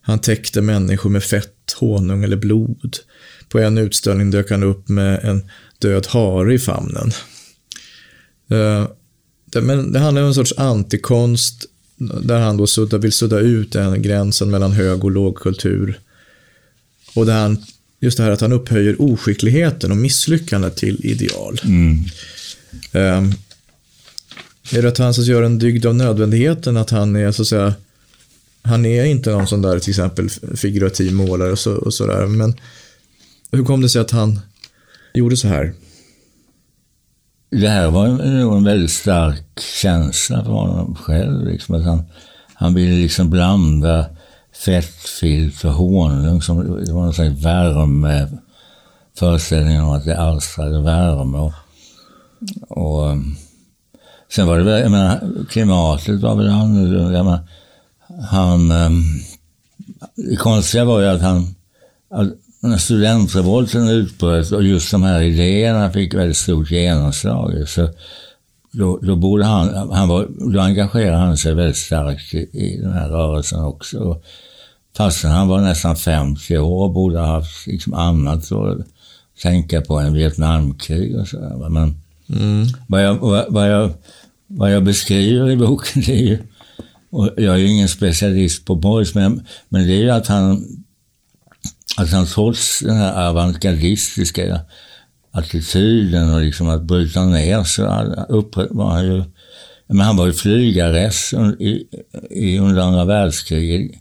Han 0.00 0.18
täckte 0.18 0.60
människor 0.60 1.10
med 1.10 1.24
fett, 1.24 1.76
honung 1.80 2.24
eller 2.24 2.36
blod. 2.36 2.96
På 3.48 3.58
en 3.58 3.78
utställning 3.78 4.30
dök 4.30 4.50
han 4.50 4.62
upp 4.62 4.88
med 4.88 5.24
en 5.24 5.50
död 5.78 6.06
hare 6.06 6.54
i 6.54 6.58
famnen. 6.58 7.12
Eh, 8.50 8.86
men 9.62 9.92
det 9.92 9.98
handlar 9.98 10.22
om 10.22 10.28
en 10.28 10.34
sorts 10.34 10.54
antikonst 10.56 11.66
där 11.96 12.40
han 12.40 12.56
då 12.56 12.66
sudda, 12.66 12.98
vill 12.98 13.12
sudda 13.12 13.38
ut 13.38 13.72
den 13.72 14.02
gränsen 14.02 14.50
mellan 14.50 14.72
hög 14.72 15.04
och 15.04 15.10
lågkultur. 15.10 16.00
Och 17.14 17.26
där 17.26 17.40
han, 17.40 17.64
just 18.00 18.16
det 18.16 18.22
här 18.22 18.30
att 18.30 18.40
han 18.40 18.52
upphöjer 18.52 19.02
oskickligheten 19.02 19.90
och 19.90 19.96
misslyckandet 19.96 20.76
till 20.76 21.06
ideal. 21.06 21.60
Mm. 21.64 22.04
Um, 22.92 23.34
är 24.72 24.82
det 24.82 24.88
att 24.88 24.98
han 24.98 25.14
så 25.14 25.22
gör 25.22 25.42
en 25.42 25.58
dygd 25.58 25.86
av 25.86 25.94
nödvändigheten, 25.94 26.76
att 26.76 26.90
han 26.90 27.16
är 27.16 27.32
så 27.32 27.42
att 27.42 27.48
säga, 27.48 27.74
han 28.62 28.86
är 28.86 29.04
inte 29.04 29.30
någon 29.30 29.46
sån 29.46 29.62
där 29.62 29.78
till 29.78 29.90
exempel 29.90 30.28
figurativ 30.56 31.12
målare 31.12 31.52
och, 31.52 31.58
så, 31.58 31.74
och 31.74 31.94
sådär, 31.94 32.26
men 32.26 32.54
hur 33.54 33.64
kom 33.64 33.80
det 33.80 33.88
sig 33.88 34.00
att 34.00 34.10
han 34.10 34.40
gjorde 35.14 35.36
så 35.36 35.48
här? 35.48 35.74
Det 37.50 37.68
här 37.68 37.90
var 37.90 38.08
nog 38.08 38.56
en 38.56 38.64
väldigt 38.64 38.90
stark 38.90 39.60
känsla 39.60 40.44
för 40.44 40.52
honom 40.52 40.94
själv. 40.94 41.46
Liksom, 41.46 41.74
att 41.74 41.84
han, 41.84 42.02
han 42.54 42.74
ville 42.74 42.94
liksom 42.94 43.30
blanda 43.30 44.06
fettfilt 44.64 45.64
och 45.64 45.72
honung. 45.72 46.42
Som, 46.42 46.84
det 46.84 46.92
var 46.92 47.02
någon 47.02 47.14
slags 47.14 47.44
värme, 47.44 48.28
föreställningen 49.18 49.84
om 49.84 49.90
att 49.90 50.04
det 50.04 50.20
alstrade 50.20 50.82
värme. 50.82 51.38
Och, 51.38 51.52
och 52.68 53.10
ehm, 53.10 53.34
sen 54.30 54.46
var 54.46 54.58
det 54.58 54.64
väl, 54.64 54.82
jag 54.82 54.90
menar, 54.90 55.44
klimatet 55.50 56.20
var 56.20 56.36
väl 56.36 56.48
annorlunda. 56.48 57.12
Jag 57.12 57.24
menar, 57.24 57.48
han, 58.30 58.70
ehm, 58.70 59.02
det 60.14 60.36
konstiga 60.36 60.84
var 60.84 61.00
ju 61.00 61.06
att 61.06 61.22
han, 61.22 61.54
att 62.10 62.28
när 62.68 62.78
studentrevolten 62.78 63.88
utbröt 63.88 64.52
och 64.52 64.62
just 64.62 64.90
de 64.90 65.02
här 65.02 65.20
idéerna 65.20 65.90
fick 65.90 66.14
väldigt 66.14 66.36
stort 66.36 66.70
genomslag 66.70 67.68
så 67.68 67.88
då, 68.72 68.98
då, 69.02 69.16
borde 69.16 69.44
han, 69.44 69.90
han 69.92 70.08
var, 70.08 70.28
då 70.52 70.60
engagerade 70.60 71.16
han 71.16 71.36
sig 71.36 71.54
väldigt 71.54 71.76
starkt 71.76 72.34
i, 72.34 72.48
i 72.52 72.80
den 72.82 72.92
här 72.92 73.08
rörelsen 73.08 73.64
också. 73.64 74.20
Fastän 74.96 75.30
han 75.30 75.48
var 75.48 75.60
nästan 75.60 75.96
50 75.96 76.58
år 76.58 76.84
och 76.84 76.92
borde 76.92 77.18
ha 77.18 77.26
haft 77.26 77.66
liksom 77.66 77.94
annat 77.94 78.52
att 78.52 78.78
tänka 79.42 79.80
på 79.80 79.98
än 79.98 80.12
Vietnamkrig 80.12 81.18
och 81.18 81.28
sådär. 81.28 81.68
Men 81.68 82.00
mm. 82.28 82.66
vad, 82.86 83.04
jag, 83.04 83.14
vad, 83.14 83.44
vad, 83.48 83.70
jag, 83.70 83.90
vad 84.46 84.72
jag 84.72 84.84
beskriver 84.84 85.50
i 85.50 85.56
boken, 85.56 86.02
det 86.06 86.12
är 86.12 86.26
ju, 86.26 86.38
och 87.10 87.30
jag 87.36 87.54
är 87.54 87.58
ju 87.58 87.68
ingen 87.68 87.88
specialist 87.88 88.64
på 88.64 88.74
Boys, 88.74 89.14
men, 89.14 89.46
men 89.68 89.86
det 89.86 89.92
är 89.92 90.02
ju 90.02 90.10
att 90.10 90.26
han 90.26 90.83
att 91.96 92.10
han 92.10 92.26
trots 92.26 92.80
den 92.80 92.96
här 92.96 93.28
avantgardistiska 93.28 94.60
attityden 95.30 96.34
och 96.34 96.40
liksom 96.40 96.68
att 96.68 96.82
bryta 96.82 97.24
ner 97.24 97.64
så 97.64 97.82
var 98.70 98.90
han 98.90 99.04
ju... 99.04 99.24
Men 99.86 100.00
han 100.00 100.16
var 100.16 100.26
ju 100.26 100.32
flygares 100.32 101.34
i, 101.58 101.86
i, 102.30 102.58
under 102.58 102.82
andra 102.82 103.04
världskriget. 103.04 104.00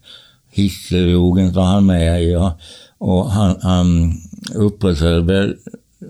Hitlerjugend 0.52 1.54
var 1.54 1.64
han 1.64 1.86
med 1.86 2.24
i 2.24 2.36
och, 2.36 2.52
och 2.98 3.32
han, 3.32 3.60
han 3.62 4.14
upprätthöll 4.56 5.26
väl... 5.26 5.56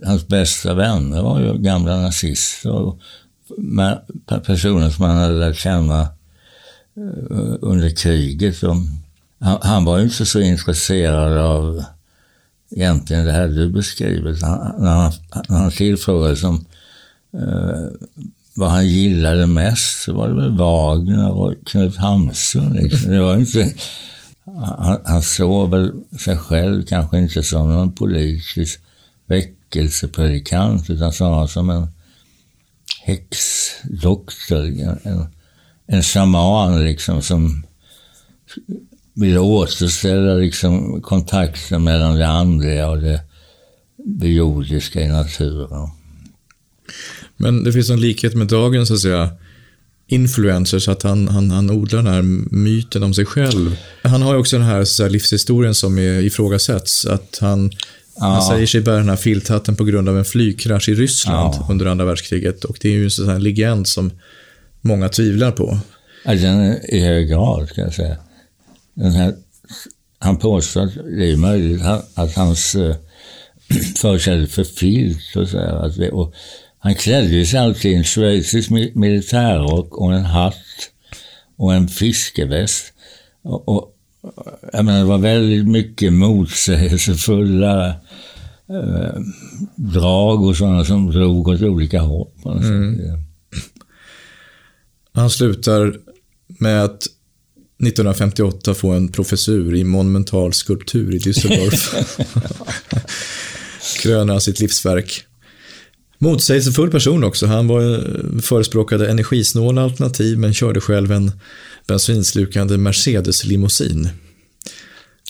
Hans 0.05 0.27
bästa 0.27 0.73
vänner 0.73 1.21
var 1.21 1.39
ju 1.39 1.57
gamla 1.57 1.97
nazister 1.97 2.71
och 2.71 2.99
personer 4.45 4.89
som 4.89 5.05
han 5.05 5.17
hade 5.17 5.33
lärt 5.33 5.57
känna 5.57 6.01
eh, 6.01 7.57
under 7.61 7.95
kriget. 7.95 8.63
Och, 8.63 8.75
han, 9.43 9.57
han 9.61 9.85
var 9.85 9.97
ju 9.97 10.03
inte 10.03 10.25
så 10.25 10.39
intresserad 10.39 11.37
av 11.37 11.83
egentligen 12.71 13.25
det 13.25 13.31
här 13.31 13.47
du 13.47 13.69
beskriver. 13.69 14.37
Han, 14.41 14.83
när, 14.83 14.91
han, 14.91 15.13
när 15.49 15.57
han 15.57 15.71
tillfrågades 15.71 16.43
om 16.43 16.65
eh, 17.33 18.09
vad 18.55 18.69
han 18.69 18.87
gillade 18.87 19.47
mest 19.47 20.03
så 20.03 20.13
var 20.13 20.27
det 20.27 20.35
väl 20.35 20.57
Wagner 20.57 21.31
och 21.31 21.53
Knut 21.65 21.95
Hamsun. 21.95 22.73
Liksom. 22.73 23.11
Det 23.11 23.19
var 23.19 23.37
inte, 23.37 23.73
han, 24.77 25.01
han 25.05 25.21
såg 25.21 25.69
väl 25.69 25.91
sig 26.19 26.37
själv 26.37 26.85
kanske 26.85 27.19
inte 27.19 27.43
som 27.43 27.73
någon 27.73 27.91
politisk 27.91 28.79
väckelsepredikant 29.25 30.89
utan 30.89 31.13
snarare 31.13 31.47
som 31.47 31.69
en 31.69 31.87
häxdoktor, 33.01 34.65
en, 35.03 35.27
en 35.87 36.03
shaman 36.03 36.83
liksom 36.83 37.21
som 37.21 37.63
ville 39.13 39.39
återställa 39.39 40.33
liksom 40.33 41.01
kontakten 41.01 41.83
mellan 41.83 42.15
det 42.15 42.27
andliga 42.27 42.89
och 42.89 43.01
det 43.01 43.21
biologiska 44.05 45.01
i 45.01 45.07
naturen. 45.07 45.89
Men 47.37 47.63
det 47.63 47.73
finns 47.73 47.89
en 47.89 48.01
likhet 48.01 48.35
med 48.35 48.47
dagens, 48.47 48.87
så 48.87 48.93
att 48.93 48.99
säga, 48.99 49.29
influencers, 50.07 50.87
att 50.87 51.03
han, 51.03 51.27
han, 51.27 51.51
han 51.51 51.69
odlar 51.69 52.03
den 52.03 52.13
här 52.13 52.21
myten 52.55 53.03
om 53.03 53.13
sig 53.13 53.25
själv. 53.25 53.77
Han 54.01 54.21
har 54.21 54.33
ju 54.33 54.39
också 54.39 54.57
den 54.57 54.65
här, 54.65 54.83
så 54.83 55.03
här 55.03 55.09
livshistorien 55.09 55.75
som 55.75 55.97
är 55.97 56.19
ifrågasätts, 56.19 57.05
att 57.05 57.37
han, 57.41 57.71
ja. 58.15 58.25
han 58.25 58.41
säger 58.41 58.67
sig 58.67 58.81
bära 58.81 58.97
den 58.97 59.09
här 59.09 59.15
filthatten 59.15 59.75
på 59.75 59.83
grund 59.83 60.09
av 60.09 60.17
en 60.17 60.25
flygkrasch 60.25 60.89
i 60.89 60.93
Ryssland 60.95 61.55
ja. 61.55 61.67
under 61.69 61.85
andra 61.85 62.05
världskriget 62.05 62.63
och 62.63 62.77
det 62.81 62.89
är 62.89 62.93
ju 62.93 63.03
en 63.03 63.11
sån 63.11 63.43
legend 63.43 63.87
som 63.87 64.11
många 64.81 65.09
tvivlar 65.09 65.51
på. 65.51 65.79
Ja, 66.25 66.35
den 66.35 66.77
i 66.89 66.99
hög 66.99 67.29
grad, 67.29 67.69
ska 67.69 67.81
jag 67.81 67.93
säga 67.93 68.17
den 68.93 69.11
här, 69.11 69.35
han 70.19 70.37
påstår 70.37 70.81
att 70.81 70.95
det 70.95 71.31
är 71.31 71.37
möjligt 71.37 71.81
att 72.15 72.35
hans 72.35 72.75
eh, 72.75 72.95
förkärlek 73.97 74.49
för 74.49 74.63
filt 74.63 75.35
och 75.35 75.47
så 75.47 75.57
här, 75.57 75.85
att 75.85 75.97
vi, 75.97 76.09
och 76.11 76.33
han 76.79 76.95
klädde 76.95 77.45
sig 77.45 77.59
alltid 77.59 77.91
i 77.91 77.95
en 77.95 78.03
schweizisk 78.03 78.69
militärrock 78.95 79.97
och 79.97 80.13
en 80.13 80.25
hatt 80.25 80.55
och 81.57 81.73
en 81.73 81.87
fiskeväst. 81.87 82.93
Och, 83.41 83.69
och, 83.69 83.89
jag 84.73 84.85
menar, 84.85 84.99
det 84.99 85.05
var 85.05 85.17
väldigt 85.17 85.67
mycket 85.67 86.13
motsägelsefulla 86.13 87.87
eh, 88.69 89.21
drag 89.75 90.43
och 90.43 90.57
sådana 90.57 90.85
som 90.85 91.11
drog 91.11 91.47
åt 91.47 91.61
olika 91.61 92.01
håll. 92.01 92.27
Mm. 92.45 92.99
Han 95.13 95.29
slutar 95.29 95.95
med 96.47 96.83
att 96.83 97.03
1958 97.87 98.73
få 98.73 98.91
en 98.91 99.07
professur 99.07 99.75
i 99.75 99.83
monumental 99.83 100.53
skulptur 100.53 101.15
i 101.15 101.17
Düsseldorf. 101.17 101.95
Kröna 104.01 104.39
sitt 104.39 104.59
livsverk. 104.59 105.25
Motsägelsefull 106.17 106.91
person 106.91 107.23
också. 107.23 107.45
Han 107.45 107.67
var, 107.67 107.81
förespråkade 108.41 109.09
energisnåla 109.09 109.83
alternativ 109.83 110.39
men 110.39 110.53
körde 110.53 110.81
själv 110.81 111.11
en 111.11 111.31
bensinslukande 111.87 112.77
Mercedes-limousin. 112.77 114.09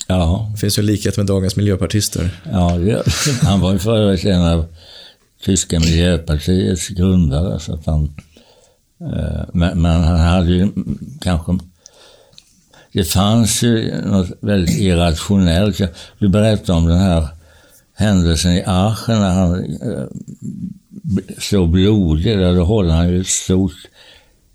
Ja. 0.07 0.49
Det 0.53 0.59
finns 0.59 0.77
ju 0.77 0.81
en 0.81 0.85
likhet 0.85 1.17
med 1.17 1.25
dagens 1.25 1.55
miljöpartister. 1.55 2.41
Ja, 2.51 2.77
det, 2.77 3.03
han 3.41 3.59
var 3.59 3.73
ju 3.73 3.79
för 3.79 3.97
övrigt 3.97 4.25
en 4.25 4.41
av 4.41 4.65
tyska 5.43 5.79
miljöpartiets 5.79 6.87
grundare. 6.87 7.59
Så 7.59 7.73
att 7.73 7.85
han, 7.85 8.03
eh, 9.01 9.41
men, 9.53 9.81
men 9.81 10.03
han 10.03 10.19
hade 10.19 10.53
ju 10.53 10.69
kanske 11.21 11.57
det 12.93 13.03
fanns 13.03 13.63
ju 13.63 14.01
något 14.01 14.29
väldigt 14.41 14.79
irrationellt. 14.79 15.81
Du 16.19 16.29
berättade 16.29 16.77
om 16.77 16.87
den 16.87 16.97
här 16.97 17.27
händelsen 17.95 18.51
i 18.51 18.63
Aachen 18.65 19.19
när 19.19 19.33
han 19.33 19.63
eh, 19.63 20.07
så 21.39 21.67
blodig. 21.67 22.37
Där 22.37 22.55
då 22.55 22.63
håller 22.63 22.93
han 22.93 23.09
ju 23.09 23.21
ett 23.21 23.27
stort, 23.27 23.87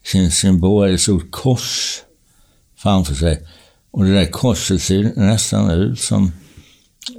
sin 0.05 0.31
symbol, 0.31 0.91
ett 0.91 1.01
stort 1.01 1.31
kors 1.31 2.01
framför 2.77 3.15
sig. 3.15 3.49
Och 3.91 4.05
det 4.05 4.15
där 4.15 4.27
korset 4.27 4.83
ser 4.83 5.13
nästan 5.17 5.71
ut 5.71 6.01
som 6.01 6.33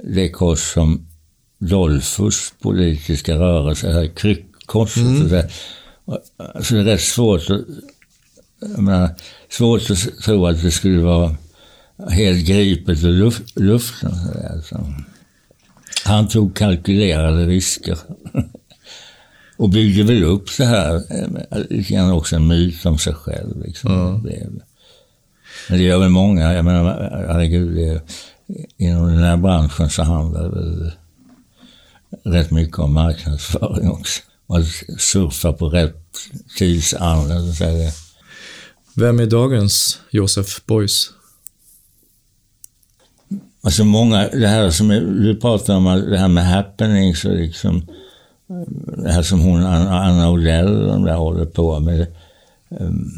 det 0.04 0.28
kors 0.28 0.72
som 0.72 1.06
Dolfus 1.58 2.52
politiska 2.62 3.34
rörelse, 3.34 3.92
här 3.92 4.06
kryckkorset. 4.06 5.02
Mm. 5.02 5.28
Så 6.62 6.74
det 6.74 6.80
är 6.80 6.84
rätt 6.84 7.00
svårt 7.00 7.50
att 7.50 7.60
menar, 8.78 9.14
svårt 9.50 9.90
att 9.90 10.18
tro 10.24 10.46
att 10.46 10.62
det 10.62 10.70
skulle 10.70 11.02
vara 11.02 11.36
helt 12.08 12.46
gripet 12.46 13.04
ur 13.04 13.12
luft, 13.12 13.42
luften. 13.56 14.14
Alltså. 14.50 14.86
Han 16.04 16.28
tog 16.28 16.56
kalkylerade 16.56 17.46
risker. 17.46 17.98
och 19.56 19.70
byggde 19.70 20.02
väl 20.02 20.24
upp 20.24 20.48
så 20.48 20.64
här, 20.64 20.94
eh, 20.94 21.58
lite 21.70 21.92
grann 21.92 22.12
också 22.12 22.36
en 22.36 22.46
myt 22.46 22.86
om 22.86 22.98
sig 22.98 23.14
själv. 23.14 23.62
Liksom. 23.64 23.92
Mm. 23.92 24.60
Men 25.68 25.78
det 25.78 25.84
gör 25.84 25.98
väl 25.98 26.08
många. 26.08 26.54
Jag 26.54 26.64
menar, 26.64 27.24
herregud, 27.28 27.76
det, 27.76 28.02
inom 28.76 29.06
den 29.06 29.22
här 29.22 29.36
branschen 29.36 29.90
så 29.90 30.02
handlar 30.02 30.42
det 30.42 30.48
väl 30.48 30.92
rätt 32.24 32.50
mycket 32.50 32.78
om 32.78 32.92
marknadsföring 32.92 33.90
också. 33.90 34.22
Att 34.46 34.66
surfa 35.00 35.52
på 35.52 35.68
rätt 35.68 36.06
säga. 37.58 37.90
Vem 38.96 39.20
är 39.20 39.26
dagens 39.26 40.00
Josef 40.10 40.66
Beuys? 40.66 41.10
Alltså 43.62 43.84
många, 43.84 44.28
det 44.28 44.48
här 44.48 44.70
som 44.70 44.88
du 45.22 45.36
pratar 45.40 45.76
om, 45.76 45.84
det 46.10 46.18
här 46.18 46.28
med 46.28 46.46
happenings 46.46 47.24
och 47.24 47.36
liksom 47.36 47.86
det 48.96 49.12
här 49.12 49.22
som 49.22 49.40
hon, 49.40 49.66
Anna 49.66 50.30
Odell, 50.30 50.86
de 50.86 51.04
där 51.04 51.14
håller 51.14 51.44
på 51.44 51.80
med. 51.80 52.06
Ehm, 52.80 53.10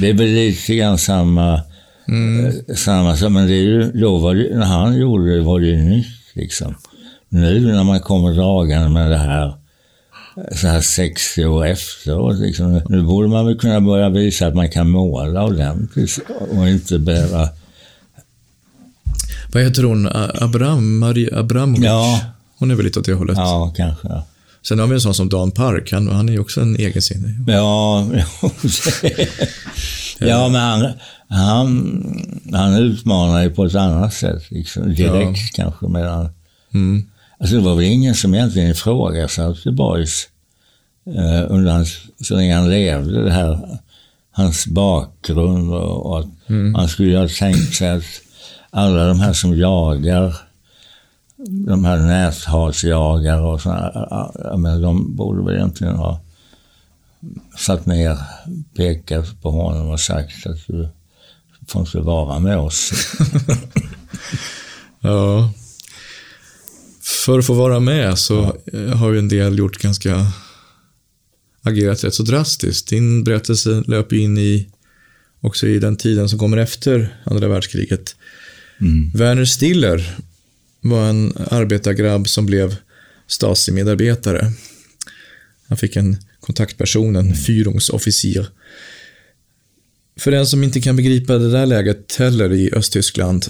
det 0.00 0.08
är 0.08 0.14
väl 0.14 0.26
lite 0.26 0.74
grann 0.74 0.98
samma, 0.98 1.60
mm. 2.08 2.46
Eh, 2.46 2.74
samma 2.74 3.28
men 3.28 3.46
det 3.46 3.54
är 3.54 3.62
ju, 3.62 3.92
då 3.92 4.18
var 4.18 4.34
det, 4.34 4.56
när 4.56 4.66
han 4.66 4.96
gjorde 4.96 5.36
det 5.36 5.42
var 5.42 5.60
det 5.60 5.66
ju 5.66 5.76
nytt 5.76 6.06
liksom. 6.34 6.74
Nu 7.28 7.72
när 7.72 7.84
man 7.84 8.00
kommer 8.00 8.32
dragande 8.32 8.88
med 8.88 9.10
det 9.10 9.16
här 9.16 9.54
så 10.52 10.66
här 10.66 10.80
60 10.80 11.44
år 11.44 11.66
efteråt, 11.66 12.38
liksom, 12.38 12.80
nu 12.88 13.02
borde 13.02 13.28
man 13.28 13.46
väl 13.46 13.58
kunna 13.58 13.80
börja 13.80 14.08
visa 14.08 14.46
att 14.46 14.54
man 14.54 14.70
kan 14.70 14.90
måla 14.90 15.44
ordentligt 15.44 16.18
och 16.50 16.68
inte 16.68 16.98
behöva 16.98 17.48
vad 19.54 19.62
heter 19.62 19.82
hon? 19.82 20.08
Abram, 20.34 20.98
Marie 20.98 21.38
Abramovic? 21.38 21.84
Ja. 21.84 22.20
Hon 22.58 22.70
är 22.70 22.74
väl 22.74 22.84
lite 22.84 23.00
åt 23.00 23.06
det 23.06 23.14
hållet? 23.14 23.36
Ja, 23.36 23.72
kanske. 23.76 24.08
Sen 24.68 24.78
har 24.78 24.86
vi 24.86 24.94
en 24.94 25.00
sån 25.00 25.14
som 25.14 25.28
Dan 25.28 25.50
Park. 25.50 25.92
Han, 25.92 26.08
han 26.08 26.28
är 26.28 26.32
ju 26.32 26.38
också 26.38 26.60
en 26.60 26.76
egensinnig. 26.76 27.34
Ja, 27.46 28.06
ja 30.18 30.48
men 30.48 30.60
han, 30.60 30.92
han, 31.28 32.46
han 32.52 32.74
utmanar 32.74 33.42
ju 33.42 33.50
på 33.50 33.64
ett 33.64 33.74
annat 33.74 34.14
sätt. 34.14 34.50
Liksom, 34.50 34.94
direkt 34.94 35.38
ja. 35.38 35.64
kanske. 35.64 35.88
Medan, 35.88 36.28
mm. 36.74 37.08
Alltså 37.44 37.56
det 37.56 37.62
var 37.62 37.74
väl 37.74 37.84
ingen 37.84 38.14
som 38.14 38.34
egentligen 38.34 38.70
ifrågasatte 38.70 39.72
Boys 39.72 40.28
eh, 41.06 41.52
under 41.52 41.72
hans, 41.72 41.98
så 42.20 42.36
länge 42.36 42.54
han 42.54 42.70
levde. 42.70 43.24
Det 43.24 43.30
här, 43.30 43.78
hans 44.30 44.66
bakgrund 44.66 45.74
och, 45.74 46.06
och 46.06 46.20
att 46.20 46.26
mm. 46.46 46.72
man 46.72 46.88
skulle 46.88 47.18
ha 47.18 47.28
tänkt 47.28 47.74
sig 47.74 47.90
att 47.90 48.04
alla 48.70 49.06
de 49.06 49.20
här 49.20 49.32
som 49.32 49.58
jagar, 49.58 50.36
de 51.66 51.84
här 51.84 51.98
näthatsjagare 51.98 53.40
och 53.40 53.60
sådana, 53.60 54.30
men 54.56 54.82
de 54.82 55.16
borde 55.16 55.44
väl 55.44 55.54
egentligen 55.54 55.96
ha 55.96 56.20
satt 57.56 57.86
ner, 57.86 58.18
pekat 58.76 59.42
på 59.42 59.50
honom 59.50 59.90
och 59.90 60.00
sagt 60.00 60.46
att 60.46 60.66
du 60.66 60.88
får 61.66 61.80
inte 61.80 62.00
vara 62.00 62.38
med 62.38 62.58
oss. 62.58 62.92
ja. 65.00 65.50
För 67.14 67.38
att 67.38 67.46
få 67.46 67.54
vara 67.54 67.80
med 67.80 68.18
så 68.18 68.56
ja. 68.72 68.94
har 68.94 69.12
ju 69.12 69.18
en 69.18 69.28
del 69.28 69.58
gjort 69.58 69.78
ganska 69.78 70.26
agerat 71.62 72.04
rätt 72.04 72.14
så 72.14 72.22
drastiskt. 72.22 72.88
Din 72.88 73.24
berättelse 73.24 73.82
löper 73.86 74.16
in 74.16 74.38
i 74.38 74.68
också 75.40 75.66
i 75.66 75.78
den 75.78 75.96
tiden 75.96 76.28
som 76.28 76.38
kommer 76.38 76.56
efter 76.56 77.16
andra 77.24 77.48
världskriget. 77.48 78.16
Mm. 78.80 79.10
Werner 79.14 79.44
Stiller 79.44 80.16
var 80.80 81.08
en 81.08 81.32
arbetargrabb 81.50 82.28
som 82.28 82.46
blev 82.46 82.76
Stasi-medarbetare. 83.26 84.52
Han 85.68 85.78
fick 85.78 85.96
en 85.96 86.16
kontaktperson, 86.40 87.16
en 87.16 87.34
fyrungsofficer. 87.34 88.48
För 90.16 90.30
den 90.30 90.46
som 90.46 90.64
inte 90.64 90.80
kan 90.80 90.96
begripa 90.96 91.38
det 91.38 91.50
där 91.50 91.66
läget 91.66 92.16
heller 92.16 92.52
i 92.52 92.72
Östtyskland, 92.72 93.46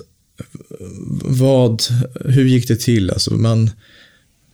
vad, 1.24 1.82
hur 2.24 2.45
gick 2.45 2.68
det 2.68 2.80
till? 2.80 3.11
Alltså 3.11 3.35
man, 3.35 3.70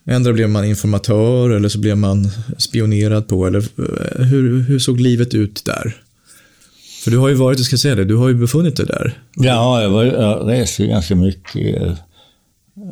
ändå 0.05 0.33
blev 0.33 0.49
man 0.49 0.65
informatör 0.65 1.49
eller 1.49 1.69
så 1.69 1.79
blev 1.79 1.97
man 1.97 2.29
spionerad 2.57 3.27
på, 3.27 3.47
eller 3.47 3.59
eh, 3.59 4.25
hur, 4.25 4.59
hur 4.59 4.79
såg 4.79 4.99
livet 4.99 5.33
ut 5.33 5.65
där? 5.65 5.95
För 7.03 7.11
du 7.11 7.17
har 7.17 7.29
ju 7.29 7.35
varit, 7.35 7.59
jag 7.59 7.65
ska 7.65 7.77
säga 7.77 7.95
det, 7.95 8.05
du 8.05 8.15
har 8.15 8.27
ju 8.27 8.35
befunnit 8.35 8.75
dig 8.75 8.85
där. 8.85 9.19
Ja, 9.35 9.81
jag, 9.81 9.89
var, 9.89 10.03
jag 10.03 10.49
reste 10.49 10.87
ganska 10.87 11.15
mycket 11.15 11.81
eh, 11.81 11.93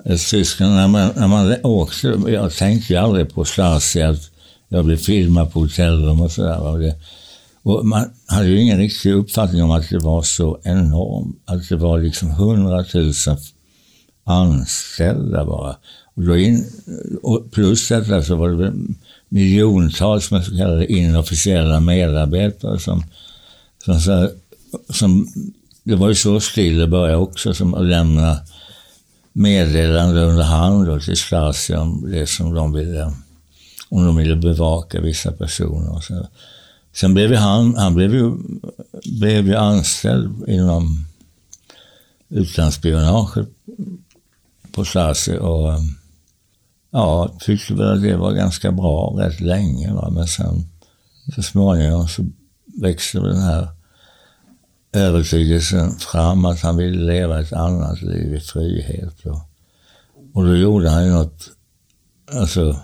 eh, 0.06 0.16
i 0.16 0.18
Tyskland. 0.18 0.76
När 0.76 0.88
man, 0.88 1.10
när 1.16 1.28
man 1.28 1.56
åkte, 1.64 2.20
jag 2.28 2.54
tänkte 2.54 2.94
ju 2.94 3.00
aldrig 3.00 3.34
på 3.34 3.46
Stasi, 3.46 4.02
att 4.02 4.32
jag 4.70 4.86
blev 4.86 4.98
filmad 4.98 5.54
på 5.54 5.60
hotellrum 5.60 6.22
och 6.22 6.32
sådär. 6.32 6.94
Och 7.64 7.86
man 7.86 8.12
hade 8.28 8.48
ju 8.48 8.62
ingen 8.62 8.78
riktig 8.78 9.14
uppfattning 9.14 9.64
om 9.64 9.72
att 9.72 9.90
det 9.90 10.00
var 10.00 10.22
så 10.22 10.60
enormt. 10.64 11.42
Att 11.46 11.70
det 11.70 11.76
var 11.76 12.00
liksom 12.00 12.30
hundratusen 12.30 13.38
anställda 14.24 15.46
bara. 15.46 15.76
Och 16.16 16.24
då 16.24 16.38
in, 16.38 16.66
och 17.24 17.52
plus 17.52 17.88
detta 17.88 18.24
så 18.24 18.36
var 18.36 18.50
det 18.50 18.74
miljontals 19.30 20.32
med 20.32 20.46
så 20.46 20.58
kallade 20.58 20.94
inofficiella 20.94 21.80
medarbetare 21.80 22.80
som 22.80 23.04
som, 23.86 24.00
så, 24.00 24.30
som, 24.90 25.28
det 25.84 25.96
var 25.96 26.08
ju 26.08 26.16
så 26.16 26.40
Stille 26.40 26.88
började 26.88 27.18
också, 27.18 27.54
som 27.54 27.74
att 27.74 27.86
lämna 27.86 28.38
meddelande 29.34 30.22
under 30.22 30.44
hand 30.44 30.88
då 30.88 31.00
till 31.00 31.18
Stasi 31.18 31.76
om 31.76 32.12
det 32.12 32.28
som 32.28 32.54
de 32.54 32.74
ville, 32.74 33.14
om 33.90 34.06
de 34.06 34.16
ville 34.16 34.36
bevaka 34.36 35.02
vissa 35.02 35.32
personer. 35.32 35.96
Och 35.96 36.04
så. 36.04 36.28
Sen 37.00 37.14
blev 37.14 37.36
han, 37.36 37.76
han 37.76 37.96
blev 37.96 38.14
ju, 38.14 38.38
blev 39.20 39.48
ju 39.48 39.56
anställd 39.56 40.50
inom 40.50 41.06
utlandsspionaget 42.30 43.48
på 44.72 44.86
Stasi 44.86 45.38
och 45.38 45.74
ja, 46.92 47.38
tyckte 47.40 47.74
väl 47.74 47.94
att 47.94 48.02
det 48.02 48.18
var 48.18 48.32
ganska 48.32 48.72
bra 48.72 49.16
rätt 49.18 49.40
länge. 49.40 49.94
Va? 49.94 50.10
Men 50.10 50.28
sen 50.28 50.70
så 51.36 51.42
småningom 51.42 52.08
så 52.08 52.26
växte 52.82 53.20
den 53.20 53.42
här 53.42 53.68
övertygelsen 54.94 55.92
fram 55.92 56.46
att 56.46 56.62
han 56.62 56.78
ville 56.78 57.14
leva 57.14 57.42
ett 57.42 57.54
annat 57.54 58.02
liv 58.02 58.36
i 58.36 58.40
frihet. 58.40 59.26
Och, 59.26 59.42
och 60.34 60.46
då 60.46 60.56
gjorde 60.56 60.90
han 60.90 61.06
ju 61.06 61.12
något, 61.12 61.50
alltså 62.32 62.80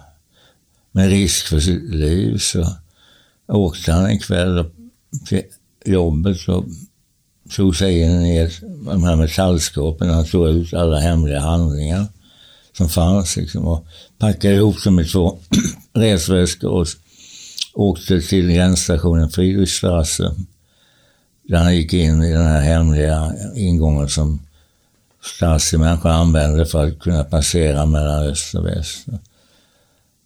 med 0.91 1.09
risk 1.09 1.47
för 1.47 1.59
sitt 1.59 1.93
liv 1.93 2.37
så 2.37 2.75
åkte 3.47 3.91
han 3.91 4.05
en 4.05 4.19
kväll 4.19 4.65
till 5.27 5.43
jobbet 5.85 6.47
och 6.47 6.65
tog 7.55 7.75
sig 7.75 8.01
in 8.01 8.21
i 8.21 8.49
de 8.85 9.03
här 9.03 9.15
metallskåpen. 9.15 10.09
Han 10.09 10.25
tog 10.25 10.49
ut 10.49 10.73
alla 10.73 10.99
hemliga 10.99 11.39
handlingar 11.39 12.05
som 12.77 12.89
fanns 12.89 13.37
liksom, 13.37 13.67
och 13.67 13.85
packade 14.17 14.53
ihop 14.53 14.83
dem 14.83 14.99
i 14.99 15.05
två 15.05 15.37
resväskor 15.93 16.69
och 16.69 16.87
åkte 17.73 18.21
till 18.21 18.51
gränsstationen 18.51 19.29
Friedrichstrasse 19.29 20.31
där 21.43 21.57
han 21.57 21.75
gick 21.75 21.93
in 21.93 22.23
i 22.23 22.31
den 22.31 22.45
här 22.45 22.61
hemliga 22.61 23.33
ingången 23.55 24.09
som 24.09 24.39
Stasi-människor 25.21 26.09
använde 26.09 26.65
för 26.65 26.87
att 26.87 26.99
kunna 26.99 27.23
passera 27.23 27.85
mellan 27.85 28.23
öst 28.23 28.55
och 28.55 28.65
väst. 28.65 29.07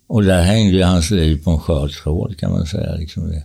Och 0.10 0.24
där 0.24 0.42
hängde 0.42 0.78
ju 0.78 0.84
hans 0.84 1.12
liv 1.12 1.44
på 1.44 1.52
en 1.52 1.60
skör 1.60 1.88
tråd 1.88 2.38
kan 2.38 2.52
man 2.52 2.66
säga. 2.66 2.96
Liksom 2.96 3.30
det. 3.30 3.44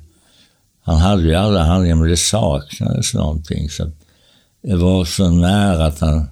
Han 0.82 0.96
hade 0.96 1.22
ju 1.22 1.34
alla 1.34 1.62
handlingar 1.62 1.96
men 1.96 2.08
det 2.08 2.16
saknades 2.16 3.14
någonting. 3.14 3.70
Så 3.70 3.90
det 4.62 4.76
var 4.76 5.04
så 5.04 5.30
nära 5.30 5.86
att 5.86 6.00
han... 6.00 6.26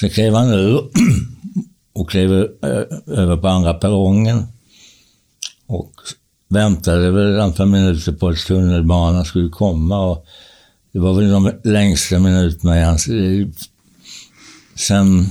Sen 0.00 0.10
klev 0.10 0.34
han 0.34 0.50
ur 0.50 0.90
och 1.92 2.10
klev 2.10 2.32
över 3.06 3.36
på 3.36 3.48
andra 3.48 3.74
perrongen. 3.74 4.46
Och 5.66 5.92
väntade 6.48 7.10
väl 7.10 7.34
ett 7.34 7.42
antal 7.42 7.66
minuter 7.66 8.12
på 8.12 8.28
att 8.28 8.36
tunnelbanan 8.36 9.24
skulle 9.24 9.48
komma. 9.48 9.98
Och 9.98 10.26
det 10.92 10.98
var 10.98 11.14
väl 11.14 11.30
de 11.30 11.52
längsta 11.64 12.18
minuterna 12.18 12.80
i 12.80 12.84
hans 12.84 13.06
liv. 13.06 13.54
Sen 14.74 15.26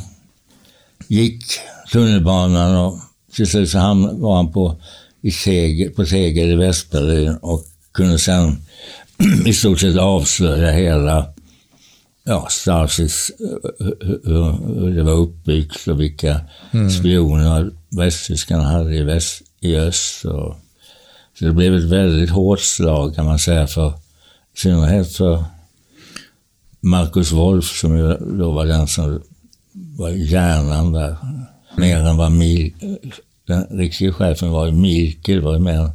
gick 1.08 1.44
tunnelbanan 1.92 2.76
och 2.78 3.00
till 3.36 3.48
slut 3.48 3.70
så 3.70 3.78
var 4.14 4.36
han 4.36 4.52
på, 4.52 4.82
i 5.22 5.32
Tegel, 5.32 5.92
på 5.92 6.06
Tegel 6.06 6.52
i 6.52 6.56
Västberlin 6.56 7.38
och 7.42 7.66
kunde 7.92 8.20
sen 8.20 8.58
i 9.46 9.54
stort 9.54 9.80
sett 9.80 9.98
avslöja 9.98 10.72
hela 10.72 11.26
ja, 12.24 12.48
Stasis, 12.50 13.32
hur, 14.24 14.80
hur 14.80 14.96
det 14.96 15.04
var 15.04 15.14
uppbyggt 15.14 15.88
och 15.88 16.02
vilka 16.02 16.42
mm. 16.72 16.90
spioner 16.90 17.72
västtyskarna 17.90 18.64
hade 18.64 18.96
i, 18.96 19.04
väst, 19.04 19.42
i 19.60 19.76
öst. 19.76 20.26
Och, 20.26 20.56
så 21.40 21.46
det 21.46 21.52
blev 21.52 21.76
ett 21.76 21.84
väldigt 21.84 22.30
hårt 22.30 22.60
slag 22.60 23.16
kan 23.16 23.26
man 23.26 23.40
säga 23.40 23.68
för 23.68 23.90
i 24.56 24.60
synnerhet 24.60 25.12
för 25.12 25.44
Marcus 26.80 27.32
Wolf 27.32 27.66
som 27.66 27.98
ju 27.98 28.18
då 28.38 28.52
var 28.52 28.66
den 28.66 28.88
som 28.88 29.22
var 29.98 30.10
hjärnan 30.10 30.92
där. 30.92 31.18
Mer 31.78 31.98
än 31.98 32.18
vad 32.18 32.32
Mil, 32.32 32.74
den 33.46 33.64
riktiga 33.78 34.14
chefen 34.14 34.50
var 34.50 34.72
Milke, 34.72 35.34
det 35.34 35.42
var 35.42 35.60
mer 35.60 35.90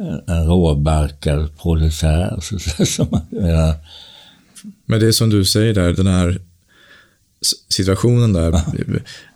en, 0.00 0.22
en 0.26 0.46
råbarkad 0.46 1.58
proletär. 1.58 2.38
Så, 2.42 2.58
så, 2.58 2.86
så, 2.86 3.22
menar, 3.30 3.74
Men 4.86 5.00
det 5.00 5.06
är 5.06 5.12
som 5.12 5.30
du 5.30 5.44
säger 5.44 5.74
där, 5.74 5.92
den 5.92 6.06
här 6.06 6.40
situationen 7.68 8.32
där, 8.32 8.52
ja. 8.52 8.62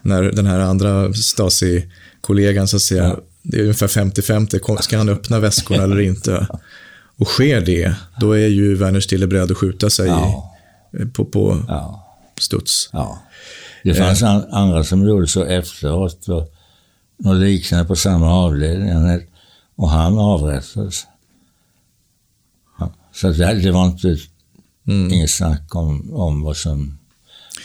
när 0.02 0.22
den 0.22 0.46
här 0.46 0.60
andra 0.60 1.12
Stasi-kollegan 1.12 2.68
så 2.68 2.76
att 2.76 2.82
säga, 2.82 3.04
ja. 3.04 3.20
det 3.42 3.56
är 3.56 3.62
ungefär 3.62 3.86
50-50, 3.86 4.80
ska 4.80 4.98
han 4.98 5.08
öppna 5.08 5.40
väskorna 5.40 5.82
eller 5.82 6.00
inte? 6.00 6.46
Och 7.16 7.26
sker 7.26 7.60
det, 7.60 7.94
då 8.20 8.32
är 8.32 8.46
ju 8.46 8.74
Werner 8.74 9.00
Stille 9.00 9.26
beredd 9.26 9.50
att 9.50 9.56
skjuta 9.56 9.90
sig 9.90 10.06
ja. 10.06 10.54
på, 11.12 11.24
på 11.24 11.64
ja. 11.68 12.06
studs. 12.38 12.90
Ja. 12.92 13.22
Det 13.84 13.94
fanns 13.94 14.22
an, 14.22 14.44
andra 14.50 14.84
som 14.84 15.08
gjorde 15.08 15.26
så 15.26 15.44
efteråt. 15.44 16.28
Och 16.28 16.54
något 17.20 17.40
liknande 17.40 17.84
på 17.84 17.96
samma 17.96 18.32
avdelning. 18.32 19.20
Och 19.76 19.90
han 19.90 20.18
avrättades. 20.18 21.06
Så 23.12 23.28
det, 23.28 23.54
det 23.54 23.70
var 23.70 23.86
inte 23.86 24.18
mm. 24.88 25.12
inget 25.12 25.30
snack 25.30 25.74
om, 25.74 26.14
om 26.14 26.42
vad, 26.42 26.56
som, 26.56 26.98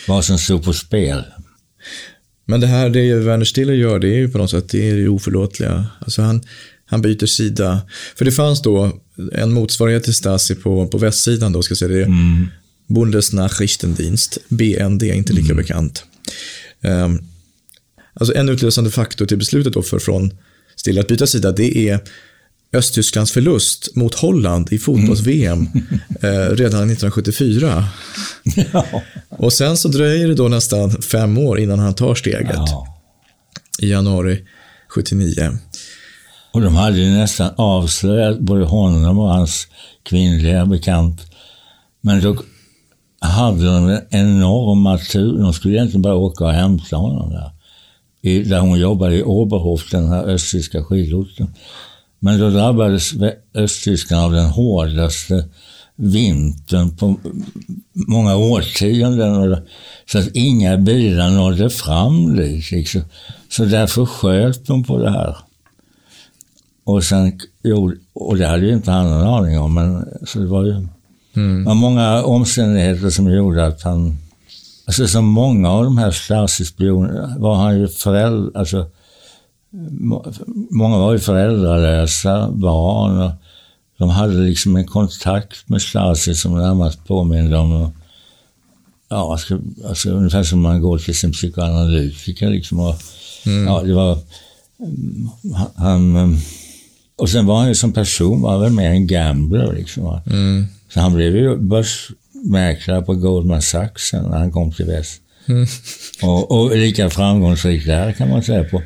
vad 0.07 0.25
som 0.25 0.37
stod 0.37 0.63
på 0.63 0.73
spel. 0.73 1.23
Men 2.45 2.59
det 2.59 2.67
här, 2.67 2.89
det 2.89 3.15
Werner 3.15 3.45
Stiller 3.45 3.73
gör, 3.73 3.99
det 3.99 4.07
är 4.07 4.17
ju 4.17 4.29
på 4.29 4.37
något 4.37 4.51
sätt 4.51 4.69
det 4.69 4.89
är 4.89 4.95
det 4.95 5.07
oförlåtliga. 5.07 5.85
Alltså 5.99 6.21
han, 6.21 6.43
han 6.85 7.01
byter 7.01 7.25
sida. 7.25 7.81
För 8.17 8.25
det 8.25 8.31
fanns 8.31 8.61
då 8.61 8.91
en 9.33 9.53
motsvarighet 9.53 10.03
till 10.03 10.15
Stasi 10.15 10.55
på, 10.55 10.87
på 10.87 10.97
västsidan 10.97 11.53
då, 11.53 11.61
ska 11.61 11.75
säga 11.75 11.97
det. 11.97 12.03
Mm. 12.03 12.47
Bundesnachrichtendienst, 12.87 14.37
BND, 14.49 15.03
inte 15.03 15.33
lika 15.33 15.51
mm. 15.51 15.57
bekant. 15.57 16.03
Um, 16.81 17.27
alltså 18.19 18.35
en 18.35 18.49
utlösande 18.49 18.91
faktor 18.91 19.25
till 19.25 19.37
beslutet 19.37 19.73
då 19.73 19.81
för 19.81 19.99
från 19.99 20.31
Stille 20.75 21.01
att 21.01 21.07
byta 21.07 21.27
sida, 21.27 21.51
det 21.51 21.89
är 21.89 21.99
Östtysklands 22.73 23.31
förlust 23.31 23.95
mot 23.95 24.15
Holland 24.15 24.73
i 24.73 24.77
fotbolls-VM 24.77 25.67
mm. 25.73 25.85
eh, 26.21 26.55
redan 26.55 26.91
1974. 26.91 27.85
Ja. 28.73 28.85
Och 29.29 29.53
sen 29.53 29.77
så 29.77 29.87
dröjer 29.87 30.27
det 30.27 30.33
då 30.33 30.47
nästan 30.47 30.91
fem 30.91 31.37
år 31.37 31.59
innan 31.59 31.79
han 31.79 31.93
tar 31.93 32.15
steget. 32.15 32.55
Ja. 32.55 32.87
I 33.79 33.91
januari 33.91 34.43
79. 34.89 35.57
Och 36.51 36.61
de 36.61 36.75
hade 36.75 36.97
ju 36.97 37.09
nästan 37.09 37.51
avslöjat 37.57 38.39
både 38.39 38.65
honom 38.65 39.19
och 39.19 39.29
hans 39.29 39.67
kvinnliga 40.03 40.65
bekant. 40.65 41.21
Men 42.01 42.21
då 42.21 42.37
hade 43.19 43.65
de 43.65 43.89
en 43.89 44.01
enorma 44.09 44.97
tur. 44.97 45.37
De 45.37 45.53
skulle 45.53 45.73
egentligen 45.73 46.01
bara 46.01 46.15
åka 46.15 46.43
och 46.43 46.51
hämta 46.51 46.95
honom 46.95 47.29
där. 47.29 47.51
I, 48.25 48.43
där 48.43 48.59
hon 48.59 48.79
jobbade 48.79 49.15
i 49.15 49.23
Oberhof, 49.23 49.91
den 49.91 50.07
här 50.07 50.23
östtyska 50.23 50.83
skidorten. 50.83 51.47
Men 52.19 52.39
då 52.39 52.49
drabbades 52.49 53.11
Östtyskland 53.53 54.25
av 54.25 54.31
den 54.31 54.45
hårdaste 54.45 55.45
vintern 55.95 56.97
på 56.97 57.15
många 57.93 58.35
årtionden. 58.35 59.57
Så 60.11 60.19
att 60.19 60.27
inga 60.33 60.77
bilar 60.77 61.29
nådde 61.29 61.69
fram 61.69 62.35
dit. 62.35 62.71
Liksom. 62.71 63.01
Så 63.49 63.65
därför 63.65 64.05
sköt 64.05 64.65
de 64.67 64.83
på 64.83 64.97
det 64.97 65.11
här. 65.11 65.37
Och 66.83 67.03
sen, 67.03 67.39
och 68.13 68.37
det 68.37 68.47
hade 68.47 68.65
ju 68.65 68.73
inte 68.73 68.91
han 68.91 69.09
någon 69.09 69.27
aning 69.27 69.59
om, 69.59 69.73
men 69.73 70.05
så 70.23 70.39
det 70.39 70.45
var 70.45 70.65
ju 70.65 70.87
mm. 71.35 71.63
var 71.63 71.73
många 71.73 72.23
omständigheter 72.23 73.09
som 73.09 73.31
gjorde 73.31 73.65
att 73.65 73.81
han, 73.81 74.17
alltså 74.85 75.07
som 75.07 75.25
många 75.25 75.69
av 75.69 75.83
de 75.83 75.97
här 75.97 76.11
Stasi-spionerna 76.11 77.35
var 77.37 77.55
han 77.55 77.79
ju 77.79 77.87
förälder, 77.87 78.59
alltså 78.59 78.85
många 80.69 80.97
var 80.97 81.13
ju 81.13 81.19
föräldralösa 81.19 82.51
barn 82.51 83.21
och 83.21 83.31
de 83.97 84.09
hade 84.09 84.33
liksom 84.33 84.75
en 84.75 84.87
kontakt 84.87 85.69
med 85.69 85.81
Stasi 85.81 86.35
som 86.35 86.57
närmast 86.57 87.05
påminde 87.07 87.57
om 87.57 87.91
ja, 89.09 89.31
alltså, 89.31 89.59
alltså, 89.87 90.09
ungefär 90.09 90.43
som 90.43 90.61
man 90.61 90.81
går 90.81 90.97
till 90.97 91.15
sin 91.15 91.31
psykoanalytiker 91.31 92.49
liksom. 92.49 92.79
Och, 92.79 92.95
mm. 93.45 93.67
Ja, 93.67 93.81
det 93.81 93.93
var, 93.93 94.17
han, 95.75 96.37
och 97.15 97.29
sen 97.29 97.45
var 97.45 97.59
han 97.59 97.67
ju 97.67 97.75
som 97.75 97.93
person 97.93 98.41
var 98.41 98.59
väl 98.59 98.71
mer 98.71 98.89
en 98.89 99.07
gambler 99.07 99.73
liksom. 99.73 100.21
Mm. 100.25 100.65
Så 100.89 100.99
han 100.99 101.13
blev 101.13 101.35
ju 101.35 101.57
börsmäklare 102.45 103.01
på 103.01 103.15
Goldman 103.15 103.61
Sachs 103.61 104.13
när 104.13 104.37
han 104.37 104.51
kom 104.51 104.71
till 104.71 104.85
väst. 104.85 105.21
Mm. 105.47 105.65
Och, 106.21 106.51
och, 106.51 106.77
lika 106.77 107.09
framgångsrik 107.09 107.85
där 107.85 108.11
kan 108.11 108.29
man 108.29 108.43
säga 108.43 108.63
på. 108.63 108.81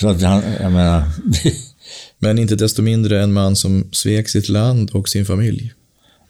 Så 0.00 0.08
att 0.08 0.22
han, 0.22 0.42
jag 0.60 0.72
menar... 0.72 1.04
Men 2.20 2.38
inte 2.38 2.56
desto 2.56 2.82
mindre 2.82 3.22
en 3.22 3.32
man 3.32 3.56
som 3.56 3.88
svek 3.92 4.28
sitt 4.28 4.48
land 4.48 4.90
och 4.90 5.08
sin 5.08 5.26
familj. 5.26 5.72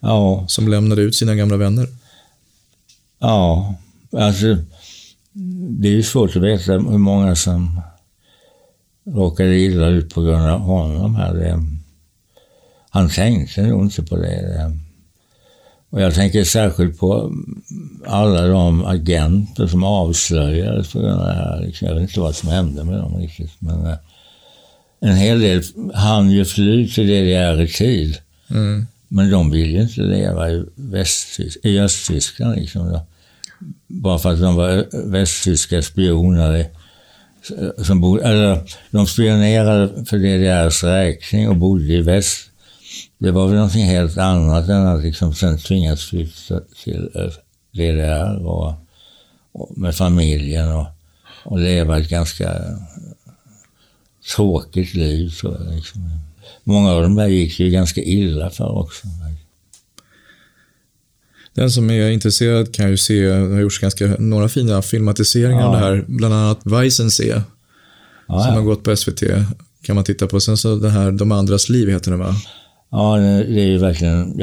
Ja. 0.01 0.45
Som 0.49 0.69
lämnade 0.69 1.03
ut 1.03 1.15
sina 1.15 1.35
gamla 1.35 1.57
vänner. 1.57 1.89
Ja, 3.21 3.75
alltså 4.13 4.57
det 5.81 5.89
är 5.89 5.93
ju 5.93 6.03
svårt 6.03 6.37
att 6.37 6.43
veta 6.43 6.73
hur 6.73 6.99
många 6.99 7.37
som 7.37 7.81
råkade 9.07 9.59
illa 9.59 9.87
ut 9.87 10.15
på 10.15 10.23
grund 10.23 10.51
av 10.51 10.61
honom. 10.61 11.15
Här. 11.15 11.63
Han 12.91 13.11
tänkte 13.11 13.63
nog 13.63 13.83
inte 13.83 14.03
på 14.03 14.17
det. 14.17 14.79
Och 15.91 16.01
jag 16.01 16.15
tänker 16.15 16.45
särskilt 16.45 16.99
på 16.99 17.33
alla 18.07 18.47
de 18.47 18.85
agenter 18.85 19.67
som 19.67 19.85
avslöjades 19.85 20.93
på 20.93 20.99
grund 20.99 21.21
av 21.21 21.27
det 21.27 21.33
här. 21.33 21.61
Liksom, 21.61 21.89
jag 21.89 21.95
vet 21.95 22.03
inte 22.03 22.21
vad 22.21 22.37
som 22.37 22.49
hände 22.49 22.85
med 22.85 22.99
dem 22.99 23.17
riktigt. 23.17 23.53
Men 23.59 23.87
eh, 23.87 23.97
en 25.01 25.17
hel 25.17 25.41
del 25.41 25.63
hann 25.95 26.31
ju 26.31 26.45
fly 26.45 26.89
till 26.89 27.07
DDR 27.07 27.61
i 27.61 27.69
tid. 27.69 28.17
Mm. 28.51 28.87
Men 29.09 29.31
de 29.31 29.51
vill 29.51 29.71
ju 29.71 29.83
inte 29.83 30.01
leva 30.01 30.51
i, 30.51 30.65
i 31.63 31.79
Östtyskland. 31.81 32.57
Liksom, 32.57 33.01
Bara 33.87 34.19
för 34.19 34.33
att 34.33 34.41
de 34.41 34.57
var 34.57 34.87
västtyska 35.11 35.83
spioner 35.83 36.67
som 37.85 38.01
bodde, 38.01 38.23
eller, 38.23 38.61
de 38.91 39.07
spionerade 39.07 40.05
för 40.05 40.19
DDRs 40.19 40.85
räkning 40.85 41.49
och 41.49 41.57
bodde 41.57 41.93
i 41.93 42.01
väst. 42.01 42.51
Det 43.19 43.31
var 43.31 43.47
väl 43.47 43.57
någonting 43.57 43.85
helt 43.85 44.19
annat 44.19 44.69
än 44.69 44.87
att 44.87 45.03
liksom 45.03 45.35
sen 45.35 45.59
tvingas 45.59 46.05
flytta 46.05 46.61
till 46.85 47.11
eh, 47.15 47.33
DDR 47.73 48.47
och, 48.47 48.75
och 49.53 49.79
med 49.79 49.97
familjen 49.97 50.73
och, 50.73 50.87
och 51.45 51.59
leva 51.59 51.99
ett 51.99 52.09
ganska 52.09 52.55
tråkigt 54.37 54.95
liv. 54.95 55.31
Så 55.31 55.59
liksom. 55.71 56.11
Många 56.65 56.93
av 56.93 57.03
dem 57.03 57.15
där 57.15 57.27
gick 57.27 57.61
ju 57.61 57.71
ganska 57.71 58.01
illa 58.03 58.51
för 58.51 58.79
också. 58.79 59.07
Den 61.55 61.71
som 61.71 61.91
är 61.91 62.11
intresserad 62.11 62.75
kan 62.75 62.91
ju 62.91 62.97
se, 62.97 63.29
det 63.29 63.55
har 63.55 63.61
gjorts 63.61 63.79
ganska, 63.79 64.07
några 64.19 64.49
fina 64.49 64.83
filmatiseringar 64.83 65.61
ja. 65.61 65.67
av 65.67 65.73
det 65.73 65.79
här. 65.79 66.05
Bland 66.09 66.35
annat 66.35 66.61
Weissensee, 66.65 67.29
ja, 67.29 67.43
som 68.27 68.39
ja. 68.39 68.53
har 68.53 68.63
gått 68.63 68.83
på 68.83 68.97
SVT. 68.97 69.23
Kan 69.83 69.95
man 69.95 70.05
titta 70.05 70.27
på. 70.27 70.41
Sen 70.41 70.57
så 70.57 70.77
det 70.77 70.91
här 70.91 71.13
De 71.13 71.33
andras 71.33 71.69
liv 71.69 71.89
heter 71.89 72.11
den 72.11 72.21
va? 72.21 72.35
Ja, 72.91 73.17
det 73.17 73.61
är 73.61 73.67
ju 73.67 73.79
verkligen 73.79 74.43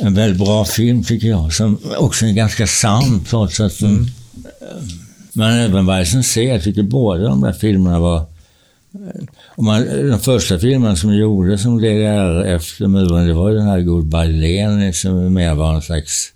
en 0.00 0.14
väldigt 0.14 0.38
bra 0.38 0.64
film 0.64 1.04
tycker 1.04 1.28
jag. 1.28 1.52
Som 1.52 1.78
också 1.98 2.26
är 2.26 2.32
ganska 2.32 2.66
sann 2.66 3.24
trots 3.24 3.60
att 3.60 3.80
mm. 3.80 4.06
Men 5.32 5.58
även 5.58 5.86
Weissensee, 5.86 6.44
jag 6.44 6.62
tycker 6.62 6.82
båda 6.82 7.24
de 7.24 7.40
där 7.40 7.52
filmerna 7.52 8.00
var 8.00 8.26
och 9.46 9.64
man, 9.64 9.84
den 9.84 10.20
första 10.20 10.58
filmen 10.58 10.96
som 10.96 11.14
gjordes 11.14 11.62
som 11.62 11.78
DDR 11.78 12.44
efter 12.44 12.86
muren, 12.86 13.26
det 13.26 13.32
var 13.32 13.50
ju 13.50 13.56
den 13.56 13.66
här 13.66 13.80
Goodbye 13.80 14.26
Lenin 14.26 14.94
som 14.94 15.34
mer 15.34 15.54
var 15.54 15.74
en 15.74 15.82
slags 15.82 16.32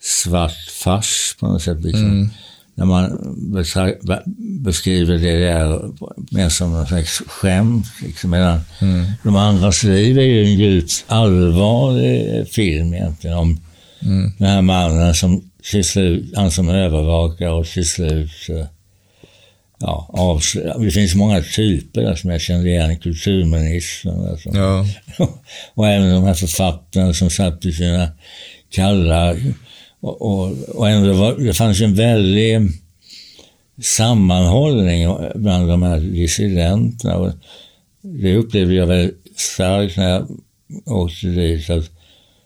svart 0.00 0.70
fars 0.82 1.36
på 1.40 1.46
något 1.46 1.62
sätt. 1.62 1.80
Liksom. 1.80 2.04
Mm. 2.04 2.30
När 2.74 2.84
man 2.84 3.18
beskriver 4.62 5.18
DDR 5.18 5.92
mer 6.34 6.48
som 6.48 6.74
en 6.74 6.86
slags 6.86 7.22
skämt. 7.26 7.86
Liksom. 8.02 8.30
Medan 8.30 8.60
mm. 8.80 9.06
De 9.22 9.36
andras 9.36 9.82
liv 9.82 10.18
är 10.18 10.22
ju 10.22 10.44
en 10.44 10.58
djupt 10.58 11.04
allvarlig 11.06 12.48
film 12.48 12.94
egentligen 12.94 13.36
om 13.36 13.60
mm. 14.02 14.32
den 14.38 14.48
här 14.48 14.62
mannen 14.62 15.14
som 15.14 15.50
till 15.70 15.84
slut, 15.84 16.32
han 16.36 16.50
som 16.50 16.68
övervakar 16.68 17.50
och 17.50 17.66
till 17.66 17.88
slut 17.88 18.30
ja, 19.80 20.10
avslöja. 20.12 20.78
Det 20.78 20.90
finns 20.90 21.14
många 21.14 21.42
typer 21.42 22.02
där 22.02 22.14
som 22.14 22.30
jag 22.30 22.40
känner 22.40 22.66
igen. 22.66 22.96
Kulturministern. 22.96 24.28
Alltså. 24.28 24.50
Ja. 24.54 24.86
och 25.74 25.88
även 25.88 26.14
de 26.14 26.24
här 26.24 26.34
författarna 26.34 27.14
som 27.14 27.30
satt 27.30 27.64
i 27.64 27.72
sina 27.72 28.08
kalla... 28.70 29.36
Och, 30.04 30.22
och, 30.22 30.52
och 30.68 30.88
ändå 30.88 31.12
var, 31.12 31.34
det 31.34 31.54
fanns 31.54 31.80
en 31.80 31.94
väldig 31.94 32.60
sammanhållning 33.82 35.16
bland 35.34 35.68
de 35.68 35.82
här 35.82 36.00
dissidenterna. 36.00 37.16
Och 37.16 37.32
det 38.02 38.36
upplevde 38.36 38.74
jag 38.74 38.86
väldigt 38.86 39.18
starkt 39.36 39.96
när 39.96 40.10
jag 40.10 40.26
åkte 40.86 41.26
dit. 41.26 41.70
Att 41.70 41.90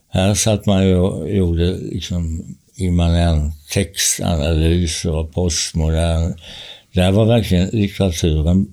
här 0.08 0.34
satt 0.34 0.66
man 0.66 0.86
ju 0.86 0.94
och 0.94 1.30
gjorde 1.30 1.76
liksom 1.92 2.44
immanent 2.76 3.54
textanalyser 3.72 5.14
och 5.14 5.32
postmodern 5.32 6.34
där 6.92 7.12
var 7.12 7.24
verkligen 7.24 7.68
litteraturen, 7.68 8.66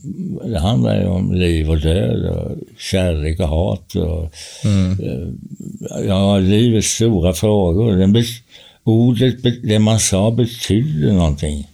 det 0.46 0.60
handlade 0.60 1.02
ju 1.02 1.08
om 1.08 1.34
liv 1.34 1.70
och 1.70 1.80
död 1.80 2.26
och 2.26 2.58
kärlek 2.78 3.40
och 3.40 3.48
hat. 3.48 3.96
Och, 3.96 4.32
mm. 4.64 5.00
Eh, 5.00 6.08
ja, 6.08 6.38
livets 6.38 6.88
stora 6.88 7.34
frågor. 7.34 7.96
Den 7.96 8.14
ordet, 8.86 9.44
det 9.64 9.80
man 9.80 10.00
sa 10.00 10.32
betydde 10.32 11.14
någonting. 11.14 11.72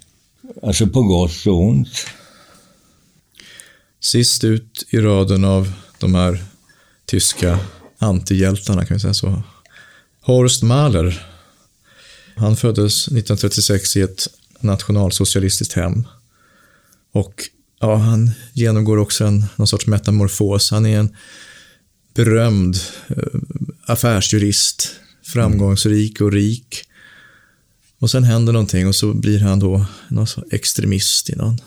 Alltså 0.64 0.88
på 0.88 1.01
gott 1.01 1.47
och 1.47 1.62
ont. 1.62 2.05
Sist 3.99 4.43
ut 4.43 4.86
i 4.89 4.97
raden 4.97 5.45
av 5.45 5.74
de 5.99 6.16
här 6.16 6.43
tyska 7.05 7.59
antihjältarna, 7.97 8.86
kan 8.86 8.95
vi 8.95 9.01
säga 9.01 9.14
så. 9.14 9.43
Horst 10.22 10.64
Mahler. 10.64 11.28
Han 12.36 12.55
föddes 12.55 13.07
1936 13.07 13.97
i 13.97 14.01
ett 14.01 14.28
nationalsocialistiskt 14.59 15.74
hem. 15.74 16.07
Och 17.12 17.43
ja, 17.80 17.95
han 17.95 18.32
genomgår 18.53 18.97
också 18.97 19.26
en, 19.26 19.45
någon 19.55 19.68
sorts 19.68 19.88
metamorfos. 19.88 20.72
Han 20.72 20.86
är 20.86 20.99
en 20.99 21.16
berömd 22.14 22.78
eh, 23.07 23.39
affärsjurist, 23.86 24.91
framgångsrik 25.24 26.22
och 26.22 26.32
rik. 26.32 26.84
Och 28.01 28.11
sen 28.11 28.23
händer 28.23 28.53
någonting 28.53 28.87
och 28.87 28.95
så 28.95 29.13
blir 29.13 29.39
han 29.39 29.59
då 29.59 29.85
någon 30.07 30.27
extremist 30.51 31.29
i 31.29 31.35
någon 31.35 31.57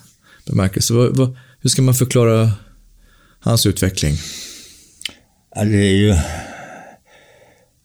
bemärkelse. 0.46 0.94
Vad, 0.94 1.16
vad, 1.16 1.36
hur 1.60 1.70
ska 1.70 1.82
man 1.82 1.94
förklara 1.94 2.52
hans 3.40 3.66
utveckling? 3.66 4.14
Ja, 5.54 5.64
det 5.64 5.76
är 5.76 5.94
ju... 5.94 6.14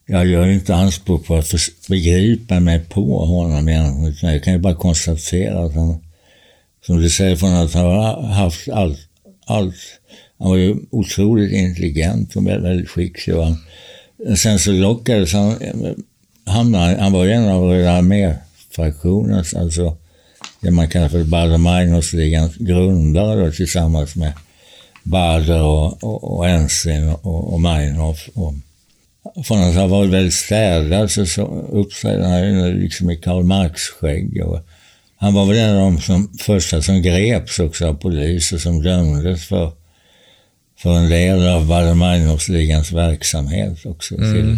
Jag 0.05 0.27
gör 0.27 0.47
inte 0.47 0.75
anspråk 0.75 1.25
på 1.25 1.35
att 1.37 1.53
begripa 1.89 2.59
mig 2.59 2.79
på 2.79 3.25
honom 3.25 3.69
egentligen. 3.69 4.33
Jag 4.33 4.43
kan 4.43 4.53
ju 4.53 4.59
bara 4.59 4.75
konstatera 4.75 5.65
att 5.65 5.75
han, 5.75 6.03
som 6.85 7.01
du 7.01 7.09
säger, 7.09 7.35
från 7.35 7.53
att 7.53 7.73
ha 7.73 8.25
haft 8.25 8.69
allt, 8.69 8.99
allt 9.45 9.75
han 10.39 10.49
var 10.49 10.57
ju 10.57 10.75
otroligt 10.89 11.51
intelligent 11.51 12.35
och 12.35 12.47
väldigt 12.47 12.89
skicklig. 12.89 13.35
Sen 14.37 14.59
så 14.59 14.71
lockades 14.71 15.33
han, 15.33 15.55
hamnade, 16.49 17.01
han 17.01 17.11
var 17.11 17.25
en 17.25 17.49
av 17.49 17.63
Röda 17.63 17.91
arméfraktionens, 17.91 19.53
alltså 19.53 19.97
det 20.61 20.71
man 20.71 20.89
kallar 20.89 21.09
för 21.09 21.23
Baader-Meinhof-ligans 21.23 22.55
grundare 22.57 23.45
då, 23.45 23.51
tillsammans 23.51 24.15
med 24.15 24.33
Bader 25.03 25.63
och, 25.63 26.03
och, 26.03 26.37
och 26.37 26.47
Ensign 26.47 27.09
och, 27.09 27.53
och 27.53 27.61
Meinhof. 27.61 28.29
Och, 28.33 28.53
från 29.45 29.63
att 29.63 29.75
ha 29.75 29.87
varit 29.87 30.09
väldigt 30.09 30.33
städad 30.33 31.11
så, 31.11 31.25
så 31.25 31.45
uppträdde 31.71 32.27
han 32.27 32.71
liksom 32.79 33.09
i 33.09 33.17
Karl 33.17 33.43
Marx-skägg. 33.43 34.41
Han 35.17 35.33
var 35.33 35.45
väl 35.45 35.57
en 35.57 35.75
av 35.75 35.91
de 35.91 36.01
som, 36.01 36.33
första 36.39 36.81
som 36.81 37.01
greps 37.01 37.59
också 37.59 37.87
av 37.87 37.93
polis 37.93 38.51
och 38.51 38.61
som 38.61 38.83
dömdes 38.83 39.45
för, 39.45 39.71
för 40.77 40.97
en 40.97 41.09
del 41.09 41.47
av 41.47 41.67
Baader-Meinhof-ligans 41.67 42.91
verksamhet 42.91 43.85
också 43.85 44.15
mm. 44.15 44.33
till 44.33 44.57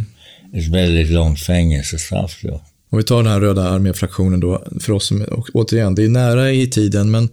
ett 0.53 0.67
väldigt 0.67 1.09
långt 1.09 1.39
fängelsestraff. 1.39 2.39
Då. 2.43 2.61
Om 2.89 2.97
vi 2.97 3.03
tar 3.03 3.23
den 3.23 3.31
här 3.31 3.39
röda 3.39 3.69
arméfraktionen 3.69 4.39
då, 4.39 4.63
för 4.79 4.93
oss 4.93 5.07
som, 5.07 5.25
återigen, 5.53 5.95
det 5.95 6.03
är 6.03 6.09
nära 6.09 6.51
i 6.51 6.67
tiden, 6.67 7.11
men 7.11 7.29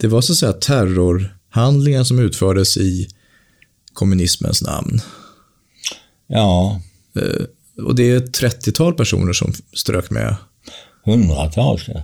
det 0.00 0.06
var 0.06 0.20
så 0.20 0.32
att 0.32 0.38
säga 0.38 0.52
terrorhandlingar 0.52 2.04
som 2.04 2.18
utfördes 2.18 2.76
i 2.76 3.08
kommunismens 3.92 4.62
namn. 4.62 5.00
Ja. 6.26 6.80
Eh, 7.16 7.84
och 7.84 7.94
det 7.94 8.10
är 8.10 8.16
ett 8.16 8.40
30-tal 8.40 8.94
personer 8.94 9.32
som 9.32 9.52
strök 9.72 10.10
med. 10.10 10.36
Hundratals, 11.04 11.88
ja. 11.88 12.02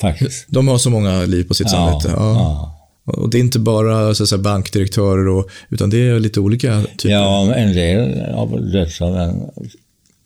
Faktiskt. 0.00 0.46
De 0.48 0.68
har 0.68 0.78
så 0.78 0.90
många 0.90 1.20
liv 1.24 1.44
på 1.44 1.54
sitt 1.54 1.66
ja, 1.66 1.70
samvete. 1.70 2.08
Ja. 2.16 2.32
ja. 2.32 2.81
Och 3.04 3.30
det 3.30 3.38
är 3.38 3.40
inte 3.40 3.58
bara 3.58 4.14
så 4.14 4.26
säga, 4.26 4.42
bankdirektörer, 4.42 5.28
och, 5.28 5.50
utan 5.70 5.90
det 5.90 6.08
är 6.08 6.20
lite 6.20 6.40
olika 6.40 6.82
typer. 6.82 7.14
Ja, 7.14 7.54
en 7.54 7.72
del 7.72 8.20
har 8.34 8.58
dött 8.72 9.00
av, 9.00 9.50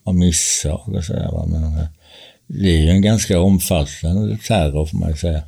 av 0.05 0.15
misstag 0.15 0.95
och 0.95 1.05
sådär. 1.05 1.47
Men 1.47 1.63
eh, 1.63 1.87
det 2.47 2.69
är 2.69 2.81
ju 2.81 2.89
en 2.91 3.03
ganska 3.03 3.41
omfattande 3.41 4.39
terror, 4.47 4.87
får 4.87 4.99
man 4.99 5.17
säga. 5.17 5.43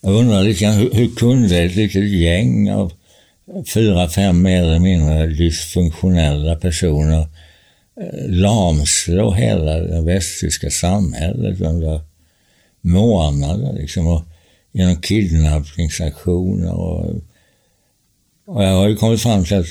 Jag 0.00 0.14
undrar 0.14 0.42
lite 0.42 0.64
grann, 0.64 0.74
hur, 0.74 0.90
hur 0.92 1.08
kunde 1.08 1.58
ett 1.58 1.76
litet 1.76 2.10
gäng 2.10 2.70
av 2.70 2.92
fyra, 3.74 4.08
fem 4.08 4.42
mer 4.42 4.62
eller 4.62 4.78
mindre 4.78 5.26
dysfunktionella 5.26 6.56
personer 6.56 7.20
eh, 8.00 8.28
lamslå 8.28 9.32
hela 9.32 9.78
det 9.78 10.02
västtyska 10.02 10.70
samhället 10.70 11.60
under 11.60 12.00
månader. 12.80 13.72
Liksom, 13.72 14.06
och 14.06 14.22
genom 14.72 15.00
kidnappningsaktioner. 15.00 16.72
Och, 16.72 17.14
och 18.46 18.64
jag 18.64 18.74
har 18.74 18.88
ju 18.88 18.96
kommit 18.96 19.22
fram 19.22 19.44
till 19.44 19.56
att 19.56 19.66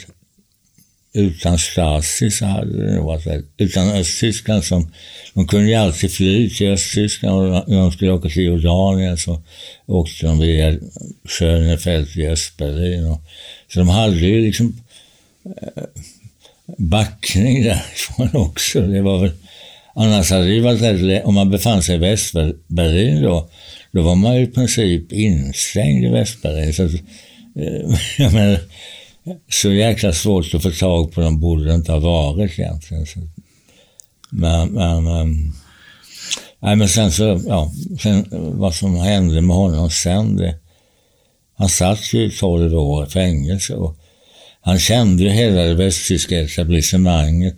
utan 1.14 1.60
Stasi 1.60 2.32
så 2.32 2.46
hade 2.46 2.86
det 2.86 2.96
nog 2.96 3.06
varit 3.06 3.46
Utan 3.58 3.90
Östtyskland 3.90 4.64
som, 4.64 4.92
de 5.34 5.48
kunde 5.48 5.70
ju 5.70 5.76
alltid 5.76 6.12
fly 6.12 6.50
till 6.50 6.72
Östtyskland 6.72 7.36
och 7.36 7.70
när 7.70 7.78
de 7.78 7.92
skulle 7.92 8.12
åka 8.12 8.30
till 8.30 8.44
Jordanien 8.44 9.18
så 9.18 9.42
åkte 9.86 10.26
de 10.26 10.40
via 10.40 10.78
Schönefeld 11.26 12.18
i 12.18 12.28
Östberlin. 12.28 13.18
så 13.74 13.80
de 13.80 13.90
hade 13.90 14.16
ju 14.16 14.46
liksom 14.46 14.76
eh, 15.46 15.84
backning 16.78 17.64
därifrån 17.64 18.30
också. 18.34 18.82
Det 18.82 19.02
var 19.02 19.20
väl, 19.20 19.32
annars 19.96 20.30
hade 20.30 20.46
det 20.46 20.54
ju 20.54 20.62
varit 20.62 20.82
rätt 20.82 21.26
om 21.26 21.36
man 21.36 21.50
befann 21.50 21.84
sig 21.84 21.96
i 21.96 21.98
Västberlin 21.98 23.22
då, 23.22 23.50
då 23.92 24.02
var 24.02 24.16
man 24.16 24.36
ju 24.36 24.44
i 24.44 24.48
princip 24.48 25.12
instängd 25.12 26.06
i 26.06 26.10
Västberlin. 26.10 26.74
Så, 26.74 26.84
eh, 26.84 28.60
så 29.50 29.72
jäkla 29.72 30.14
svårt 30.14 30.54
att 30.54 30.64
få 30.64 30.72
tag 30.72 31.12
på 31.12 31.22
dem 31.22 31.40
borde 31.40 31.66
det 31.66 31.76
inte 31.76 31.92
ha 31.92 32.00
varit 32.00 32.60
egentligen. 32.60 33.06
Så, 33.06 33.20
men, 34.30 34.70
men, 34.70 35.08
um, 35.08 35.54
nej, 36.60 36.76
men 36.76 36.90
sen 36.90 37.12
så, 37.12 37.42
ja, 37.48 37.72
sen, 38.02 38.26
vad 38.32 38.76
som 38.76 38.96
hände 38.96 39.42
med 39.42 39.56
honom 39.56 39.90
sen, 39.90 40.38
det, 40.38 40.56
han 41.58 41.70
satt 41.70 42.14
ju 42.14 42.30
12 42.30 42.74
år 42.74 43.08
i 43.08 43.10
fängelse 43.10 43.76
och 43.76 43.98
han 44.62 44.80
kände 44.80 45.24
ju 45.24 45.30
hela 45.30 45.62
det 45.62 45.74
västtyska 45.74 46.42
etablissemanget. 46.42 47.56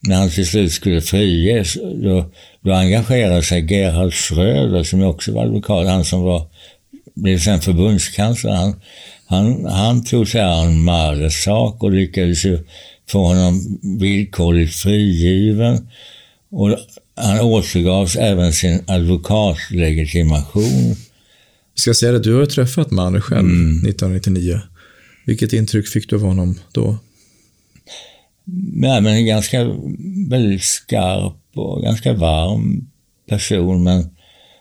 När 0.00 0.16
han 0.16 0.30
till 0.30 0.46
slut 0.46 0.72
skulle 0.72 1.00
friges, 1.00 1.74
då, 1.74 2.30
då 2.64 2.72
engagerade 2.72 3.42
sig 3.42 3.72
Gerhard 3.72 4.14
Schröder, 4.14 4.84
som 4.84 5.02
också 5.02 5.32
var 5.32 5.44
advokat, 5.44 5.86
han 5.86 6.04
som 6.04 6.22
var, 6.22 6.46
blev 7.14 7.38
sen 7.38 7.60
förbundskansler. 7.60 8.52
Han, 8.52 8.80
han, 9.26 9.64
han 9.64 10.04
tog 10.04 10.28
sig 10.28 10.40
an 10.40 10.84
Mares 10.84 11.42
sak 11.42 11.82
och 11.82 11.92
lyckades 11.92 12.44
ju 12.44 12.58
få 13.08 13.26
honom 13.26 13.80
villkorligt 14.00 14.74
frigiven. 14.74 15.88
Och 16.50 16.78
han 17.16 17.40
återgavs 17.40 18.16
även 18.16 18.52
sin 18.52 18.80
advokatlegitimation. 18.86 20.96
Jag 21.74 21.80
ska 21.80 21.94
säga 21.94 22.12
det, 22.12 22.18
du 22.18 22.34
har 22.34 22.40
ju 22.40 22.46
träffat 22.46 22.90
Mahler 22.90 23.20
själv 23.20 23.40
mm. 23.40 23.70
1999. 23.70 24.60
Vilket 25.26 25.52
intryck 25.52 25.88
fick 25.88 26.10
du 26.10 26.16
av 26.16 26.22
honom 26.22 26.58
då? 26.72 26.98
Nej, 28.72 29.00
men 29.00 29.14
en 29.14 29.26
ganska 29.26 29.64
väldigt 30.28 30.62
skarp 30.62 31.36
och 31.54 31.82
ganska 31.82 32.12
varm 32.12 32.88
person, 33.28 33.82
men 33.82 34.10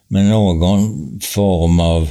med 0.07 0.25
någon 0.25 1.19
form 1.21 1.79
av 1.79 2.09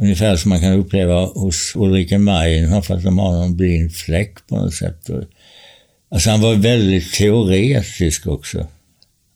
Ungefär 0.00 0.36
som 0.36 0.48
man 0.48 0.60
kan 0.60 0.72
uppleva 0.72 1.24
hos 1.24 1.72
Ulrike 1.76 2.18
Meyer, 2.18 2.80
för 2.80 2.94
att 2.94 3.02
de 3.02 3.18
har 3.18 3.32
någon 3.32 3.56
blind 3.56 3.92
fläck 3.92 4.46
på 4.48 4.56
något 4.56 4.74
sätt. 4.74 5.10
Alltså 6.10 6.30
han 6.30 6.40
var 6.40 6.54
väldigt 6.54 7.12
teoretisk 7.12 8.26
också. 8.26 8.66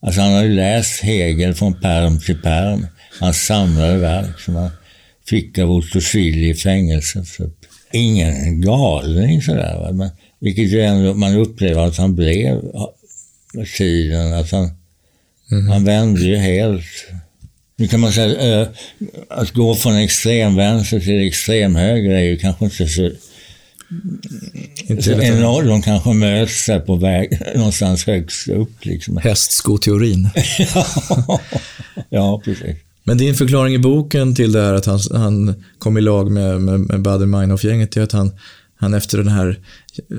Alltså 0.01 0.21
han 0.21 0.33
har 0.33 0.43
ju 0.43 0.53
läst 0.53 1.01
Hegel 1.01 1.53
från 1.53 1.81
perm 1.81 2.19
till 2.19 2.41
perm. 2.41 2.87
Hans 3.19 3.45
samlade 3.45 3.97
verk 3.97 4.39
som 4.39 4.55
han 4.55 4.69
fick 5.29 5.57
av 5.57 5.71
Otto 5.71 5.99
Schill 5.99 6.43
i 6.43 6.53
fängelset. 6.53 7.27
Så 7.27 7.49
ingen 7.91 8.61
galning 8.61 9.41
sådär. 9.41 9.91
Men, 9.91 10.09
vilket 10.43 10.71
ju 10.71 10.81
ändå 10.81 11.13
man 11.13 11.35
upplever 11.35 11.81
att 11.81 11.97
han 11.97 12.15
blev 12.15 12.61
med 13.53 13.67
tiden. 13.77 14.33
Att 14.33 14.51
han, 14.51 14.71
mm. 15.51 15.67
han 15.67 15.85
vände 15.85 16.21
ju 16.21 16.35
helt 16.35 16.85
nu 17.75 17.87
kan 17.87 17.99
man 17.99 18.11
säga 18.11 18.61
äh, 18.61 18.67
att 19.29 19.51
gå 19.51 19.75
från 19.75 19.95
extremvänster 19.95 20.99
till 20.99 21.27
extremhöger 21.27 22.11
är 22.11 22.21
ju 22.21 22.37
kanske 22.37 22.65
inte 22.65 22.87
så... 22.87 23.11
Inte 24.87 25.13
en 25.13 25.43
av 25.43 25.65
dem 25.65 25.81
kanske 25.81 26.13
möts 26.13 26.65
där 26.65 26.79
på 26.79 26.95
väg 26.95 27.39
någonstans 27.55 28.05
högst 28.05 28.47
upp. 28.47 28.85
Liksom. 28.85 29.17
Hästskoteorin. 29.17 30.29
ja, 30.75 31.39
ja, 32.09 32.41
precis. 32.45 32.75
Men 33.03 33.17
din 33.17 33.35
förklaring 33.35 33.73
i 33.73 33.79
boken 33.79 34.35
till 34.35 34.51
det 34.51 34.61
här 34.61 34.73
att 34.73 34.85
han, 34.85 34.99
han 35.11 35.63
kom 35.79 35.97
i 35.97 36.01
lag 36.01 36.31
med, 36.31 36.61
med, 36.61 36.79
med 36.79 37.01
Bader-Meinhof-gänget 37.01 37.97
är 37.97 38.01
att 38.01 38.11
han, 38.11 38.31
han 38.83 38.93
efter 38.93 39.17
den 39.17 39.27
här 39.27 39.59
eh, 40.11 40.17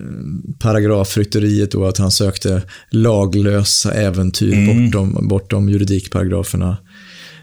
paragrafrytteriet 0.58 1.70
då, 1.70 1.86
att 1.86 1.98
han 1.98 2.10
sökte 2.10 2.62
laglösa 2.90 3.92
äventyr 3.92 4.52
mm. 4.52 4.84
bortom, 4.84 5.28
bortom 5.28 5.68
juridikparagraferna. 5.68 6.76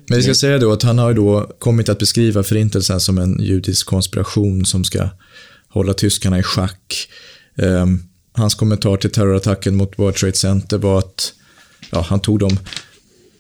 Men 0.07 0.17
vi 0.17 0.23
ska 0.23 0.33
säga 0.33 0.57
då 0.57 0.71
att 0.71 0.83
han 0.83 0.97
har 0.97 1.13
då 1.13 1.51
kommit 1.59 1.89
att 1.89 1.99
beskriva 1.99 2.43
förintelsen 2.43 2.99
som 2.99 3.17
en 3.17 3.39
judisk 3.39 3.87
konspiration 3.87 4.65
som 4.65 4.83
ska 4.83 5.09
hålla 5.69 5.93
tyskarna 5.93 6.39
i 6.39 6.43
schack. 6.43 7.07
Um, 7.55 8.03
hans 8.33 8.55
kommentar 8.55 8.97
till 8.97 9.11
terrorattacken 9.11 9.75
mot 9.75 9.99
World 9.99 10.15
Trade 10.15 10.35
Center 10.35 10.77
var 10.77 10.99
att 10.99 11.33
ja, 11.91 12.05
han 12.09 12.19
tog 12.19 12.39
de 12.39 12.57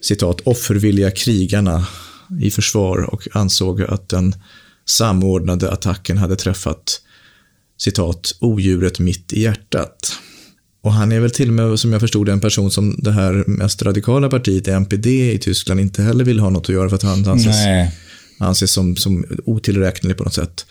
citat, 0.01 0.41
offervilliga 0.43 1.11
krigarna 1.11 1.87
i 2.41 2.51
försvar 2.51 3.13
och 3.13 3.27
ansåg 3.33 3.81
att 3.81 4.09
den 4.09 4.35
samordnade 4.85 5.71
attacken 5.71 6.17
hade 6.17 6.35
träffat 6.35 7.01
citat, 7.83 8.35
odjuret 8.39 8.99
mitt 8.99 9.33
i 9.33 9.41
hjärtat. 9.41 10.13
Och 10.83 10.93
han 10.93 11.11
är 11.11 11.19
väl 11.19 11.31
till 11.31 11.47
och 11.47 11.53
med, 11.53 11.79
som 11.79 11.91
jag 11.91 12.01
förstod 12.01 12.29
en 12.29 12.39
person 12.39 12.71
som 12.71 12.95
det 12.97 13.11
här 13.11 13.43
mest 13.47 13.81
radikala 13.81 14.29
partiet, 14.29 14.67
NPD 14.67 15.07
i 15.07 15.39
Tyskland, 15.39 15.79
inte 15.79 16.03
heller 16.03 16.25
vill 16.25 16.39
ha 16.39 16.49
något 16.49 16.69
att 16.69 16.75
göra 16.75 16.89
för 16.89 16.95
att 16.95 17.03
han 17.03 17.27
anses, 17.27 17.55
anses 18.39 18.71
som, 18.71 18.95
som 18.95 19.25
otillräknelig 19.45 20.17
på 20.17 20.23
något 20.23 20.33
sätt. 20.33 20.65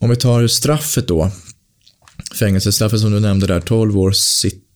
Om 0.00 0.10
vi 0.10 0.16
tar 0.16 0.46
straffet 0.46 1.08
då. 1.08 1.30
Fängelsestraffet 2.38 3.00
som 3.00 3.12
du 3.12 3.20
nämnde 3.20 3.46
där, 3.46 3.60
12 3.60 3.98
år. 3.98 4.12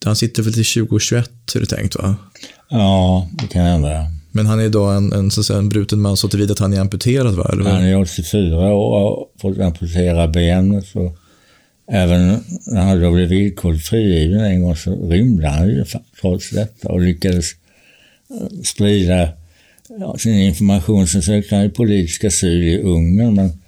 Han 0.05 0.15
sitter 0.15 0.43
väl 0.43 0.53
till 0.53 0.65
2021, 0.65 1.55
är 1.55 1.59
det 1.59 1.65
tänkt 1.65 1.95
va? 1.95 2.15
Ja, 2.69 3.29
det 3.33 3.47
kan 3.47 3.61
hända. 3.61 4.07
Men 4.31 4.45
han 4.45 4.59
är 4.59 4.63
idag 4.63 4.97
en, 4.97 5.13
en, 5.13 5.31
så 5.31 5.43
säga, 5.43 5.59
en 5.59 5.69
bruten 5.69 6.01
man 6.01 6.17
så 6.17 6.27
tillvida 6.27 6.51
att 6.51 6.59
han 6.59 6.73
är 6.73 6.79
amputerad 6.79 7.35
va? 7.35 7.49
Eller? 7.53 7.69
Han 7.69 7.83
är 7.83 8.01
84 8.01 8.57
år 8.57 8.71
och 8.71 8.99
har 8.99 9.25
fått 9.41 9.59
amputera 9.59 10.27
benet. 10.27 10.87
Så 10.87 11.13
även 11.91 12.43
när 12.67 12.81
han 12.81 13.01
då 13.01 13.11
blev 13.11 13.27
villkorligt 13.27 13.87
frigiven 13.87 14.41
en 14.41 14.61
gång 14.61 14.75
så 14.75 15.09
rymde 15.09 15.47
han 15.47 15.67
ju 15.67 15.85
trots 16.21 16.49
detta 16.49 16.89
och 16.89 17.01
lyckades 17.01 17.51
eh, 18.29 18.61
sprida 18.63 19.29
ja, 19.99 20.17
sin 20.17 20.35
information. 20.35 21.07
Sen 21.07 21.21
sökte 21.21 21.55
han 21.55 21.63
ju 21.63 21.69
politisk 21.69 22.23
asyl 22.23 22.63
i 22.63 22.81
Ungern 22.81 23.35
men 23.35 23.61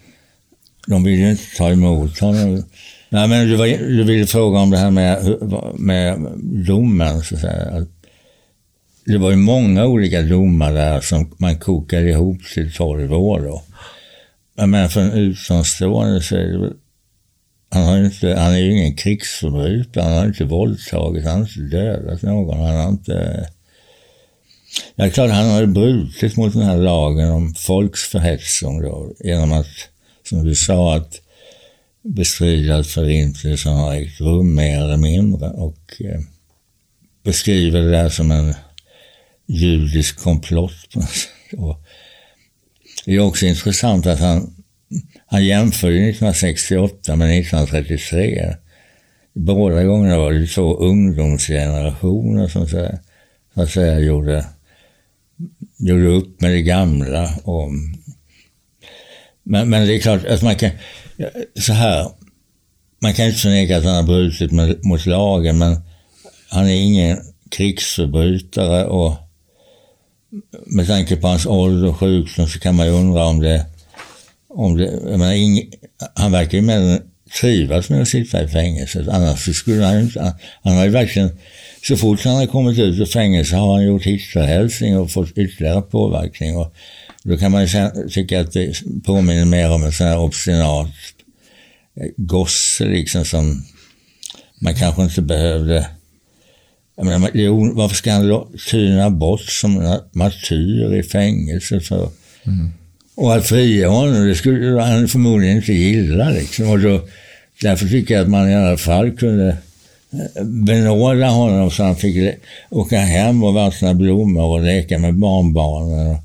de 0.87 1.03
ville 1.03 1.17
ju 1.17 1.31
inte 1.31 1.55
ta 1.57 1.71
emot 1.71 2.19
honom. 2.19 2.63
Nej, 3.09 3.27
men 3.27 3.47
du, 3.47 3.55
var, 3.55 3.67
du 3.67 4.03
ville 4.03 4.27
fråga 4.27 4.59
om 4.59 4.69
det 4.69 4.77
här 4.77 4.91
med, 4.91 5.37
med 5.75 6.19
domen, 6.41 7.21
så 7.21 7.35
att 7.35 7.41
säga. 7.41 7.85
Det 9.05 9.17
var 9.17 9.31
ju 9.31 9.37
många 9.37 9.85
olika 9.85 10.21
domar 10.21 10.73
där 10.73 11.01
som 11.01 11.35
man 11.37 11.59
kokade 11.59 12.09
ihop 12.09 12.43
till 12.53 12.73
12 12.73 13.13
år 13.13 13.39
då. 13.39 13.63
Men 14.65 14.89
för 14.89 15.01
en 15.01 15.11
utomstående 15.11 16.21
så 16.21 16.35
är 16.35 16.47
det 16.47 16.57
väl 16.57 16.73
han, 17.73 17.83
har 17.83 18.05
inte, 18.05 18.35
han 18.35 18.53
är 18.53 18.57
ju 18.57 18.71
ingen 18.71 18.95
krigsförbrytare, 18.95 20.03
han 20.03 20.17
har 20.17 20.25
inte 20.25 20.43
våldtagit, 20.43 21.25
han 21.25 21.33
har 21.33 21.41
inte 21.41 21.77
dödat 21.77 22.21
någon, 22.21 22.59
han 22.59 22.75
har 22.75 22.89
inte... 22.89 23.47
Ja, 24.95 25.09
klart 25.09 25.31
han 25.31 25.49
har 25.49 25.65
brutit 25.65 26.37
mot 26.37 26.53
den 26.53 26.61
här 26.61 26.77
lagen 26.77 27.31
om 27.31 27.53
folksförhetsning 27.53 28.81
då, 28.81 29.13
genom 29.19 29.51
att, 29.51 29.67
som 30.29 30.45
du 30.45 30.55
sa, 30.55 30.95
att 30.95 31.21
bestrida 32.01 32.75
att 32.75 32.87
förintelsen 32.87 33.73
har 33.73 33.93
ägt 33.93 34.21
rum 34.21 34.55
mer 34.55 34.81
eller 34.81 34.97
mindre 34.97 35.49
och 35.49 36.01
eh, 36.01 36.21
beskriver 37.23 37.81
det 37.81 37.91
där 37.91 38.09
som 38.09 38.31
en 38.31 38.53
judisk 39.45 40.19
komplott. 40.19 40.95
och 41.57 41.83
det 43.05 43.15
är 43.15 43.19
också 43.19 43.45
intressant 43.45 44.05
att 44.05 44.19
han 44.19 44.63
han 45.33 45.45
jämförde 45.45 45.95
1968 45.95 47.15
med 47.15 47.39
1933. 47.39 48.55
Båda 49.33 49.83
gångerna 49.83 50.17
var 50.17 50.33
det 50.33 50.47
två 50.47 50.75
ungdomsgenerationer 50.75 52.47
som 52.47 52.67
så, 52.67 52.89
så 53.53 53.61
att 53.61 53.69
säga 53.69 53.99
gjorde, 53.99 54.45
gjorde 55.79 56.07
upp 56.07 56.41
med 56.41 56.51
det 56.51 56.61
gamla. 56.61 57.33
Och, 57.43 57.69
men, 59.43 59.69
men 59.69 59.87
det 59.87 59.95
är 59.95 59.99
klart 59.99 60.25
att 60.25 60.41
man 60.41 60.55
kan, 60.55 60.71
så 61.59 61.73
här, 61.73 62.11
man 63.01 63.13
kan 63.13 63.25
inte 63.25 63.39
förneka 63.39 63.77
att 63.77 63.83
han 63.83 63.95
har 63.95 64.03
brutit 64.03 64.51
med, 64.51 64.85
mot 64.85 65.05
lagen, 65.05 65.57
men 65.57 65.81
han 66.49 66.65
är 66.65 66.75
ingen 66.75 67.17
krigsförbrytare 67.51 68.85
och 68.85 69.13
med 70.65 70.87
tanke 70.87 71.15
på 71.15 71.27
hans 71.27 71.45
ålder 71.45 71.87
och 71.87 71.97
sjukdom 71.97 72.47
så 72.47 72.59
kan 72.59 72.75
man 72.75 72.85
ju 72.85 72.91
undra 72.91 73.25
om 73.25 73.39
det 73.39 73.65
om 74.49 74.77
det, 74.77 74.83
jag 74.83 75.19
menar, 75.19 75.33
ing, 75.33 75.69
han 76.15 76.31
verkar 76.31 76.57
ju 76.57 76.61
med 76.61 77.01
trivas 77.41 77.89
med 77.89 78.01
att 78.01 78.07
sitta 78.07 78.43
i 78.43 78.47
fängelset. 78.47 79.07
Annars 79.07 79.55
skulle 79.55 79.85
han 79.85 79.99
inte... 79.99 80.21
Han, 80.21 80.33
han 80.63 80.77
har 80.77 80.83
ju 80.83 80.89
verkligen... 80.89 81.29
Så 81.87 81.97
fort 81.97 82.23
han 82.23 82.35
har 82.35 82.45
kommit 82.45 82.79
ut 82.79 82.99
ur 82.99 83.05
fängelse 83.05 83.55
har 83.55 83.73
han 83.73 83.85
gjort 83.85 84.03
Hitlerhälsning 84.03 84.97
och 84.97 85.11
fått 85.11 85.37
ytterligare 85.37 85.81
påverkning. 85.81 86.57
Och 86.57 86.75
då 87.23 87.37
kan 87.37 87.51
man 87.51 87.65
ju 87.65 87.89
tycka 88.09 88.41
att 88.41 88.51
det 88.51 88.81
påminner 89.05 89.45
mer 89.45 89.71
om 89.71 89.83
en 89.83 89.91
sån 89.91 90.07
här 90.07 90.19
obstinat 90.19 90.87
eh, 91.97 92.07
gosse 92.17 92.85
liksom 92.85 93.25
som 93.25 93.63
man 94.61 94.75
kanske 94.75 95.03
inte 95.03 95.21
behövde... 95.21 95.87
Jag 96.95 97.05
menar, 97.05 97.73
varför 97.73 97.95
ska 97.95 98.11
han 98.11 98.47
tyna 98.69 99.09
bort 99.09 99.41
som 99.41 99.99
martyr 100.11 100.93
i 100.93 101.03
fängelse 101.03 101.79
för? 101.79 102.09
Mm. 102.43 102.71
Och 103.15 103.35
att 103.35 103.47
fria 103.47 103.89
honom, 103.89 104.27
det 104.27 104.35
skulle 104.35 104.81
han 104.81 105.07
förmodligen 105.07 105.57
inte 105.57 105.73
gilla. 105.73 106.29
Liksom. 106.29 106.69
Och 106.69 106.79
då, 106.79 107.07
därför 107.61 107.87
tycker 107.87 108.13
jag 108.13 108.23
att 108.23 108.29
man 108.29 108.49
i 108.49 108.55
alla 108.55 108.77
fall 108.77 109.11
kunde 109.11 109.57
eh, 110.11 110.43
benåda 110.43 111.27
honom 111.27 111.71
så 111.71 111.83
han 111.83 111.95
fick 111.95 112.35
åka 112.69 112.99
hem 112.99 113.43
och 113.43 113.53
vattna 113.53 113.93
blommor 113.93 114.43
och 114.43 114.61
leka 114.61 114.99
med 114.99 115.15
barnbarnen. 115.15 116.17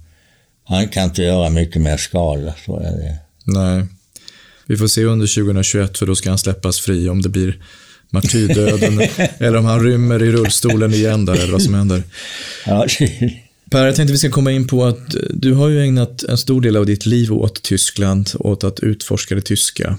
Han 0.64 0.88
kan 0.88 1.04
inte 1.04 1.22
göra 1.22 1.50
mycket 1.50 1.82
mer 1.82 1.96
skada, 1.96 2.54
tror 2.64 2.82
jag 2.82 2.92
det. 2.92 3.16
Nej. 3.44 3.84
Vi 4.66 4.76
får 4.76 4.86
se 4.88 5.04
under 5.04 5.26
2021, 5.26 5.98
för 5.98 6.06
då 6.06 6.14
ska 6.14 6.28
han 6.28 6.38
släppas 6.38 6.80
fri 6.80 7.08
om 7.08 7.22
det 7.22 7.28
blir 7.28 7.58
martyrdöden 8.10 9.00
eller 9.38 9.58
om 9.58 9.64
han 9.64 9.84
rymmer 9.84 10.22
i 10.22 10.32
rullstolen 10.32 10.94
igen 10.94 11.24
där, 11.24 11.34
eller 11.34 11.52
vad 11.52 11.62
som 11.62 11.74
händer. 11.74 12.02
Ja, 12.66 12.86
Per, 13.70 13.86
jag 13.86 13.96
tänkte 13.96 14.12
vi 14.12 14.18
ska 14.18 14.30
komma 14.30 14.52
in 14.52 14.66
på 14.66 14.84
att 14.84 15.16
du 15.30 15.54
har 15.54 15.68
ju 15.68 15.82
ägnat 15.82 16.22
en 16.22 16.38
stor 16.38 16.60
del 16.60 16.76
av 16.76 16.86
ditt 16.86 17.06
liv 17.06 17.32
åt 17.32 17.62
Tyskland, 17.62 18.30
åt 18.38 18.64
att 18.64 18.80
utforska 18.80 19.34
det 19.34 19.42
tyska. 19.42 19.98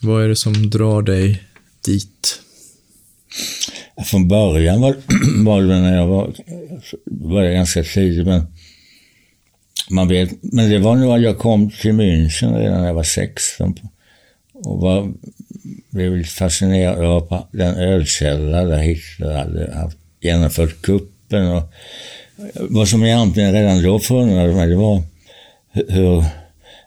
Vad 0.00 0.24
är 0.24 0.28
det 0.28 0.36
som 0.36 0.70
drar 0.70 1.02
dig 1.02 1.42
dit? 1.84 2.40
Från 4.06 4.28
början 4.28 4.80
var, 4.80 4.96
var 5.44 5.62
det 5.62 5.80
när 5.80 5.96
jag 5.96 6.06
var, 6.06 6.34
var 7.04 7.42
jag 7.42 7.54
ganska 7.54 7.82
tidigt, 7.82 8.26
men 8.26 8.46
man 9.90 10.08
vet, 10.08 10.30
men 10.42 10.70
det 10.70 10.78
var 10.78 10.96
nog 10.96 11.12
att 11.12 11.22
jag 11.22 11.38
kom 11.38 11.70
till 11.70 11.92
München 11.92 12.58
redan 12.58 12.80
när 12.80 12.86
jag 12.86 12.94
var 12.94 13.02
16 13.02 13.74
och 14.52 14.80
var, 14.80 15.12
blev 15.90 16.24
fascinerad 16.24 17.04
av 17.04 17.46
den 17.52 17.74
ölkälla 17.74 18.64
där 18.64 18.78
Hitler 18.78 19.32
hade 19.34 19.74
haft, 19.74 19.96
genomfört 20.20 20.82
kuppen 20.82 21.46
och 21.46 21.72
vad 22.54 22.88
som 22.88 23.04
egentligen 23.04 23.52
redan 23.52 23.82
då 23.82 23.98
förundrade 23.98 24.52
mig, 24.52 24.68
det 24.68 24.76
var 24.76 25.02
hur 25.72 26.24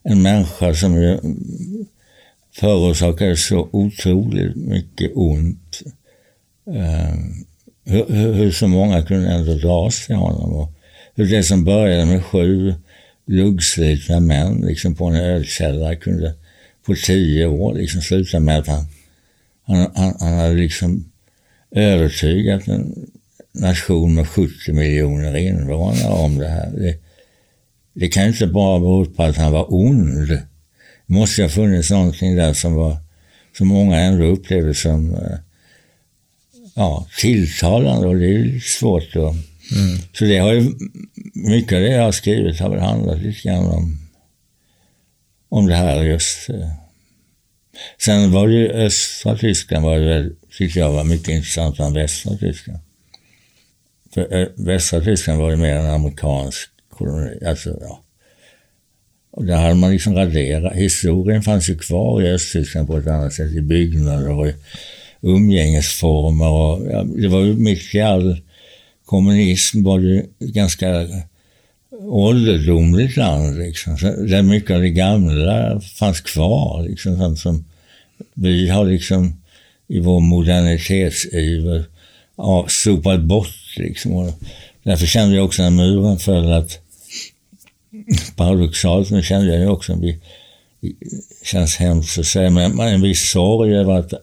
en 0.04 0.22
människa 0.22 0.74
som 0.74 1.02
ju 1.02 1.20
förorsakade 2.56 3.38
så 3.38 3.70
otroligt 3.72 4.56
mycket 4.56 5.12
ont, 5.16 5.82
ehm, 6.68 7.46
hur, 7.86 8.34
hur, 8.34 8.52
så 8.52 8.68
många 8.68 9.04
kunde 9.04 9.30
ändå 9.30 9.54
dras 9.54 10.06
till 10.06 10.16
honom. 10.16 10.54
Och 10.54 10.72
hur 11.16 11.26
det 11.26 11.44
som 11.44 11.64
började 11.64 12.06
med 12.06 12.26
sju 12.26 12.74
luggslitna 13.26 14.20
män 14.20 14.62
liksom 14.68 14.96
på 14.96 15.06
en 15.06 15.16
ölkällare 15.16 15.96
kunde 15.96 16.34
på 16.86 16.96
tio 17.06 17.46
år 17.46 17.74
liksom 17.74 18.02
sluta 18.02 18.40
med 18.40 18.60
att 18.60 18.68
han, 18.68 18.86
han, 19.66 19.92
han, 19.96 20.14
han 20.20 20.34
hade 20.34 20.54
liksom 20.54 21.12
övertygat 21.72 22.68
en 22.68 23.10
nation 23.52 24.16
med 24.16 24.28
70 24.28 24.74
miljoner 24.74 25.36
invånare 25.36 26.14
om 26.14 26.38
det 26.38 26.48
här. 26.48 26.72
Det, 26.72 26.98
det 27.94 28.08
kan 28.08 28.28
inte 28.28 28.48
bara 28.48 28.80
bero 28.80 29.06
på 29.06 29.24
att 29.24 29.38
han 29.38 29.52
var 29.52 29.74
ond. 29.74 30.28
Det 30.28 30.44
måste 31.06 31.42
ha 31.42 31.50
funnits 31.50 31.92
någonting 31.92 32.36
där 32.36 32.54
som 32.54 32.74
var, 32.74 32.98
som 33.58 33.68
många 33.68 34.00
ändå 34.00 34.26
upplevde 34.26 34.74
som 34.74 35.16
eh, 35.16 35.38
ja, 36.76 37.08
tilltalande 37.20 38.08
och 38.08 38.16
det 38.16 38.36
är 38.36 38.60
svårt 38.60 39.16
att... 39.16 39.36
Mm. 39.76 39.98
Så 40.14 40.26
det 40.26 40.38
har 40.38 40.54
ju, 40.54 40.72
mycket 41.34 41.76
av 41.76 41.82
det 41.82 41.92
jag 41.92 42.04
har 42.04 42.12
skrivit 42.12 42.60
har 42.60 42.70
väl 42.70 42.80
handlat 42.80 43.22
lite 43.22 43.48
grann 43.48 43.66
om, 43.66 43.98
om 45.50 45.68
det 45.68 45.76
här 45.76 46.04
just. 46.04 46.50
Sen 47.98 48.32
var 48.32 48.48
det 48.48 48.54
ju 48.54 48.70
östra 48.70 49.38
Tyskland 49.38 49.86
var 49.86 50.00
det 50.00 50.06
väl, 50.06 50.36
tyckte 50.58 50.80
jag 50.80 50.92
var 50.92 51.04
mycket 51.04 51.30
intressant 51.30 51.80
än 51.80 51.94
västra 51.94 52.38
Tyskland. 52.38 52.80
För 54.14 54.42
eh, 54.42 54.48
västra 54.56 55.02
Tyskland 55.02 55.40
var 55.40 55.50
ju 55.50 55.58
mer 55.58 55.76
en 55.76 55.86
amerikansk 55.86 56.70
koloni. 56.90 57.46
Alltså, 57.46 57.78
ja. 57.82 58.04
Och 59.32 59.46
där 59.46 59.58
hade 59.58 59.76
man 59.76 59.92
liksom 59.92 60.16
raderat. 60.16 60.74
Historien 60.74 61.44
fanns 61.44 61.70
ju 61.70 61.78
kvar 61.78 62.22
i 62.22 62.32
Östtyskland 62.32 62.88
på 62.88 62.98
ett 62.98 63.08
annat 63.08 63.34
sätt. 63.34 63.52
I 63.52 63.62
byggnader 63.62 64.30
och 64.30 64.48
i 64.48 64.54
umgängesformer. 65.22 66.50
Och, 66.50 66.92
ja, 66.92 67.04
det 67.04 67.28
var 67.28 67.42
ju 67.42 67.54
mitt 67.54 67.96
i 67.96 68.02
all 68.02 68.42
kommunism 69.06 69.84
var 69.84 70.00
det 70.00 70.26
ganska 70.40 71.08
ålderdomligt 72.06 73.18
land. 73.18 73.60
Liksom. 73.60 73.98
Där 74.28 74.42
mycket 74.42 74.72
av 74.72 74.82
det 74.82 74.90
gamla 74.90 75.82
fanns 75.82 76.22
kvar. 76.22 76.88
Liksom, 76.90 77.18
sånt 77.18 77.40
som 77.40 77.66
vi 78.34 78.70
har 78.70 78.86
liksom 78.86 79.42
i 79.88 80.00
vår 80.00 80.20
modernitetsiver 80.20 81.86
ja, 82.38 82.66
sopat 82.70 83.20
bort 83.20 83.64
Liksom. 83.78 84.12
Och 84.12 84.34
därför 84.84 85.06
kände 85.06 85.36
jag 85.36 85.46
också 85.46 85.64
när 85.64 85.70
muren 85.70 86.20
föll 86.20 86.52
att 86.52 86.80
paradoxalt, 88.36 89.12
nu 89.12 89.24
kände 89.24 89.52
jag 89.52 89.60
ju 89.60 89.68
också, 89.68 89.96
det 89.96 90.20
känns 91.44 91.76
hemskt 91.76 92.18
att 92.18 92.26
säga, 92.26 92.50
men 92.50 92.80
en 92.80 93.02
viss 93.02 93.30
sorg 93.30 93.76
över 93.76 93.94
att 93.94 94.14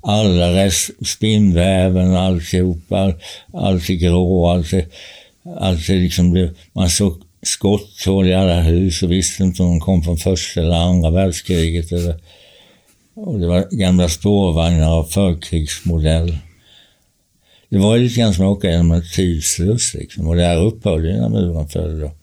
alla 0.00 0.54
rest, 0.54 0.90
spinnväven, 1.06 2.14
alltihopa, 2.14 3.14
allt 3.52 3.86
det 3.86 3.96
grå, 3.96 4.48
allt 4.48 4.70
det 4.70 4.86
allt 5.58 5.88
är 5.88 5.94
liksom, 5.94 6.34
det, 6.34 6.54
man 6.72 6.90
såg 6.90 7.22
skotthål 7.42 8.26
i 8.26 8.34
alla 8.34 8.60
hus 8.60 9.02
och 9.02 9.12
visste 9.12 9.42
inte 9.42 9.62
om 9.62 9.68
de 9.68 9.80
kom 9.80 10.02
från 10.02 10.16
första 10.16 10.60
eller 10.60 10.76
andra 10.76 11.10
världskriget. 11.10 11.92
Eller, 11.92 12.14
och 13.14 13.40
det 13.40 13.46
var 13.46 13.68
gamla 13.70 14.08
spårvagnar 14.08 14.90
av 14.90 15.04
förkrigsmodell. 15.04 16.38
Det 17.68 17.78
var 17.78 17.98
lite 17.98 18.20
grann 18.20 18.34
som 18.34 18.44
att 18.44 18.56
åka 18.56 18.70
genom 18.70 18.92
en 18.92 19.02
tidslös 19.14 19.94
liksom. 19.94 20.28
Och 20.28 20.36
där 20.36 20.64
upphörde 20.64 21.20
när 21.20 21.28
muren 21.28 21.68
föll. 21.68 22.02
Och 22.02 22.16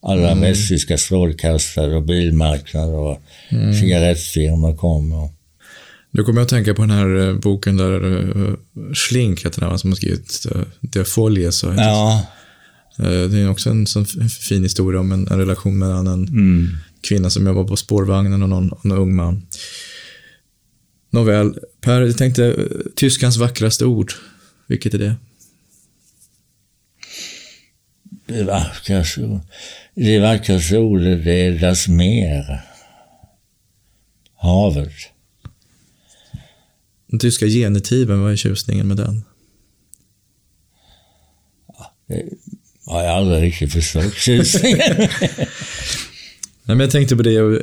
alla 0.00 0.30
mm. 0.30 0.40
västtyska 0.40 0.98
strålkastare 0.98 1.96
och 1.96 2.02
bilmarknader 2.02 2.94
och 2.94 3.18
mm. 3.48 3.74
cigarettfirmor 3.74 4.76
kom. 4.76 5.12
Och... 5.12 5.30
Nu 6.10 6.22
kommer 6.22 6.40
jag 6.40 6.44
att 6.44 6.50
tänka 6.50 6.74
på 6.74 6.82
den 6.82 6.90
här 6.90 7.28
eh, 7.28 7.34
boken 7.34 7.76
där 7.76 8.04
uh, 8.04 8.54
Schlink 8.94 9.46
heter 9.46 9.60
den, 9.60 9.78
som 9.78 9.90
har 9.90 9.96
skrivit 9.96 10.46
uh, 10.54 10.62
De 10.80 11.04
Folie. 11.04 11.52
Så 11.52 11.66
ja. 11.66 11.72
Det 11.72 12.37
är 12.98 13.50
också 13.50 13.70
en 13.70 13.86
sån 13.86 14.06
fin 14.28 14.62
historia 14.62 15.00
om 15.00 15.12
en, 15.12 15.28
en 15.28 15.38
relation 15.38 15.78
mellan 15.78 16.06
en 16.06 16.28
mm. 16.28 16.68
kvinna 17.00 17.30
som 17.30 17.46
jobbar 17.46 17.64
på 17.64 17.76
spårvagnen 17.76 18.42
och 18.42 18.48
någon, 18.48 18.66
någon 18.82 18.98
ung 18.98 19.16
man. 19.16 19.46
Nåväl, 21.10 21.58
Per, 21.80 22.00
jag 22.00 22.18
tänkte 22.18 22.68
tyskans 22.96 23.36
vackraste 23.36 23.84
ord. 23.84 24.12
Vilket 24.66 24.94
är 24.94 24.98
det? 24.98 25.16
Det 28.26 28.44
vackraste, 28.44 29.40
det 29.94 30.18
vackraste 30.18 30.78
ordet 30.78 31.26
är 31.26 31.60
das 31.60 31.88
Meer. 31.88 32.64
Havet. 34.34 34.92
Den 37.06 37.18
tyska 37.18 37.46
genitiven, 37.46 38.20
vad 38.20 38.32
är 38.32 38.36
tjusningen 38.36 38.88
med 38.88 38.96
den? 38.96 39.24
Har 42.88 43.02
jag 43.02 43.12
aldrig 43.12 43.42
riktigt 43.42 43.72
förstått 43.72 44.14
tjusningen. 44.14 44.96
Nej, 46.68 46.76
men 46.76 46.80
jag 46.80 46.90
tänkte 46.90 47.16
på 47.16 47.22
det, 47.22 47.32
jag 47.32 47.60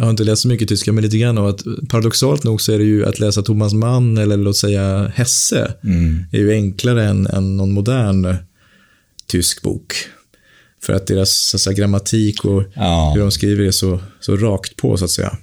har 0.00 0.10
inte 0.10 0.24
läst 0.24 0.42
så 0.42 0.48
mycket 0.48 0.68
tyska, 0.68 0.92
men 0.92 1.04
lite 1.04 1.18
grann 1.18 1.38
av 1.38 1.46
att 1.46 1.62
paradoxalt 1.88 2.44
nog 2.44 2.60
så 2.60 2.72
är 2.72 2.78
det 2.78 2.84
ju 2.84 3.06
att 3.06 3.18
läsa 3.18 3.42
Thomas 3.42 3.72
Mann 3.72 4.18
eller 4.18 4.36
låt 4.36 4.56
säga 4.56 5.12
Hesse 5.14 5.74
mm. 5.84 6.24
är 6.32 6.38
ju 6.38 6.52
enklare 6.52 7.04
än, 7.04 7.26
än 7.26 7.56
någon 7.56 7.72
modern 7.72 8.36
tysk 9.26 9.62
bok. 9.62 9.94
För 10.82 10.92
att 10.92 11.06
deras 11.06 11.30
så 11.30 11.56
att 11.56 11.60
säga, 11.60 11.74
grammatik 11.74 12.44
och 12.44 12.64
ja. 12.74 13.12
hur 13.14 13.20
de 13.20 13.30
skriver 13.30 13.64
är 13.64 13.70
så, 13.70 14.00
så 14.20 14.36
rakt 14.36 14.76
på, 14.76 14.96
så 14.96 15.04
att 15.04 15.10
säga. 15.10 15.38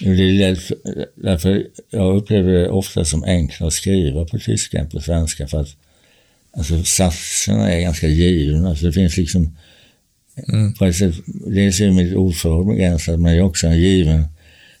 Det 0.00 0.42
är 0.42 0.58
därför 1.14 1.66
jag 1.90 2.16
upplever 2.16 2.52
det 2.52 2.68
ofta 2.68 3.04
som 3.04 3.24
enklare 3.24 3.66
att 3.66 3.72
skriva 3.72 4.24
på 4.24 4.38
tyska 4.38 4.78
än 4.78 4.90
på 4.90 5.00
svenska. 5.00 5.46
För 5.46 5.60
att 5.60 5.76
alltså, 6.56 6.84
satserna 6.84 7.72
är 7.72 7.80
ganska 7.80 8.06
givna. 8.06 8.76
Så 8.76 8.86
det 8.86 8.92
finns 8.92 9.16
liksom 9.16 9.56
Mm. 10.52 10.72
På 10.72 10.84
ett 10.84 10.96
sätt, 10.96 11.14
dels 11.26 11.80
är 11.80 11.90
mitt 11.90 12.14
ordförråd 12.14 12.66
begränsat, 12.66 13.20
men 13.20 13.32
det 13.32 13.38
är 13.38 13.42
också 13.42 13.66
en 13.66 13.78
given 13.78 14.24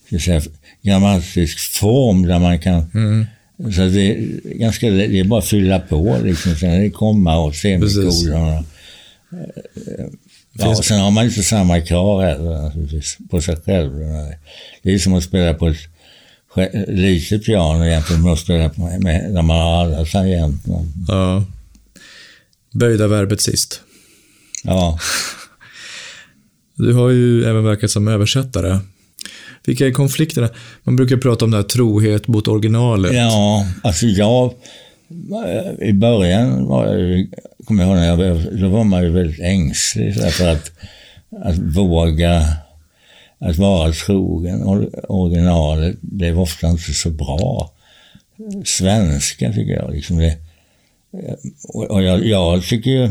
ska 0.06 0.18
säga, 0.18 0.40
grammatisk 0.82 1.58
form 1.58 2.26
där 2.26 2.38
man 2.38 2.58
kan... 2.58 2.90
Mm. 2.94 3.26
Så 3.58 3.80
det 3.80 4.00
är, 4.00 4.40
ganska, 4.44 4.90
det 4.90 5.20
är 5.20 5.24
bara 5.24 5.38
att 5.38 5.46
fylla 5.46 5.78
på 5.78 6.18
liksom. 6.24 6.54
Sen 6.54 6.70
är 6.70 6.80
det 6.80 6.90
komma 6.90 7.38
och 7.38 7.54
semikolon. 7.54 8.64
Ja, 10.52 10.68
och 10.68 10.84
sen 10.84 11.00
har 11.00 11.10
man 11.10 11.24
inte 11.24 11.42
samma 11.42 11.80
krav 11.80 12.22
heller 12.22 13.28
på 13.30 13.40
sig 13.40 13.56
själv. 13.56 13.92
Det 14.82 14.94
är 14.94 14.98
som 14.98 15.14
att 15.14 15.24
spela 15.24 15.54
på 15.54 15.68
ett 15.68 16.88
litet 16.88 17.46
piano 17.46 17.84
egentligen 17.84 18.22
med 18.22 18.32
att 18.32 18.38
spela 18.38 18.68
på, 18.68 18.80
med, 18.80 19.32
när 19.32 19.42
man 19.42 19.56
har 19.56 19.84
alla 19.84 20.04
tangenterna. 20.04 20.86
Ja. 21.08 21.44
Böjda 22.74 23.08
verbet 23.08 23.40
sist. 23.40 23.80
Ja. 24.64 24.98
Du 26.74 26.92
har 26.92 27.10
ju 27.10 27.44
även 27.44 27.64
verkat 27.64 27.90
som 27.90 28.08
översättare. 28.08 28.78
Vilka 29.64 29.86
är 29.86 29.90
konflikterna? 29.90 30.48
Man 30.82 30.96
brukar 30.96 31.16
prata 31.16 31.44
om 31.44 31.50
det 31.50 31.56
här 31.56 31.64
trohet 31.64 32.28
mot 32.28 32.48
originalet. 32.48 33.14
Ja, 33.14 33.66
alltså 33.82 34.06
jag... 34.06 34.54
I 35.80 35.92
början 35.92 36.64
var 36.64 36.86
jag, 36.86 37.26
kommer 37.64 37.82
jag 37.82 37.88
ihåg, 37.88 38.18
när 38.18 38.26
jag, 38.26 38.60
då 38.60 38.68
var 38.68 38.84
man 38.84 39.02
ju 39.02 39.10
väldigt 39.10 39.40
ängslig 39.40 40.34
för 40.34 40.48
att, 40.48 40.70
att 41.44 41.58
våga 41.58 42.42
att 43.38 43.56
vara 43.56 43.92
trogen. 43.92 44.62
Originalet 45.08 46.00
blev 46.00 46.40
ofta 46.40 46.68
inte 46.68 46.92
så 46.92 47.10
bra. 47.10 47.72
Svenska 48.64 49.52
tycker 49.52 49.72
jag. 49.72 49.92
Liksom 49.92 50.18
det, 50.18 50.36
Eh, 51.22 51.34
och 51.68 52.02
jag, 52.02 52.26
jag 52.26 52.62
tycker 52.62 52.90
ju, 52.90 53.08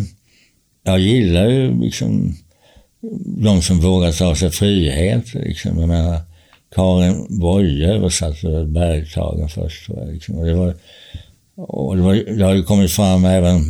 jag 0.83 0.99
gillar 0.99 1.47
ju 1.47 1.81
liksom 1.81 2.35
de 3.25 3.61
som 3.61 3.79
vågar 3.79 4.11
ta 4.11 4.35
sig 4.35 4.49
frihet. 4.51 5.33
Liksom. 5.33 5.79
Jag 5.79 5.87
menar, 5.87 6.21
Karin 6.75 7.39
Boye 7.39 7.87
översatte 7.87 8.65
Bergtagen 8.65 9.49
först. 9.49 9.89
Liksom. 10.11 10.35
Och 10.35 10.45
det, 10.45 10.53
var, 10.53 10.75
och 11.55 11.97
det, 11.97 12.01
var, 12.01 12.13
det 12.37 12.45
har 12.45 12.53
ju 12.53 12.63
kommit 12.63 12.91
fram 12.91 13.25
även 13.25 13.61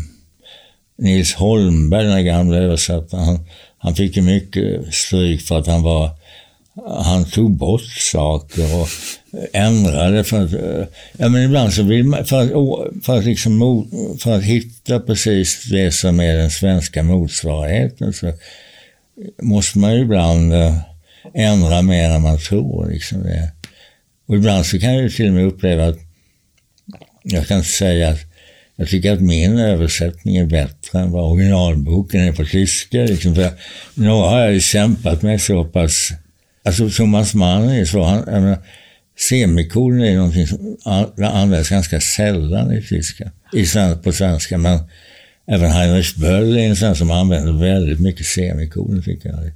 Nils 0.98 1.34
Holmberg, 1.34 2.08
den 2.08 2.26
gamla 2.26 2.58
översättaren. 2.58 3.24
Han, 3.24 3.40
han 3.78 3.96
fick 3.96 4.18
ju 4.18 4.22
mycket 4.22 4.94
stryk 4.94 5.42
för 5.42 5.60
att 5.60 5.68
han 5.68 5.84
var 5.84 6.10
han 7.04 7.26
tog 7.26 7.58
bort 7.58 7.88
saker 7.88 8.76
och 8.76 8.88
eh, 9.40 9.64
ändrade 9.64 10.24
för 10.24 10.46
att... 10.46 10.54
Eh, 10.54 10.88
ja, 11.18 11.30
men 11.30 11.44
ibland 11.44 11.74
så 11.74 11.84
vill 11.84 12.04
man... 12.04 12.26
För 12.26 12.42
att, 12.42 12.50
för 13.06 13.18
att, 13.18 13.26
liksom, 13.26 13.88
för 14.20 14.36
att 14.36 14.44
hitta 14.44 15.00
precis 15.00 15.70
det 15.70 15.92
som 15.92 16.20
är 16.20 16.34
den 16.34 16.52
svenska 16.52 17.04
motsvarigheten 17.04 18.14
så 18.14 18.34
måste 19.42 19.80
man 19.80 19.96
ju 19.96 20.02
ibland 20.02 20.54
eh, 20.54 20.78
ändra 21.34 21.82
mer 21.82 22.10
än 22.10 22.22
man 22.22 22.38
tror. 22.38 22.90
Liksom 22.90 23.24
det. 23.24 23.52
Och 24.28 24.36
ibland 24.36 24.66
så 24.66 24.80
kan 24.80 24.94
jag 24.94 25.04
ju 25.04 25.10
till 25.10 25.28
och 25.28 25.34
med 25.34 25.46
uppleva 25.46 25.88
att 25.88 26.00
jag 27.24 27.48
kan 27.48 27.58
inte 27.58 27.70
säga 27.70 28.10
att 28.10 28.20
jag 28.76 28.88
tycker 28.90 29.14
att 29.14 29.22
min 29.22 29.58
översättning 29.58 30.38
är 30.38 30.46
bättre 30.46 31.00
än 31.00 31.12
vad 31.12 31.32
originalboken 31.32 32.22
är 32.22 32.32
på 32.32 32.46
tyska. 32.46 32.98
Liksom, 32.98 33.36
för 33.36 33.50
några 33.94 34.30
har 34.30 34.40
jag 34.40 34.54
ju 34.54 34.60
kämpat 34.60 35.22
med 35.22 35.42
så 35.42 35.64
pass... 35.64 36.12
Alltså 36.66 36.90
Thomas 36.90 37.34
Mann 37.34 37.70
är 37.70 37.86
så, 37.86 38.04
han, 38.04 38.58
semikolon 39.30 40.02
är 40.02 40.16
någonting 40.16 40.48
som 40.48 40.78
används 41.24 41.70
ganska 41.70 42.02
sällan 42.02 42.72
i 42.72 42.82
tyska, 42.82 43.32
i, 43.54 43.66
på 44.04 44.12
svenska, 44.12 44.58
men 44.58 44.80
Även 45.48 45.72
Heinrich 45.72 46.16
Böll 46.16 46.58
är 46.58 46.62
en 46.62 46.76
sån 46.76 46.96
som 46.96 47.12
använder 47.12 47.54
väldigt 47.54 48.00
mycket 48.00 48.26
semikolon, 48.26 49.04
tycker 49.04 49.30
jag. 49.30 49.52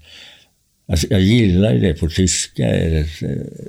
Alltså, 0.89 1.07
jag 1.09 1.21
gillar 1.21 1.73
ju 1.73 1.79
det 1.79 1.93
på 1.93 2.09
tyska, 2.09 2.67
det, 2.67 3.07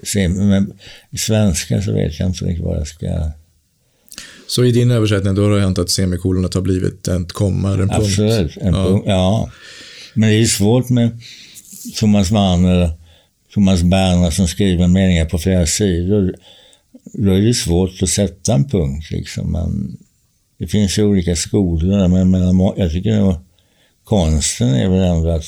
semi, 0.02 0.44
men 0.44 0.72
i 1.10 1.18
svenska 1.18 1.82
så 1.82 1.92
vet 1.92 2.18
jag 2.18 2.28
inte 2.28 2.44
riktigt 2.44 2.64
vad 2.64 2.78
jag 2.78 2.86
ska... 2.86 3.30
Så 4.48 4.64
i 4.64 4.72
din 4.72 4.90
översättning 4.90 5.34
då 5.34 5.42
har 5.42 5.50
det 5.50 5.60
hänt 5.60 5.78
att 5.78 5.90
semikolonet 5.90 6.54
har 6.54 6.60
blivit 6.60 7.08
ett 7.08 7.32
komma, 7.32 7.72
en 7.72 7.78
punkt? 7.78 7.94
Absolut, 7.94 8.56
en 8.56 8.74
ja. 8.74 8.84
punkt, 8.84 9.04
ja. 9.06 9.50
Men 10.14 10.28
det 10.28 10.34
är 10.34 10.44
svårt 10.44 10.88
med 10.88 11.20
Thomas 11.96 12.30
Mann 12.30 12.64
eller 12.64 12.90
Thomas 13.58 13.82
Berner 13.82 14.30
som 14.30 14.48
skriver 14.48 14.88
meningar 14.88 15.24
på 15.24 15.38
flera 15.38 15.66
sidor. 15.66 16.34
Då 17.04 17.32
är 17.32 17.40
det 17.40 17.54
svårt 17.54 18.02
att 18.02 18.08
sätta 18.08 18.54
en 18.54 18.64
punkt 18.64 19.10
liksom. 19.10 19.52
Man, 19.52 19.96
det 20.58 20.66
finns 20.66 20.98
ju 20.98 21.04
olika 21.04 21.36
skolor, 21.36 22.08
men, 22.08 22.30
men 22.30 22.60
jag 22.76 22.90
tycker 22.90 23.30
att 23.30 23.40
konsten 24.04 24.68
är 24.68 24.88
väl 24.88 25.00
ändå 25.00 25.30
att, 25.30 25.44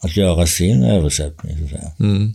att 0.00 0.16
göra 0.16 0.46
sin 0.46 0.82
översättning, 0.82 1.58
så 1.58 1.64
att 1.64 1.70
säga. 1.70 1.92
Mm. 2.00 2.34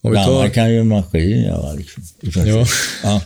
Om 0.00 0.14
tar... 0.14 0.48
kan 0.48 0.72
ju 0.72 0.84
maskin 0.84 1.42
göra, 1.42 1.72
liksom. 1.72 2.02
Ja. 2.46 2.66
ja. 3.02 3.22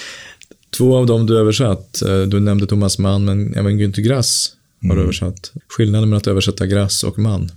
Två 0.76 0.96
av 0.96 1.06
dem 1.06 1.26
du 1.26 1.38
översatt, 1.38 2.02
eh, 2.02 2.20
du 2.20 2.40
nämnde 2.40 2.66
Thomas 2.66 2.98
Mann, 2.98 3.24
men 3.24 3.54
även 3.54 3.78
Günter 3.78 4.02
Grass 4.02 4.52
har 4.82 4.90
mm. 4.90 5.02
översatt. 5.02 5.52
Skillnaden 5.68 6.08
mellan 6.08 6.18
att 6.18 6.26
översätta 6.26 6.66
Grass 6.66 7.04
och 7.04 7.18
Mann? 7.18 7.50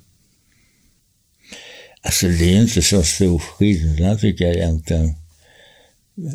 Alltså 2.03 2.28
det 2.28 2.53
är 2.53 2.61
inte 2.61 2.82
så 2.82 3.03
stor 3.03 3.40
skillnad 3.40 4.19
tycker 4.19 4.45
jag 4.45 4.56
egentligen 4.56 5.15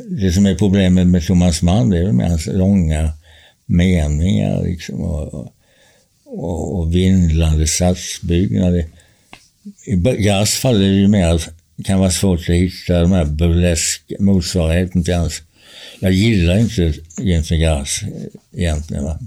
det 0.08 0.32
som 0.32 0.46
är 0.46 0.54
problemet 0.54 1.06
med 1.06 1.26
Thomas 1.26 1.62
Mann 1.62 1.90
det 1.90 1.98
är 1.98 2.04
väl 2.04 2.12
med 2.12 2.28
hans 2.28 2.46
långa 2.46 3.12
meningar 3.66 4.62
liksom, 4.62 5.00
och, 5.00 5.52
och, 6.24 6.78
och 6.78 6.94
vindlande 6.94 7.66
satsbyggnader. 7.66 8.86
I 9.84 9.94
Gars 9.96 10.54
fall 10.54 10.76
är 10.76 10.88
det 10.88 10.94
ju 10.94 11.08
mer, 11.08 11.26
att 11.26 11.48
kan 11.84 11.98
vara 11.98 12.10
svårt 12.10 12.40
att 12.40 12.54
hitta 12.54 13.00
de 13.00 13.12
här 13.12 13.24
burlesk 13.24 14.12
motsvarigheten 14.18 15.04
till 15.04 15.14
hans... 15.14 15.42
Jag 16.00 16.12
gillar 16.12 16.58
inte 16.58 16.92
Günther 17.16 17.56
Grass 17.56 18.02
eh, 18.02 18.60
egentligen. 18.60 19.04
Va? 19.04 19.18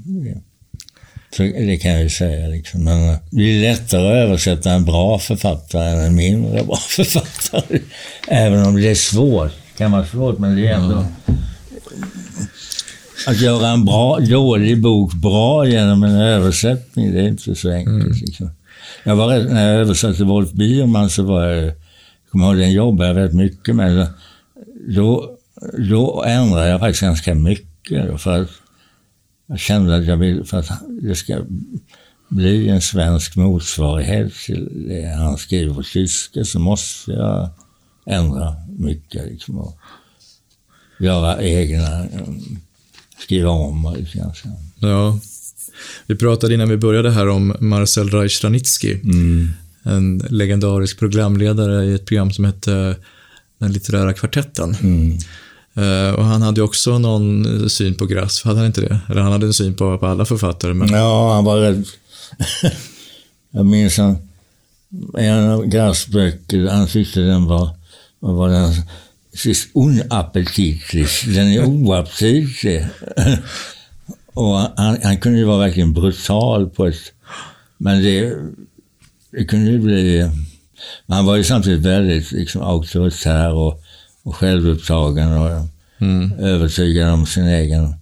Så 1.31 1.43
det 1.43 1.77
kan 1.77 1.91
jag 1.91 2.03
ju 2.03 2.09
säga. 2.09 2.47
Liksom. 2.47 2.83
Men 2.83 3.17
det 3.29 3.41
är 3.43 3.61
lättare 3.61 4.07
att 4.07 4.27
översätta 4.27 4.71
en 4.71 4.85
bra 4.85 5.19
författare 5.19 5.89
än 5.89 5.99
en 5.99 6.15
mindre 6.15 6.63
bra 6.63 6.75
författare. 6.89 7.79
Även 8.27 8.65
om 8.65 8.75
det 8.75 8.89
är 8.89 8.95
svårt. 8.95 9.51
Det 9.51 9.77
kan 9.77 9.91
vara 9.91 10.05
svårt, 10.05 10.39
men 10.39 10.55
det 10.55 10.67
är 10.67 10.73
ändå... 10.73 11.05
Att 13.27 13.41
göra 13.41 13.67
en 13.67 13.85
bra, 13.85 14.19
dålig 14.19 14.81
bok 14.81 15.13
bra 15.13 15.67
genom 15.67 16.03
en 16.03 16.15
översättning, 16.15 17.11
det 17.11 17.19
är 17.19 17.27
inte 17.27 17.55
så 17.55 17.71
enkelt. 17.71 18.03
Mm. 18.03 18.17
Liksom. 18.21 18.49
Jag 19.03 19.15
var 19.15 19.39
när 19.39 19.71
jag 19.71 19.81
översatte 19.81 20.23
Wolf 20.23 20.51
Biermann 20.51 21.09
så 21.09 21.23
var 21.23 21.43
jag, 21.43 21.63
jag 21.65 21.73
kommer 22.31 22.45
ihåg, 22.45 22.57
den 22.57 22.71
jobbade 22.71 23.07
jag 23.09 23.15
väldigt 23.15 23.35
mycket 23.35 23.75
med. 23.75 24.07
Då, 24.95 25.37
då 25.89 26.23
ändrade 26.23 26.69
jag 26.69 26.79
faktiskt 26.79 27.01
ganska 27.01 27.35
mycket. 27.35 28.21
För 28.21 28.41
att 28.41 28.49
jag 29.49 29.59
kände 29.59 29.95
att 29.95 30.05
jag 30.05 30.17
vill, 30.17 30.43
för 30.43 30.57
att 30.57 30.69
det 31.01 31.15
ska 31.15 31.41
bli 32.27 32.69
en 32.69 32.81
svensk 32.81 33.35
motsvarighet 33.35 34.33
till 34.33 34.87
det 34.87 35.15
han 35.17 35.37
skriver 35.37 35.73
på 35.73 35.83
tyska 35.83 36.43
så 36.43 36.59
måste 36.59 37.11
jag 37.11 37.49
ändra 38.05 38.55
mycket. 38.77 39.31
Liksom, 39.31 39.57
och 39.57 39.77
göra 40.99 41.41
egna, 41.43 42.05
skriva 43.19 43.49
om 43.49 43.95
lite 43.97 44.31
Ja. 44.79 45.19
Vi 46.05 46.15
pratade 46.15 46.53
innan 46.53 46.69
vi 46.69 46.77
började 46.77 47.11
här 47.11 47.27
om 47.27 47.55
Marcel 47.59 48.09
Reich-Ranitzky. 48.09 49.01
Mm. 49.03 49.49
En 49.83 50.17
legendarisk 50.29 50.99
programledare 50.99 51.85
i 51.85 51.93
ett 51.93 52.05
program 52.05 52.31
som 52.31 52.45
hette 52.45 52.95
Den 53.57 53.71
litterära 53.71 54.13
kvartetten. 54.13 54.75
Mm. 54.81 55.17
Eh, 55.79 56.13
och 56.13 56.25
han 56.25 56.41
hade 56.41 56.61
ju 56.61 56.65
också 56.65 56.99
någon 56.99 57.61
eh, 57.61 57.67
syn 57.67 57.95
på 57.95 58.05
Grass, 58.05 58.43
hade 58.43 58.57
han 58.57 58.65
inte 58.65 58.81
det? 58.81 58.99
Eller 59.09 59.21
han 59.21 59.31
hade 59.31 59.45
en 59.45 59.53
syn 59.53 59.75
på, 59.75 59.97
på 59.97 60.07
alla 60.07 60.25
författare. 60.25 60.73
Men... 60.73 60.89
Ja, 60.89 61.33
han 61.33 61.45
var 61.45 61.57
rädd. 61.57 61.85
jag 63.51 63.65
minns 63.65 63.97
han, 63.97 64.17
en 65.17 65.49
av 65.49 65.65
Grass 65.65 66.07
böcker, 66.07 66.67
han 66.67 66.87
tyckte 66.87 67.19
den 67.19 67.45
var, 67.45 67.69
vad 68.19 68.35
var 68.35 68.49
den? 68.49 68.73
Sist 69.33 69.69
unaptitlig. 69.73 71.07
Den 71.25 71.47
är 71.47 71.65
oaptitlig. 71.65 72.87
och 74.33 74.55
han, 74.55 74.97
han, 75.03 75.17
kunde 75.17 75.39
ju 75.39 75.45
vara 75.45 75.57
verkligen 75.57 75.93
brutal 75.93 76.69
på 76.69 76.87
ett... 76.87 77.13
Men 77.77 78.03
det, 78.03 78.33
det 79.31 79.45
kunde 79.45 79.71
ju 79.71 79.79
bli... 79.79 80.29
Han 81.07 81.25
var 81.25 81.35
ju 81.35 81.43
samtidigt 81.43 81.85
väldigt 81.85 82.31
liksom, 82.31 82.61
auktoritär 82.61 83.53
och 83.53 83.83
och 84.29 84.35
självupptagen 84.35 85.33
och 85.33 85.67
mm. 85.99 86.31
övertygad 86.39 87.09
om 87.09 87.25
sin 87.25 87.47
egen... 87.47 87.93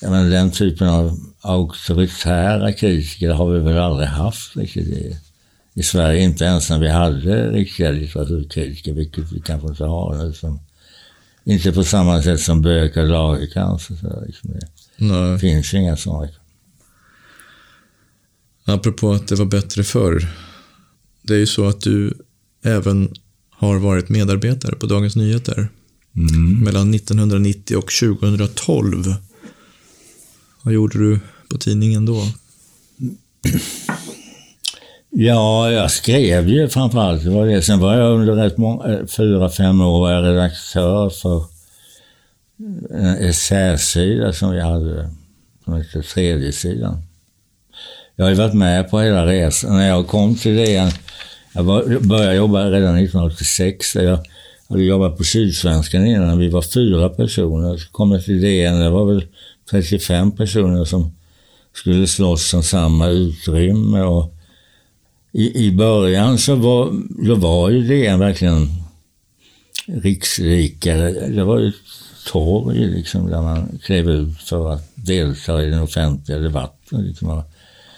Jag 0.00 0.10
menar, 0.10 0.30
den 0.30 0.50
typen 0.50 0.88
av 0.88 1.18
auktoritära 1.40 2.72
kritiker 2.72 3.30
har 3.30 3.50
vi 3.50 3.58
väl 3.58 3.78
aldrig 3.78 4.08
haft 4.08 4.56
riktigt 4.56 4.88
i, 4.88 5.16
i 5.74 5.82
Sverige. 5.82 6.22
Inte 6.22 6.44
ens 6.44 6.70
när 6.70 6.78
vi 6.78 6.88
hade 6.88 7.50
riktiga 7.50 7.90
litteraturkritiker, 7.90 8.92
vilket 8.92 9.32
vi 9.32 9.40
kanske 9.40 9.68
inte 9.68 9.84
har 9.84 10.24
nu. 10.24 10.32
Som, 10.32 10.60
inte 11.44 11.72
på 11.72 11.84
samma 11.84 12.22
sätt 12.22 12.40
som 12.40 12.62
Böök 12.62 12.96
och 12.96 13.08
Lagercrantz. 13.08 13.86
Så 13.86 14.24
liksom 14.26 14.50
det 14.50 14.68
Nej. 14.96 15.38
finns 15.38 15.74
inga 15.74 15.96
sådana. 15.96 16.28
Apropå 18.64 19.12
att 19.12 19.28
det 19.28 19.34
var 19.34 19.46
bättre 19.46 19.84
förr. 19.84 20.28
Det 21.22 21.34
är 21.34 21.38
ju 21.38 21.46
så 21.46 21.68
att 21.68 21.80
du 21.80 22.14
även 22.64 23.14
har 23.58 23.78
varit 23.78 24.08
medarbetare 24.08 24.76
på 24.76 24.86
Dagens 24.86 25.16
Nyheter 25.16 25.68
mm. 26.16 26.64
mellan 26.64 26.94
1990 26.94 27.76
och 27.76 27.90
2012. 28.18 29.14
Vad 30.62 30.74
gjorde 30.74 30.98
du 30.98 31.20
på 31.50 31.58
tidningen 31.58 32.06
då? 32.06 32.22
Ja, 35.10 35.70
jag 35.70 35.90
skrev 35.90 36.48
ju 36.48 36.68
framförallt. 36.68 37.24
Det 37.24 37.30
var 37.30 37.46
det. 37.46 37.62
Sen 37.62 37.80
var 37.80 37.94
jag 37.94 38.20
under 38.20 38.34
rätt 38.34 38.58
många, 38.58 38.84
eh, 38.84 39.06
fyra, 39.06 39.50
fem 39.50 39.80
år 39.80 40.22
redaktör 40.22 41.10
för 41.10 41.44
en 42.90 43.28
essäsida 43.28 44.32
som 44.32 44.50
vi 44.50 44.60
hade, 44.60 45.10
som 45.64 45.74
hette 45.74 46.02
Tredje 46.02 46.52
sidan. 46.52 47.02
Jag 48.16 48.24
har 48.24 48.30
ju 48.30 48.36
varit 48.36 48.54
med 48.54 48.90
på 48.90 49.00
hela 49.00 49.26
resan. 49.26 49.76
När 49.76 49.88
jag 49.88 50.06
kom 50.06 50.34
till 50.34 50.56
DN 50.56 50.90
jag 51.58 51.64
var, 51.64 52.00
började 52.00 52.34
jobba 52.34 52.70
redan 52.70 52.96
1986. 52.96 53.94
Jag 53.94 54.18
hade 54.68 54.82
jobbat 54.82 55.16
på 55.16 55.24
Sydsvenskan 55.24 56.06
innan. 56.06 56.38
Vi 56.38 56.48
var 56.48 56.62
fyra 56.62 57.08
personer. 57.08 57.76
Så 57.76 57.88
kom 57.92 58.12
jag 58.12 58.24
till 58.24 58.40
DN. 58.40 58.80
Det 58.80 58.90
var 58.90 59.04
väl 59.06 59.26
35 59.70 60.32
personer 60.32 60.84
som 60.84 61.12
skulle 61.74 62.06
slåss 62.06 62.54
om 62.54 62.62
samma 62.62 63.08
utrymme. 63.08 64.00
Och 64.00 64.34
i, 65.32 65.66
I 65.66 65.72
början 65.72 66.38
så 66.38 66.54
var, 66.54 66.92
då 67.26 67.34
var 67.34 67.70
ju 67.70 67.82
DN 67.82 68.18
verkligen 68.18 68.68
riksrikare. 69.86 71.28
Det 71.28 71.44
var 71.44 71.58
ju 71.58 71.68
ett 71.68 71.74
torg 72.26 72.78
liksom, 72.78 73.30
där 73.30 73.42
man 73.42 73.78
klev 73.84 74.10
ut 74.10 74.38
för 74.42 74.72
att 74.72 74.90
delta 74.94 75.62
i 75.62 75.70
den 75.70 75.82
offentliga 75.82 76.38
debatten. 76.38 77.02
Liksom. 77.02 77.42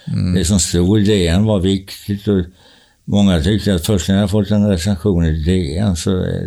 Mm. 0.06 0.34
Det 0.34 0.44
som 0.44 0.60
stod 0.60 1.00
i 1.00 1.04
DN 1.04 1.44
var 1.44 1.60
viktigt. 1.60 2.28
Och 2.28 2.44
Många 3.12 3.40
tyckte 3.40 3.74
att 3.74 3.86
först 3.86 4.08
när 4.08 4.20
jag 4.20 4.30
fått 4.30 4.50
en 4.50 4.68
recension 4.68 5.24
i 5.24 5.44
DN 5.44 5.96
så 5.96 6.24
eh, 6.24 6.42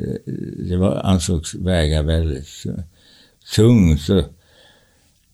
det 0.70 0.78
var, 0.78 0.96
ansågs 0.96 1.56
väga 1.56 2.02
väldigt 2.02 2.66
eh, 2.66 2.84
tungt. 3.56 4.10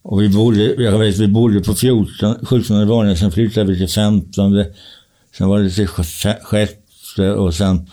Och 0.01 0.21
vi 0.21 0.29
bodde, 0.29 0.63
jag 0.63 0.99
vet, 0.99 1.17
vi 1.17 1.27
bodde 1.27 1.61
på 1.61 1.73
14, 1.73 2.45
17 2.45 2.87
våningen, 2.87 3.17
sen 3.17 3.31
flyttade 3.31 3.71
vi 3.71 3.77
till 3.77 3.89
15. 3.89 4.63
Sen 5.37 5.47
var 5.47 5.59
det 5.59 5.69
till 5.69 5.87
sjätte 5.87 7.31
och 7.31 7.53
sen 7.53 7.89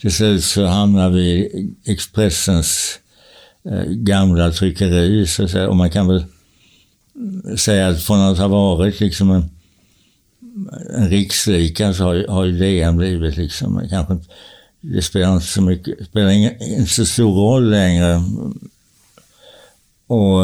till 0.00 0.12
slut 0.12 0.44
så 0.44 0.66
hamnade 0.66 1.14
vi 1.14 1.30
i 1.30 1.74
Expressens 1.84 2.98
eh, 3.70 3.84
gamla 3.84 4.50
tryckeri. 4.50 5.26
Så 5.26 5.44
att 5.44 5.50
säga. 5.50 5.68
Och 5.68 5.76
man 5.76 5.90
kan 5.90 6.08
väl 6.08 6.24
säga 7.58 7.88
att 7.88 8.02
från 8.02 8.20
att 8.20 8.38
ha 8.38 8.48
varit 8.48 9.00
liksom 9.00 9.30
en 9.30 9.57
en 10.96 11.08
rikslikare 11.08 11.94
så 11.94 12.04
har, 12.04 12.26
har 12.28 12.44
ju 12.44 12.58
DN 12.58 12.96
blivit 12.96 13.36
liksom, 13.36 13.88
kanske 13.90 14.18
det 14.80 15.02
spelar 15.02 15.34
inte 15.34 15.46
så 15.46 15.62
mycket, 15.62 16.06
spelar 16.06 16.30
ingen, 16.30 16.62
inte 16.62 16.90
så 16.90 17.06
stor 17.06 17.34
roll 17.34 17.70
längre. 17.70 18.22
Och 20.06 20.40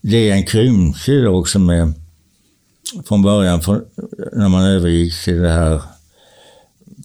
DN 0.00 0.44
krympte 0.46 1.12
ju 1.12 1.28
också 1.28 1.58
med, 1.58 1.92
från 3.04 3.22
början, 3.22 3.60
för, 3.60 3.84
när 4.32 4.48
man 4.48 4.64
övergick 4.64 5.24
till 5.24 5.40
det 5.40 5.50
här 5.50 5.82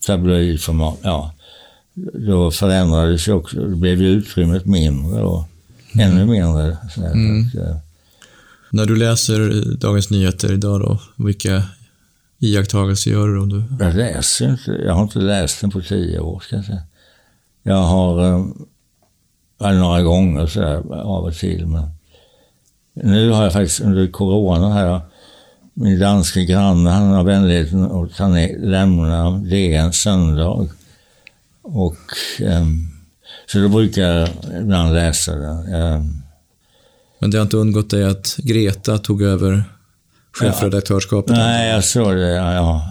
tabloidformat, 0.01 0.99
ja, 1.03 1.33
då 2.13 2.51
förändrades 2.51 3.27
ju 3.27 3.33
också, 3.33 3.57
då 3.57 3.75
blev 3.75 4.01
ju 4.01 4.07
utrymmet 4.07 4.65
mindre 4.65 5.21
och 5.21 5.43
mm. 5.93 6.11
ännu 6.11 6.25
mindre. 6.25 6.77
Mm. 6.97 7.41
att, 7.41 7.83
när 8.71 8.85
du 8.85 8.95
läser 8.95 9.65
Dagens 9.77 10.09
Nyheter 10.09 10.53
idag 10.53 10.79
då, 10.79 10.99
vilka 11.15 11.63
iakttagelser 12.39 13.11
gör 13.11 13.27
du? 13.27 13.45
du... 13.45 13.63
Jag 13.79 13.95
läser 13.95 14.49
inte. 14.49 14.71
Jag 14.71 14.93
har 14.93 15.03
inte 15.03 15.19
läst 15.19 15.61
den 15.61 15.71
på 15.71 15.81
tio 15.81 16.19
år, 16.19 16.39
ska 16.39 16.55
jag 16.55 16.65
säga. 16.65 16.83
Jag 17.63 17.83
har, 17.83 18.39
äh, 19.61 19.73
några 19.73 20.01
gånger 20.01 20.47
så 20.47 20.59
där, 20.59 20.93
av 21.01 21.25
och 21.25 21.35
till, 21.35 21.67
men 21.67 21.89
nu 22.93 23.29
har 23.29 23.43
jag 23.43 23.53
faktiskt 23.53 23.81
under 23.81 24.07
corona 24.07 24.73
här, 24.73 25.01
min 25.73 25.99
danske 25.99 26.45
granne, 26.45 26.89
han 26.89 27.09
har 27.09 27.23
vänligheten 27.23 27.83
att 27.83 28.15
ta 28.15 28.27
ner, 28.27 28.57
lämna 28.57 29.31
DN 29.31 29.93
söndag. 29.93 30.69
Och 31.61 31.97
ähm, 32.39 32.89
så 33.51 33.59
då 33.59 33.69
brukar 33.69 34.01
jag 34.01 34.29
ibland 34.61 34.93
läsa 34.93 35.35
den. 35.35 35.73
Ähm, 35.73 36.21
men 37.19 37.31
det 37.31 37.37
har 37.37 37.43
inte 37.43 37.57
undgått 37.57 37.89
dig 37.89 38.03
att 38.03 38.35
Greta 38.37 38.97
tog 38.97 39.21
över 39.21 39.63
chefredaktörskapet? 40.39 41.37
Ja. 41.37 41.43
Nej, 41.43 41.69
jag 41.69 41.83
såg 41.83 42.15
det. 42.15 42.29
Ja, 42.29 42.53
ja. 42.53 42.81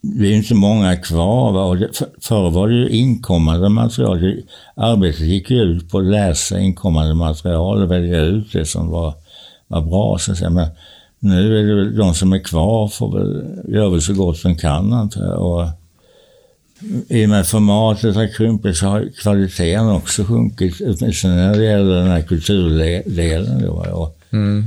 Vi 0.00 0.32
är 0.32 0.36
inte 0.36 0.54
många 0.54 0.96
kvar. 0.96 1.52
Va? 1.52 1.74
Det, 1.74 1.88
förr 2.20 2.50
var 2.50 2.68
det 2.68 2.74
ju 2.74 2.88
inkommande 2.88 3.68
material. 3.68 4.42
Arbetet 4.76 5.20
gick 5.20 5.50
ju 5.50 5.56
ut 5.56 5.90
på 5.90 5.98
att 5.98 6.04
läsa 6.04 6.58
inkommande 6.58 7.14
material 7.14 7.82
och 7.82 7.90
välja 7.90 8.20
ut 8.20 8.52
det 8.52 8.64
som 8.64 8.90
var, 8.90 9.14
var 9.66 9.80
bra. 9.80 10.18
Så 10.18 10.32
att 10.32 10.38
säga. 10.38 10.50
Men 10.50 10.68
nu 11.18 11.58
är 11.58 11.62
det 11.62 11.74
väl 11.74 11.96
de 11.96 12.14
som 12.14 12.32
är 12.32 12.44
kvar 12.44 12.88
får 12.88 13.18
väl, 13.18 13.44
gör 13.74 13.90
väl 13.90 14.02
så 14.02 14.14
gott 14.14 14.42
de 14.42 14.56
kan 14.56 14.92
antar 14.92 15.24
jag. 15.24 15.42
Och, 15.42 15.66
i 17.08 17.24
och 17.24 17.28
med 17.28 17.46
formatet 17.46 18.14
har 18.14 18.34
krympit 18.34 18.76
så 18.76 18.86
har 18.86 19.08
kvaliteten 19.22 19.90
också 19.90 20.24
sjunkit, 20.24 20.80
åtminstone 20.80 21.34
när 21.34 21.58
det 21.58 21.64
gäller 21.64 21.94
den 21.94 22.06
här 22.06 22.22
kulturdelen. 22.22 23.62
Då. 23.62 23.72
Och, 23.72 24.18
mm. 24.30 24.66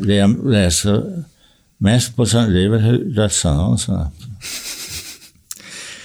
Det 0.00 0.14
jag 0.14 0.50
läser 0.50 1.24
mest 1.78 2.16
på 2.16 2.26
söndag, 2.26 2.52
det 2.52 2.64
är 2.64 2.68
väl 2.68 3.14
dödsannonserna. 3.14 4.10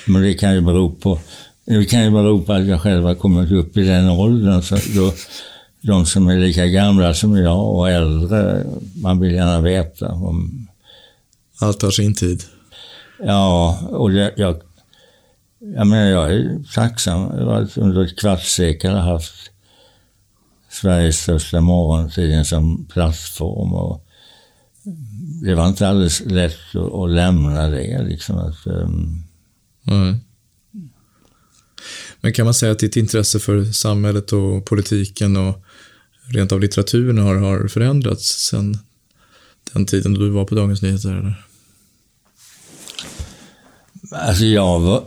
Men 0.06 0.22
det 0.22 0.34
kan 0.34 0.54
ju 0.54 0.62
bero 0.62 0.92
på 0.92 1.20
det 1.66 1.86
kan 1.86 2.04
ju 2.04 2.12
bero 2.12 2.42
på 2.42 2.54
att 2.54 2.66
jag 2.66 2.82
själv 2.82 3.04
har 3.04 3.16
kommit 3.16 3.52
upp 3.52 3.78
i 3.78 3.84
den 3.84 4.10
åldern. 4.10 4.62
Så 4.62 4.76
då, 4.96 5.14
de 5.82 6.06
som 6.06 6.28
är 6.28 6.38
lika 6.38 6.68
gamla 6.68 7.14
som 7.14 7.38
jag 7.38 7.76
och 7.76 7.90
äldre, 7.90 8.64
man 8.96 9.20
vill 9.20 9.34
gärna 9.34 9.62
veta 9.62 10.12
om... 10.12 10.68
Allt 11.60 11.82
har 11.82 11.92
sin 11.92 12.14
tid. 12.14 12.44
Ja, 13.24 13.80
och 13.90 14.12
det, 14.12 14.34
jag, 14.38 14.62
jag 15.60 15.88
menar 15.88 16.10
jag 16.10 16.34
är 16.34 16.64
tacksam 16.74 17.32
över 17.32 17.54
att 17.54 17.78
under 17.78 18.06
ett 18.06 18.20
kvartssekel 18.20 18.92
har 18.92 19.12
haft 19.12 19.51
Sveriges 20.72 21.20
största 21.22 21.62
morgontidning 21.62 22.46
som 22.46 22.86
plattform. 22.86 23.74
Och 23.74 24.08
det 25.44 25.56
var 25.56 25.68
inte 25.68 25.88
alldeles 25.88 26.22
lätt 26.26 26.76
att, 26.76 26.94
att 26.94 27.10
lämna 27.10 27.68
det. 27.68 28.04
Liksom 28.04 28.38
att, 28.38 28.68
um... 28.68 29.24
mm. 29.88 30.16
Men 32.22 32.34
kan 32.34 32.46
man 32.46 32.54
säga 32.54 32.72
att 32.72 32.80
ditt 32.80 32.96
intresse 32.96 33.40
för 33.40 33.64
samhället 33.64 34.34
och 34.34 34.66
politiken 34.66 35.38
och 35.38 35.64
rent 36.28 36.52
av 36.52 36.60
litteraturen 36.60 37.18
har, 37.18 37.36
har 37.36 37.68
förändrats 37.68 38.50
sen 38.50 38.78
den 39.74 39.86
tiden 39.86 40.14
då 40.14 40.20
du 40.20 40.30
var 40.30 40.46
på 40.46 40.56
Dagens 40.56 40.82
Nyheter? 40.82 41.10
Eller? 41.10 41.46
Alltså 44.12 44.46
jag 44.46 44.80
var, 44.80 45.04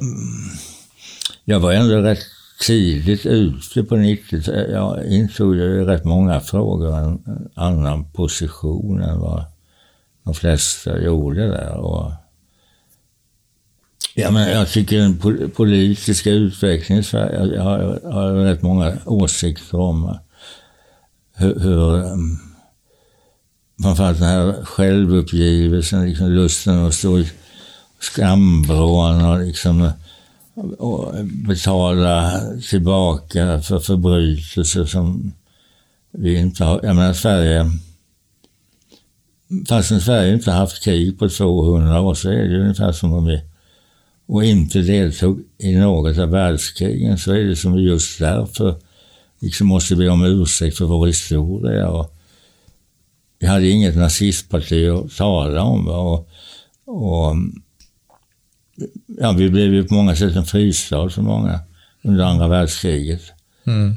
jag 1.44 1.60
var 1.60 1.72
ändå 1.72 1.96
rätt 1.96 2.18
tidigt 2.60 3.26
ute 3.26 3.84
på 3.84 3.96
90-talet. 3.96 4.70
Jag 4.70 5.06
intog 5.06 5.56
ju 5.56 5.84
rätt 5.84 6.04
många 6.04 6.40
frågor 6.40 6.98
en 6.98 7.48
annan 7.54 8.04
position 8.04 9.02
än 9.02 9.20
vad 9.20 9.44
de 10.24 10.34
flesta 10.34 11.00
gjorde 11.00 11.48
där. 11.48 11.76
Och, 11.76 12.12
ja, 14.14 14.30
men 14.30 14.50
jag 14.50 14.68
tycker 14.68 14.98
den 14.98 15.50
politiska 15.50 16.30
utvecklingen 16.30 17.00
i 17.00 17.04
Sverige, 17.04 17.54
jag 17.54 17.62
har, 17.62 18.00
jag 18.02 18.10
har 18.10 18.32
rätt 18.32 18.62
många 18.62 18.96
åsikter 19.06 19.80
om 19.80 20.18
hur, 21.36 21.60
hur 21.60 22.04
framförallt 23.82 24.18
den 24.18 24.28
här 24.28 24.64
självuppgivelsen, 24.64 26.06
liksom 26.06 26.30
lusten 26.30 26.86
att 26.86 26.94
stå 26.94 27.18
i 27.18 27.30
skambrån 28.00 29.24
och 29.24 29.40
liksom 29.40 29.90
och 30.78 31.14
betala 31.24 32.40
tillbaka 32.70 33.60
för 33.60 33.78
förbrytelser 33.78 34.84
som 34.84 35.32
vi 36.10 36.38
inte 36.38 36.64
har. 36.64 36.80
Jag 36.82 36.96
menar 36.96 37.12
Sverige, 37.12 37.70
fastän 39.68 40.00
Sverige 40.00 40.34
inte 40.34 40.50
haft 40.50 40.84
krig 40.84 41.18
på 41.18 41.28
200 41.28 42.00
år 42.00 42.14
så 42.14 42.30
är 42.30 42.48
det 42.48 42.60
ungefär 42.60 42.92
som 42.92 43.12
om 43.12 43.24
vi 43.24 43.42
och 44.26 44.44
inte 44.44 44.78
deltog 44.78 45.40
i 45.58 45.76
något 45.76 46.18
av 46.18 46.30
världskrigen 46.30 47.18
så 47.18 47.32
är 47.32 47.44
det 47.44 47.56
som 47.56 47.72
vi 47.72 47.82
just 47.82 48.18
därför 48.18 48.74
liksom 49.40 49.66
måste 49.66 49.96
be 49.96 50.08
om 50.08 50.24
ursäkt 50.24 50.78
för 50.78 50.84
vår 50.84 51.06
historia. 51.06 51.88
Och 51.88 52.14
vi 53.38 53.46
hade 53.46 53.68
inget 53.68 53.96
nazistparti 53.96 54.88
att 54.88 55.16
tala 55.16 55.62
om. 55.62 55.88
Och, 55.88 56.28
och 56.84 57.36
ja, 59.06 59.32
vi 59.32 59.50
blev 59.50 59.74
ju 59.74 59.84
på 59.84 59.94
många 59.94 60.16
sätt 60.16 60.36
en 60.36 60.44
fristad 60.44 61.10
för 61.10 61.22
många 61.22 61.60
under 62.04 62.24
andra 62.24 62.48
världskriget. 62.48 63.22
Mm. 63.66 63.96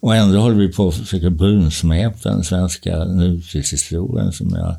Och 0.00 0.16
ändå 0.16 0.38
håller 0.38 0.56
vi 0.56 0.72
på 0.72 0.88
att 0.88 0.94
försöka 0.94 1.30
brunsmeta 1.30 2.30
den 2.30 2.44
svenska 2.44 3.04
nutidshistorien 3.04 4.32
som 4.32 4.50
jag... 4.50 4.76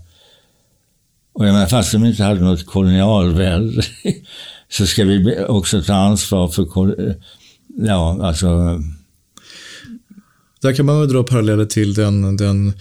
Och 1.34 1.48
jag 1.48 1.54
menar, 1.54 1.68
fast 1.68 1.92
de 1.92 2.06
inte 2.06 2.24
hade 2.24 2.40
något 2.40 2.66
kolonialvälde 2.66 3.84
så 4.70 4.88
ska 4.88 5.04
vi 5.04 5.40
också 5.48 5.82
ta 5.82 5.94
ansvar 5.94 6.48
för... 6.48 7.16
Ja, 7.78 8.20
alltså... 8.22 8.82
Där 10.62 10.74
kan 10.74 10.86
man 10.86 11.00
väl 11.00 11.10
dra 11.10 11.24
paralleller 11.24 11.66
till 11.66 11.94
den, 11.94 12.38
den, 12.38 12.74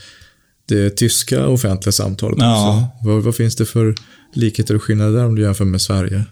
det 0.66 0.90
tyska 0.90 1.47
offentliga 1.47 1.93
samtalet 1.93 2.38
ja. 2.38 2.70
också. 2.70 3.09
Vad, 3.09 3.22
vad 3.22 3.34
finns 3.34 3.56
det 3.56 3.66
för 3.66 3.94
likheter 4.36 4.74
och 4.74 4.82
skillnader 4.82 5.24
om 5.24 5.34
du 5.34 5.42
jämför 5.42 5.64
med 5.64 5.80
Sverige? 5.80 6.24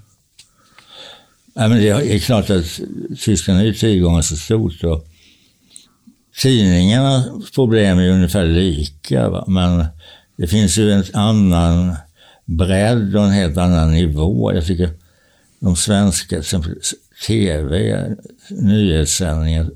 Ja, 1.55 1.69
men 1.69 1.79
det 1.79 1.89
är 1.89 2.19
klart 2.19 2.51
att 2.51 2.81
Tyskland 3.19 3.61
är 3.61 3.65
ju 3.65 3.75
tio 3.75 4.01
gånger 4.01 4.23
så 4.23 4.37
stort. 4.37 4.85
Och 4.85 5.07
tidningarnas 6.43 7.51
problem 7.51 7.99
är 7.99 8.03
ju 8.03 8.11
ungefär 8.11 8.45
lika, 8.45 9.29
va? 9.29 9.45
men 9.49 9.85
det 10.37 10.47
finns 10.47 10.79
ju 10.79 10.93
en 10.93 11.05
annan 11.13 11.97
bredd 12.45 13.17
och 13.17 13.25
en 13.25 13.31
helt 13.31 13.57
annan 13.57 13.93
nivå. 13.93 14.55
Jag 14.55 14.67
tycker 14.67 14.91
de 15.61 15.77
svenska, 15.77 16.39
exempel 16.39 16.75
tv, 17.27 18.17
nyhetssändningar, 18.51 19.71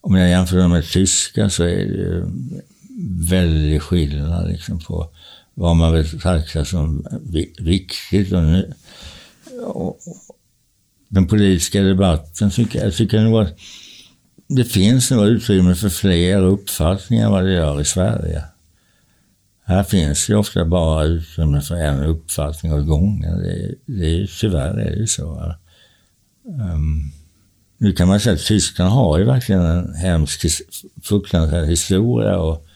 om 0.00 0.14
jag 0.14 0.30
jämför 0.30 0.56
dem 0.56 0.70
med 0.70 0.90
tyska 0.90 1.50
så 1.50 1.62
är 1.62 1.76
det 1.76 1.82
ju 1.82 2.24
väldig 3.30 3.82
skillnad 3.82 4.48
liksom 4.48 4.78
på 4.78 5.10
vad 5.60 5.76
man 5.76 5.92
betraktar 5.92 6.64
som 6.64 7.06
viktigt. 7.58 8.32
Och, 8.32 8.42
nu, 8.42 8.72
och 9.66 9.98
den 11.08 11.26
politiska 11.26 11.82
debatten 11.82 12.50
tycker 12.50 12.84
jag 12.84 12.94
tycker 12.94 13.20
nog 13.20 13.40
att 13.40 13.58
det 14.46 14.64
finns 14.64 15.10
nog 15.10 15.26
utrymme 15.26 15.74
för 15.74 15.88
fler 15.88 16.42
uppfattningar 16.42 17.24
än 17.26 17.32
vad 17.32 17.44
det 17.44 17.52
gör 17.52 17.80
i 17.80 17.84
Sverige. 17.84 18.44
Här 19.64 19.82
finns 19.82 20.30
ju 20.30 20.34
ofta 20.34 20.64
bara 20.64 21.04
utrymme 21.04 21.60
för 21.60 21.74
en 21.74 22.02
uppfattning 22.04 22.72
åt 22.72 22.86
gången. 22.86 23.38
Det, 23.38 23.74
det, 23.86 24.26
tyvärr 24.40 24.78
är 24.78 24.90
det 24.90 24.96
ju 24.96 25.06
så. 25.06 25.54
Um, 26.44 27.12
nu 27.78 27.92
kan 27.92 28.08
man 28.08 28.20
säga 28.20 28.34
att 28.34 28.44
Tyskland 28.44 28.92
har 28.92 29.18
ju 29.18 29.24
verkligen 29.24 29.62
en 29.62 29.94
hemsk, 29.94 30.46
fruktansvärd 31.02 31.68
historia 31.68 32.38
och 32.38 32.66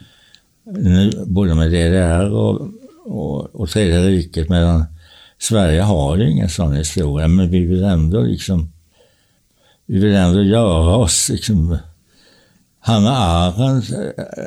nu, 0.64 1.24
både 1.26 1.54
med 1.54 1.70
DDR 1.70 2.30
och, 2.30 2.68
och, 3.04 3.54
och 3.54 3.70
Tredje 3.70 4.08
riket, 4.08 4.48
medan 4.48 4.84
Sverige 5.38 5.82
har 5.82 6.16
ju 6.16 6.30
ingen 6.30 6.48
sån 6.48 6.76
historia, 6.76 7.28
men 7.28 7.50
vi 7.50 7.66
vill 7.66 7.84
ändå 7.84 8.22
liksom, 8.22 8.72
vi 9.86 9.98
vill 9.98 10.14
ändå 10.14 10.42
göra 10.42 10.96
oss 10.96 11.28
liksom, 11.28 11.78
Hanna 12.80 13.10
Arendt 13.10 13.90
eh, 13.90 14.44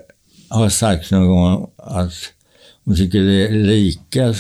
har 0.50 0.70
sagt 0.70 1.12
någon 1.12 1.28
gång 1.28 1.70
att 1.78 2.14
hon 2.86 2.96
tycker 2.96 3.22
det 3.22 3.48
är 3.48 3.52
lika 3.52 4.34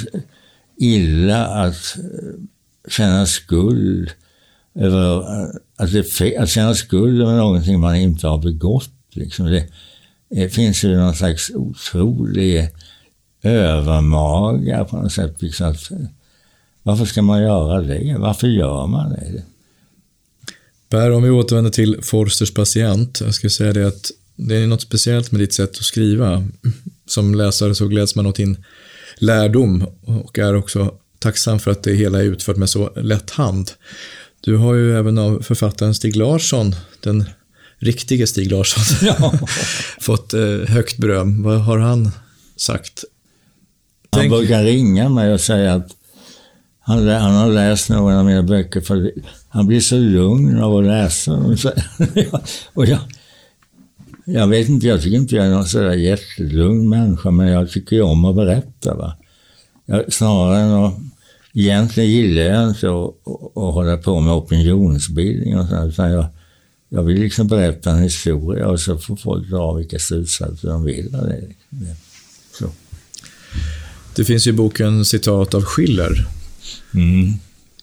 illa 0.77 1.45
att 1.47 1.97
eh, 1.97 2.41
känna 2.89 3.25
skuld 3.25 4.11
över 4.75 5.17
eh, 5.17 5.49
att, 5.75 5.91
det 5.91 6.37
att 6.37 6.49
känna 6.49 6.73
skuld 6.73 7.21
över 7.21 7.35
någonting 7.35 7.79
man 7.79 7.95
inte 7.95 8.27
har 8.27 8.37
begått. 8.37 8.91
Liksom. 9.11 9.45
Det, 9.45 9.67
det 10.29 10.49
finns 10.49 10.83
ju 10.83 10.97
någon 10.97 11.15
slags 11.15 11.51
otrolig 11.55 12.69
övermaga 13.43 14.85
på 14.85 14.97
något 14.97 15.11
sätt. 15.11 15.41
Liksom 15.41 15.67
att, 15.67 15.91
varför 16.83 17.05
ska 17.05 17.21
man 17.21 17.41
göra 17.41 17.81
det? 17.81 18.15
Varför 18.19 18.47
gör 18.47 18.87
man 18.87 19.09
det? 19.09 19.43
Per, 20.89 21.11
om 21.11 21.23
vi 21.23 21.29
återvänder 21.29 21.71
till 21.71 21.99
Forsters 22.01 22.53
patient. 22.53 23.21
Jag 23.21 23.33
skulle 23.33 23.49
säga 23.49 23.73
det 23.73 23.87
att 23.87 24.11
det 24.35 24.55
är 24.55 24.67
något 24.67 24.81
speciellt 24.81 25.31
med 25.31 25.41
ditt 25.41 25.53
sätt 25.53 25.69
att 25.69 25.83
skriva. 25.83 26.47
Som 27.05 27.35
läsare 27.35 27.75
så 27.75 27.87
gläds 27.87 28.15
man 28.15 28.25
åt 28.25 28.35
din 28.35 28.63
lärdom 29.17 29.85
och 30.05 30.39
är 30.39 30.55
också 30.55 30.93
tacksam 31.19 31.59
för 31.59 31.71
att 31.71 31.83
det 31.83 31.93
hela 31.93 32.19
är 32.19 32.23
utfört 32.23 32.57
med 32.57 32.69
så 32.69 32.93
lätt 32.95 33.31
hand. 33.31 33.71
Du 34.41 34.55
har 34.55 34.73
ju 34.73 34.97
även 34.97 35.17
av 35.17 35.41
författaren 35.41 35.95
Stig 35.95 36.15
Larsson, 36.15 36.75
den 36.99 37.25
riktige 37.79 38.27
Stig 38.27 38.51
Larsson, 38.51 38.83
ja. 39.19 39.33
fått 39.99 40.33
eh, 40.33 40.41
högt 40.67 40.97
beröm. 40.97 41.43
Vad 41.43 41.61
har 41.61 41.79
han 41.79 42.11
sagt? 42.55 43.03
Han 44.11 44.21
Tänk... 44.21 44.31
brukar 44.31 44.63
ringa 44.63 45.09
mig 45.09 45.33
och 45.33 45.41
säga 45.41 45.73
att 45.73 45.87
han, 46.79 47.07
han 47.07 47.35
har 47.35 47.51
läst 47.51 47.89
några 47.89 48.19
av 48.19 48.25
mina 48.25 48.43
böcker 48.43 48.81
för 48.81 49.11
han 49.49 49.67
blir 49.67 49.79
så 49.79 49.97
lugn 49.97 50.59
av 50.59 50.77
att 50.77 50.85
läsa 50.85 51.31
dem. 51.31 51.57
och 52.73 52.85
jag, 52.85 52.99
jag 54.25 54.47
vet 54.47 54.69
inte, 54.69 54.87
jag 54.87 55.01
tycker 55.01 55.17
inte 55.17 55.35
jag 55.35 55.45
är 55.45 55.49
någon 55.49 55.65
sådär 55.65 55.93
jättelugn 55.93 56.89
människa, 56.89 57.31
men 57.31 57.47
jag 57.47 57.71
tycker 57.71 57.95
ju 57.95 58.01
om 58.01 58.25
att 58.25 58.35
berätta. 58.35 58.95
Va? 58.95 59.17
Jag, 59.85 60.13
snarare 60.13 60.59
än 60.59 60.71
att, 60.71 60.93
egentligen 61.53 62.09
gillar 62.09 62.41
jag 62.41 62.69
inte 62.69 62.87
att, 62.87 63.27
att, 63.27 63.57
att 63.57 63.73
hålla 63.73 63.97
på 63.97 64.19
med 64.19 64.33
opinionsbildning 64.33 65.59
och 65.59 65.67
sånt, 65.67 65.93
utan 65.93 66.11
jag, 66.11 66.25
jag 66.89 67.03
vill 67.03 67.19
liksom 67.19 67.47
berätta 67.47 67.91
en 67.91 68.03
historia 68.03 68.67
och 68.67 68.79
så 68.79 68.97
får 68.97 69.15
folk 69.15 69.49
dra 69.49 69.73
vilka 69.73 69.99
slutsatser 69.99 70.67
de 70.67 70.83
vill 70.83 71.15
av 71.15 71.27
det. 71.27 71.43
Så. 72.59 72.71
Det 74.15 74.25
finns 74.25 74.47
ju 74.47 74.51
i 74.51 74.53
boken 74.53 75.05
citat 75.05 75.53
av 75.53 75.63
Schiller. 75.63 76.27
Mm. 76.93 77.33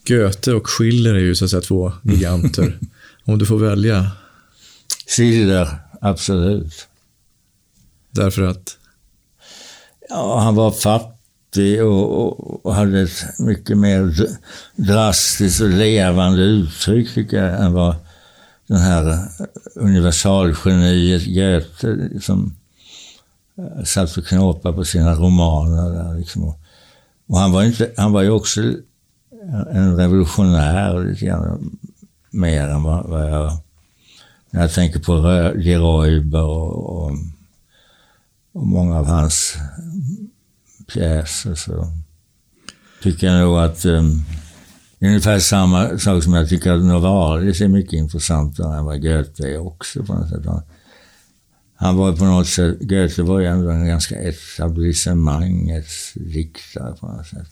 Goethe 0.07 0.53
och 0.53 0.69
Schiller 0.69 1.15
är 1.15 1.21
ju 1.21 1.35
så 1.35 1.45
att 1.45 1.51
säga 1.51 1.61
två 1.61 1.93
giganter. 2.03 2.79
Om 3.25 3.39
du 3.39 3.47
får 3.47 3.59
välja? 3.59 4.11
Schiller, 5.07 5.79
absolut. 6.01 6.87
Därför 8.11 8.43
att? 8.43 8.77
Ja, 10.09 10.41
han 10.41 10.55
var 10.55 10.71
fattig 10.71 11.85
och, 11.85 12.67
och, 12.67 12.75
hade 12.75 13.01
ett 13.01 13.39
mycket 13.39 13.79
mer 13.79 14.29
drastiskt 14.77 15.61
och 15.61 15.69
levande 15.69 16.43
uttryck 16.43 17.15
tycker 17.15 17.37
jag 17.37 17.65
än 17.65 17.73
vad 17.73 17.95
den 18.67 18.77
här 18.79 19.13
eh, 19.13 19.47
universalgeniet 19.75 21.25
Goethe 21.27 22.21
som 22.21 22.55
eh, 23.59 23.85
satt 23.85 24.17
och 24.17 24.27
knåpade 24.27 24.77
på 24.77 24.85
sina 24.85 25.15
romaner. 25.15 25.91
Där, 25.91 26.19
liksom. 26.19 26.55
Och 27.27 27.39
han 27.39 27.53
var, 27.53 27.63
inte, 27.63 27.93
han 27.97 28.13
var 28.13 28.23
ju 28.23 28.31
också 28.31 28.61
en 29.71 29.97
revolutionär 29.97 31.05
lite 31.05 31.25
grann, 31.25 31.79
mer 32.31 32.69
än 32.69 32.83
vad, 32.83 33.07
vad 33.07 33.31
jag... 33.31 33.53
När 34.51 34.61
jag 34.61 34.73
tänker 34.73 35.01
på 35.01 35.13
Geroiber 35.61 36.43
och, 36.43 36.77
och, 36.77 37.13
och, 38.53 38.67
många 38.67 38.99
av 38.99 39.07
hans 39.07 39.57
mm, 39.79 40.31
pjäser 40.93 41.55
så 41.55 41.93
tycker 43.03 43.27
jag 43.27 43.41
nog 43.41 43.59
att 43.59 43.85
um, 43.85 44.23
ungefär 45.01 45.39
samma 45.39 45.99
sak 45.99 46.23
som 46.23 46.33
jag 46.33 46.49
tycker 46.49 46.73
att 46.73 46.85
Novalis 46.85 47.61
är 47.61 47.69
mycket 47.69 47.93
intressantare 47.93 48.79
än 48.79 48.85
vad 48.85 49.03
Goethe 49.03 49.49
är 49.49 49.67
också 49.67 50.03
på 50.03 50.15
något 50.15 50.29
sätt. 50.29 50.43
Han 51.77 51.97
var 51.97 52.13
på 52.13 52.25
något 52.25 52.49
sätt, 52.49 52.79
Goethe 52.81 53.23
var 53.23 53.41
ju 53.41 53.47
ändå 53.47 53.71
en 53.71 53.87
ganska 53.87 54.17
etablissemangets 54.17 56.13
diktare 56.15 56.97
på 57.01 57.07
något 57.07 57.27
sätt. 57.27 57.49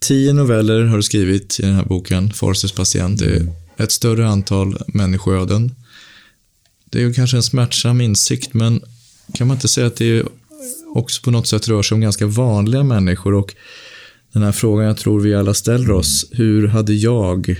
Tio 0.00 0.32
noveller 0.32 0.84
har 0.84 0.96
du 0.96 1.02
skrivit 1.02 1.60
i 1.60 1.62
den 1.62 1.74
här 1.74 1.84
boken, 1.84 2.32
Forsters 2.32 2.72
patient. 2.72 3.18
Det 3.18 3.36
är 3.36 3.48
ett 3.76 3.92
större 3.92 4.28
antal 4.28 4.82
människoöden. 4.86 5.74
Det 6.84 6.98
är 6.98 7.02
ju 7.02 7.12
kanske 7.12 7.36
en 7.36 7.42
smärtsam 7.42 8.00
insikt, 8.00 8.54
men 8.54 8.80
kan 9.34 9.46
man 9.46 9.56
inte 9.56 9.68
säga 9.68 9.86
att 9.86 9.96
det 9.96 10.26
också 10.94 11.22
på 11.22 11.30
något 11.30 11.46
sätt 11.46 11.68
rör 11.68 11.82
sig 11.82 11.94
om 11.94 12.00
ganska 12.00 12.26
vanliga 12.26 12.82
människor 12.82 13.34
och 13.34 13.54
den 14.32 14.42
här 14.42 14.52
frågan 14.52 14.86
jag 14.86 14.96
tror 14.96 15.20
vi 15.20 15.34
alla 15.34 15.54
ställer 15.54 15.90
oss, 15.90 16.26
hur 16.32 16.68
hade 16.68 16.94
jag 16.94 17.56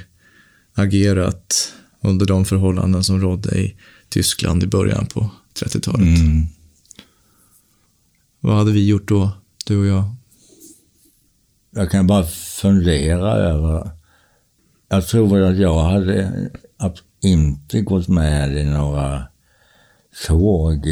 agerat 0.75 1.73
under 2.01 2.27
de 2.27 2.45
förhållanden 2.45 3.05
som 3.05 3.21
rådde 3.21 3.61
i 3.61 3.75
Tyskland 4.09 4.63
i 4.63 4.67
början 4.67 5.07
på 5.07 5.31
30-talet? 5.55 6.01
Mm. 6.01 6.47
Vad 8.41 8.57
hade 8.57 8.73
vi 8.73 8.87
gjort 8.87 9.09
då, 9.09 9.31
du 9.67 9.79
och 9.79 9.87
jag? 9.87 10.05
Jag 11.71 11.91
kan 11.91 12.07
bara 12.07 12.25
fundera 12.25 13.33
över... 13.33 13.91
Jag 14.89 15.07
tror 15.07 15.43
att 15.43 15.59
jag 15.59 15.83
hade 15.83 16.51
inte 17.21 17.81
gått 17.81 18.09
med 18.09 18.57
i 18.57 18.65
några 18.65 19.23
tåg 20.27 20.87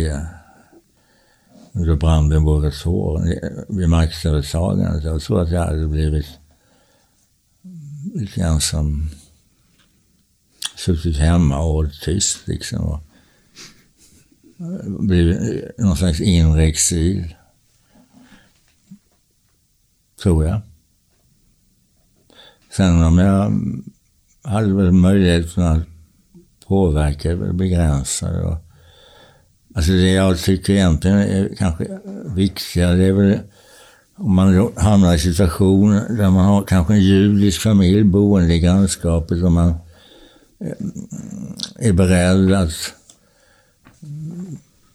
då 1.87 1.97
brann 1.97 2.25
under 2.25 2.41
Brandenburgers 2.41 2.87
år 2.87 3.23
vid 3.69 3.89
maktövertagandet. 3.89 5.05
Jag 5.05 5.21
tror 5.21 5.43
att 5.43 5.51
jag 5.51 5.67
hade 5.67 5.87
blivit 5.87 6.27
lite 8.15 8.41
grann 8.41 8.61
som 8.61 9.11
suttit 10.77 11.17
hemma 11.17 11.59
och 11.59 11.73
hållit 11.73 12.01
tyst 12.01 12.49
liksom. 12.49 12.85
Och 12.85 13.01
blivit 15.05 15.39
någon 15.79 15.97
slags 15.97 16.21
inre 16.21 16.65
exil. 16.65 17.35
Tror 20.23 20.47
jag. 20.47 20.61
Sen 22.71 23.03
om 23.03 23.19
jag 23.19 23.53
hade 24.51 24.75
väl 24.75 24.93
möjligheten 24.93 25.63
att 25.63 25.83
påverka 26.67 27.37
begränsade. 27.37 28.43
Och, 28.43 28.68
alltså 29.79 29.93
det 29.93 30.13
jag 30.13 30.39
tycker 30.39 30.73
egentligen 30.73 31.19
är 31.19 31.55
kanske 31.59 31.99
viktigare, 32.27 32.97
det 32.97 33.05
är 33.05 33.13
väl 33.13 33.39
om 34.17 34.35
man 34.35 34.73
hamnar 34.77 35.11
i 35.11 35.13
en 35.13 35.19
situation 35.19 35.91
där 35.91 36.31
man 36.31 36.45
har 36.45 36.63
kanske 36.63 36.93
en 36.95 37.01
judisk 37.01 37.61
familj 37.61 38.05
boende 38.05 38.55
i 38.55 38.61
grannskapet 38.61 39.43
och 39.43 39.53
man 39.53 39.69
eh, 40.61 41.89
är 41.89 41.93
beredd 41.93 42.53
att 42.53 42.73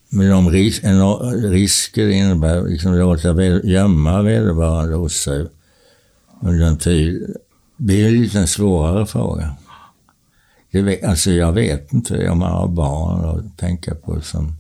med 0.10 0.30
de 0.30 0.50
ris 0.50 0.82
risker 1.44 2.06
det 2.06 2.14
innebär, 2.14 2.62
liksom 2.62 2.94
låta 2.94 3.44
gömma 3.64 4.22
vederbörande 4.22 4.96
hos 4.96 5.14
sig 5.14 5.48
under 6.42 6.66
en 6.66 6.78
tid. 6.78 7.36
Det 7.78 8.02
är 8.02 8.08
en 8.08 8.22
lite 8.22 8.48
svårare 8.48 9.06
fråga. 9.06 9.56
Det, 10.72 11.04
alltså 11.04 11.32
jag 11.32 11.52
vet 11.52 11.94
inte 11.94 12.30
om 12.30 12.40
man 12.40 12.52
har 12.52 12.68
barn 12.68 13.26
att 13.26 13.58
tänka 13.58 13.96
på 13.96 14.22
som... 14.22 14.56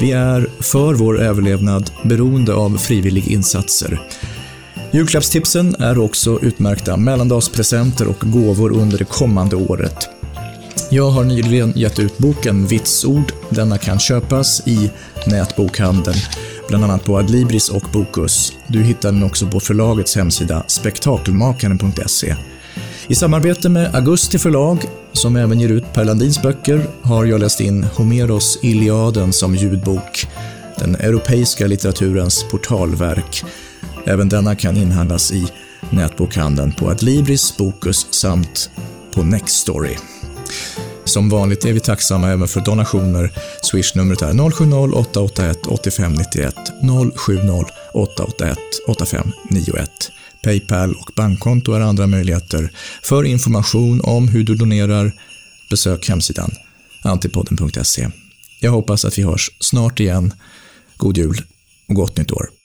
Vi 0.01 0.11
är, 0.11 0.49
för 0.59 0.93
vår 0.93 1.21
överlevnad, 1.21 1.91
beroende 2.03 2.53
av 2.53 2.77
frivillig 2.77 3.27
insatser. 3.27 4.01
Julklappstipsen 4.91 5.75
är 5.79 5.99
också 5.99 6.39
utmärkta 6.41 6.97
mellandagspresenter 6.97 8.07
och 8.07 8.19
gåvor 8.19 8.71
under 8.71 8.97
det 8.97 9.05
kommande 9.05 9.55
året. 9.55 10.09
Jag 10.89 11.09
har 11.09 11.23
nyligen 11.23 11.73
gett 11.75 11.99
ut 11.99 12.17
boken 12.17 12.67
Vitsord. 12.67 13.31
Denna 13.49 13.77
kan 13.77 13.99
köpas 13.99 14.67
i 14.67 14.91
nätbokhandeln, 15.27 16.17
bland 16.67 16.83
annat 16.83 17.03
på 17.03 17.17
Adlibris 17.17 17.69
och 17.69 17.83
Bokus. 17.93 18.53
Du 18.67 18.83
hittar 18.83 19.11
den 19.11 19.23
också 19.23 19.47
på 19.47 19.59
förlagets 19.59 20.15
hemsida 20.15 20.63
spektakelmakaren.se. 20.67 22.35
I 23.07 23.15
samarbete 23.15 23.69
med 23.69 23.95
Augusti 23.95 24.39
förlag, 24.39 24.85
som 25.13 25.35
även 25.35 25.59
ger 25.59 25.69
ut 25.69 25.93
Per 25.93 26.05
Landins 26.05 26.41
böcker, 26.41 26.87
har 27.01 27.25
jag 27.25 27.39
läst 27.39 27.61
in 27.61 27.83
Homeros 27.83 28.59
Iliaden 28.61 29.33
som 29.33 29.55
ljudbok, 29.55 30.27
den 30.77 30.95
europeiska 30.95 31.67
litteraturens 31.67 32.45
portalverk. 32.51 33.43
Även 34.05 34.29
denna 34.29 34.55
kan 34.55 34.77
inhandlas 34.77 35.31
i 35.31 35.47
nätbokhandeln 35.89 36.71
på 36.71 36.89
Adlibris, 36.89 37.57
Bokus 37.57 38.07
samt 38.13 38.69
på 39.13 39.23
Nextory. 39.23 39.95
Som 41.05 41.29
vanligt 41.29 41.65
är 41.65 41.73
vi 41.73 41.79
tacksamma 41.79 42.29
även 42.29 42.47
för 42.47 42.61
donationer. 42.61 43.31
Swish-numret 43.61 44.21
är 44.21 44.33
070-881 44.33 45.67
8591 45.67 46.55
070 47.15 47.65
881 47.93 48.57
8591. 48.87 49.89
Paypal 50.43 50.95
och 50.95 51.11
bankkonto 51.15 51.73
är 51.73 51.79
andra 51.79 52.07
möjligheter. 52.07 52.71
För 53.03 53.23
information 53.23 54.01
om 54.03 54.27
hur 54.27 54.43
du 54.43 54.55
donerar, 54.55 55.11
besök 55.69 56.09
hemsidan 56.09 56.51
antipodden.se. 57.03 58.09
Jag 58.59 58.71
hoppas 58.71 59.05
att 59.05 59.17
vi 59.17 59.23
hörs 59.23 59.51
snart 59.59 59.99
igen. 59.99 60.33
God 60.97 61.17
jul 61.17 61.41
och 61.87 61.95
gott 61.95 62.17
nytt 62.17 62.31
år. 62.31 62.58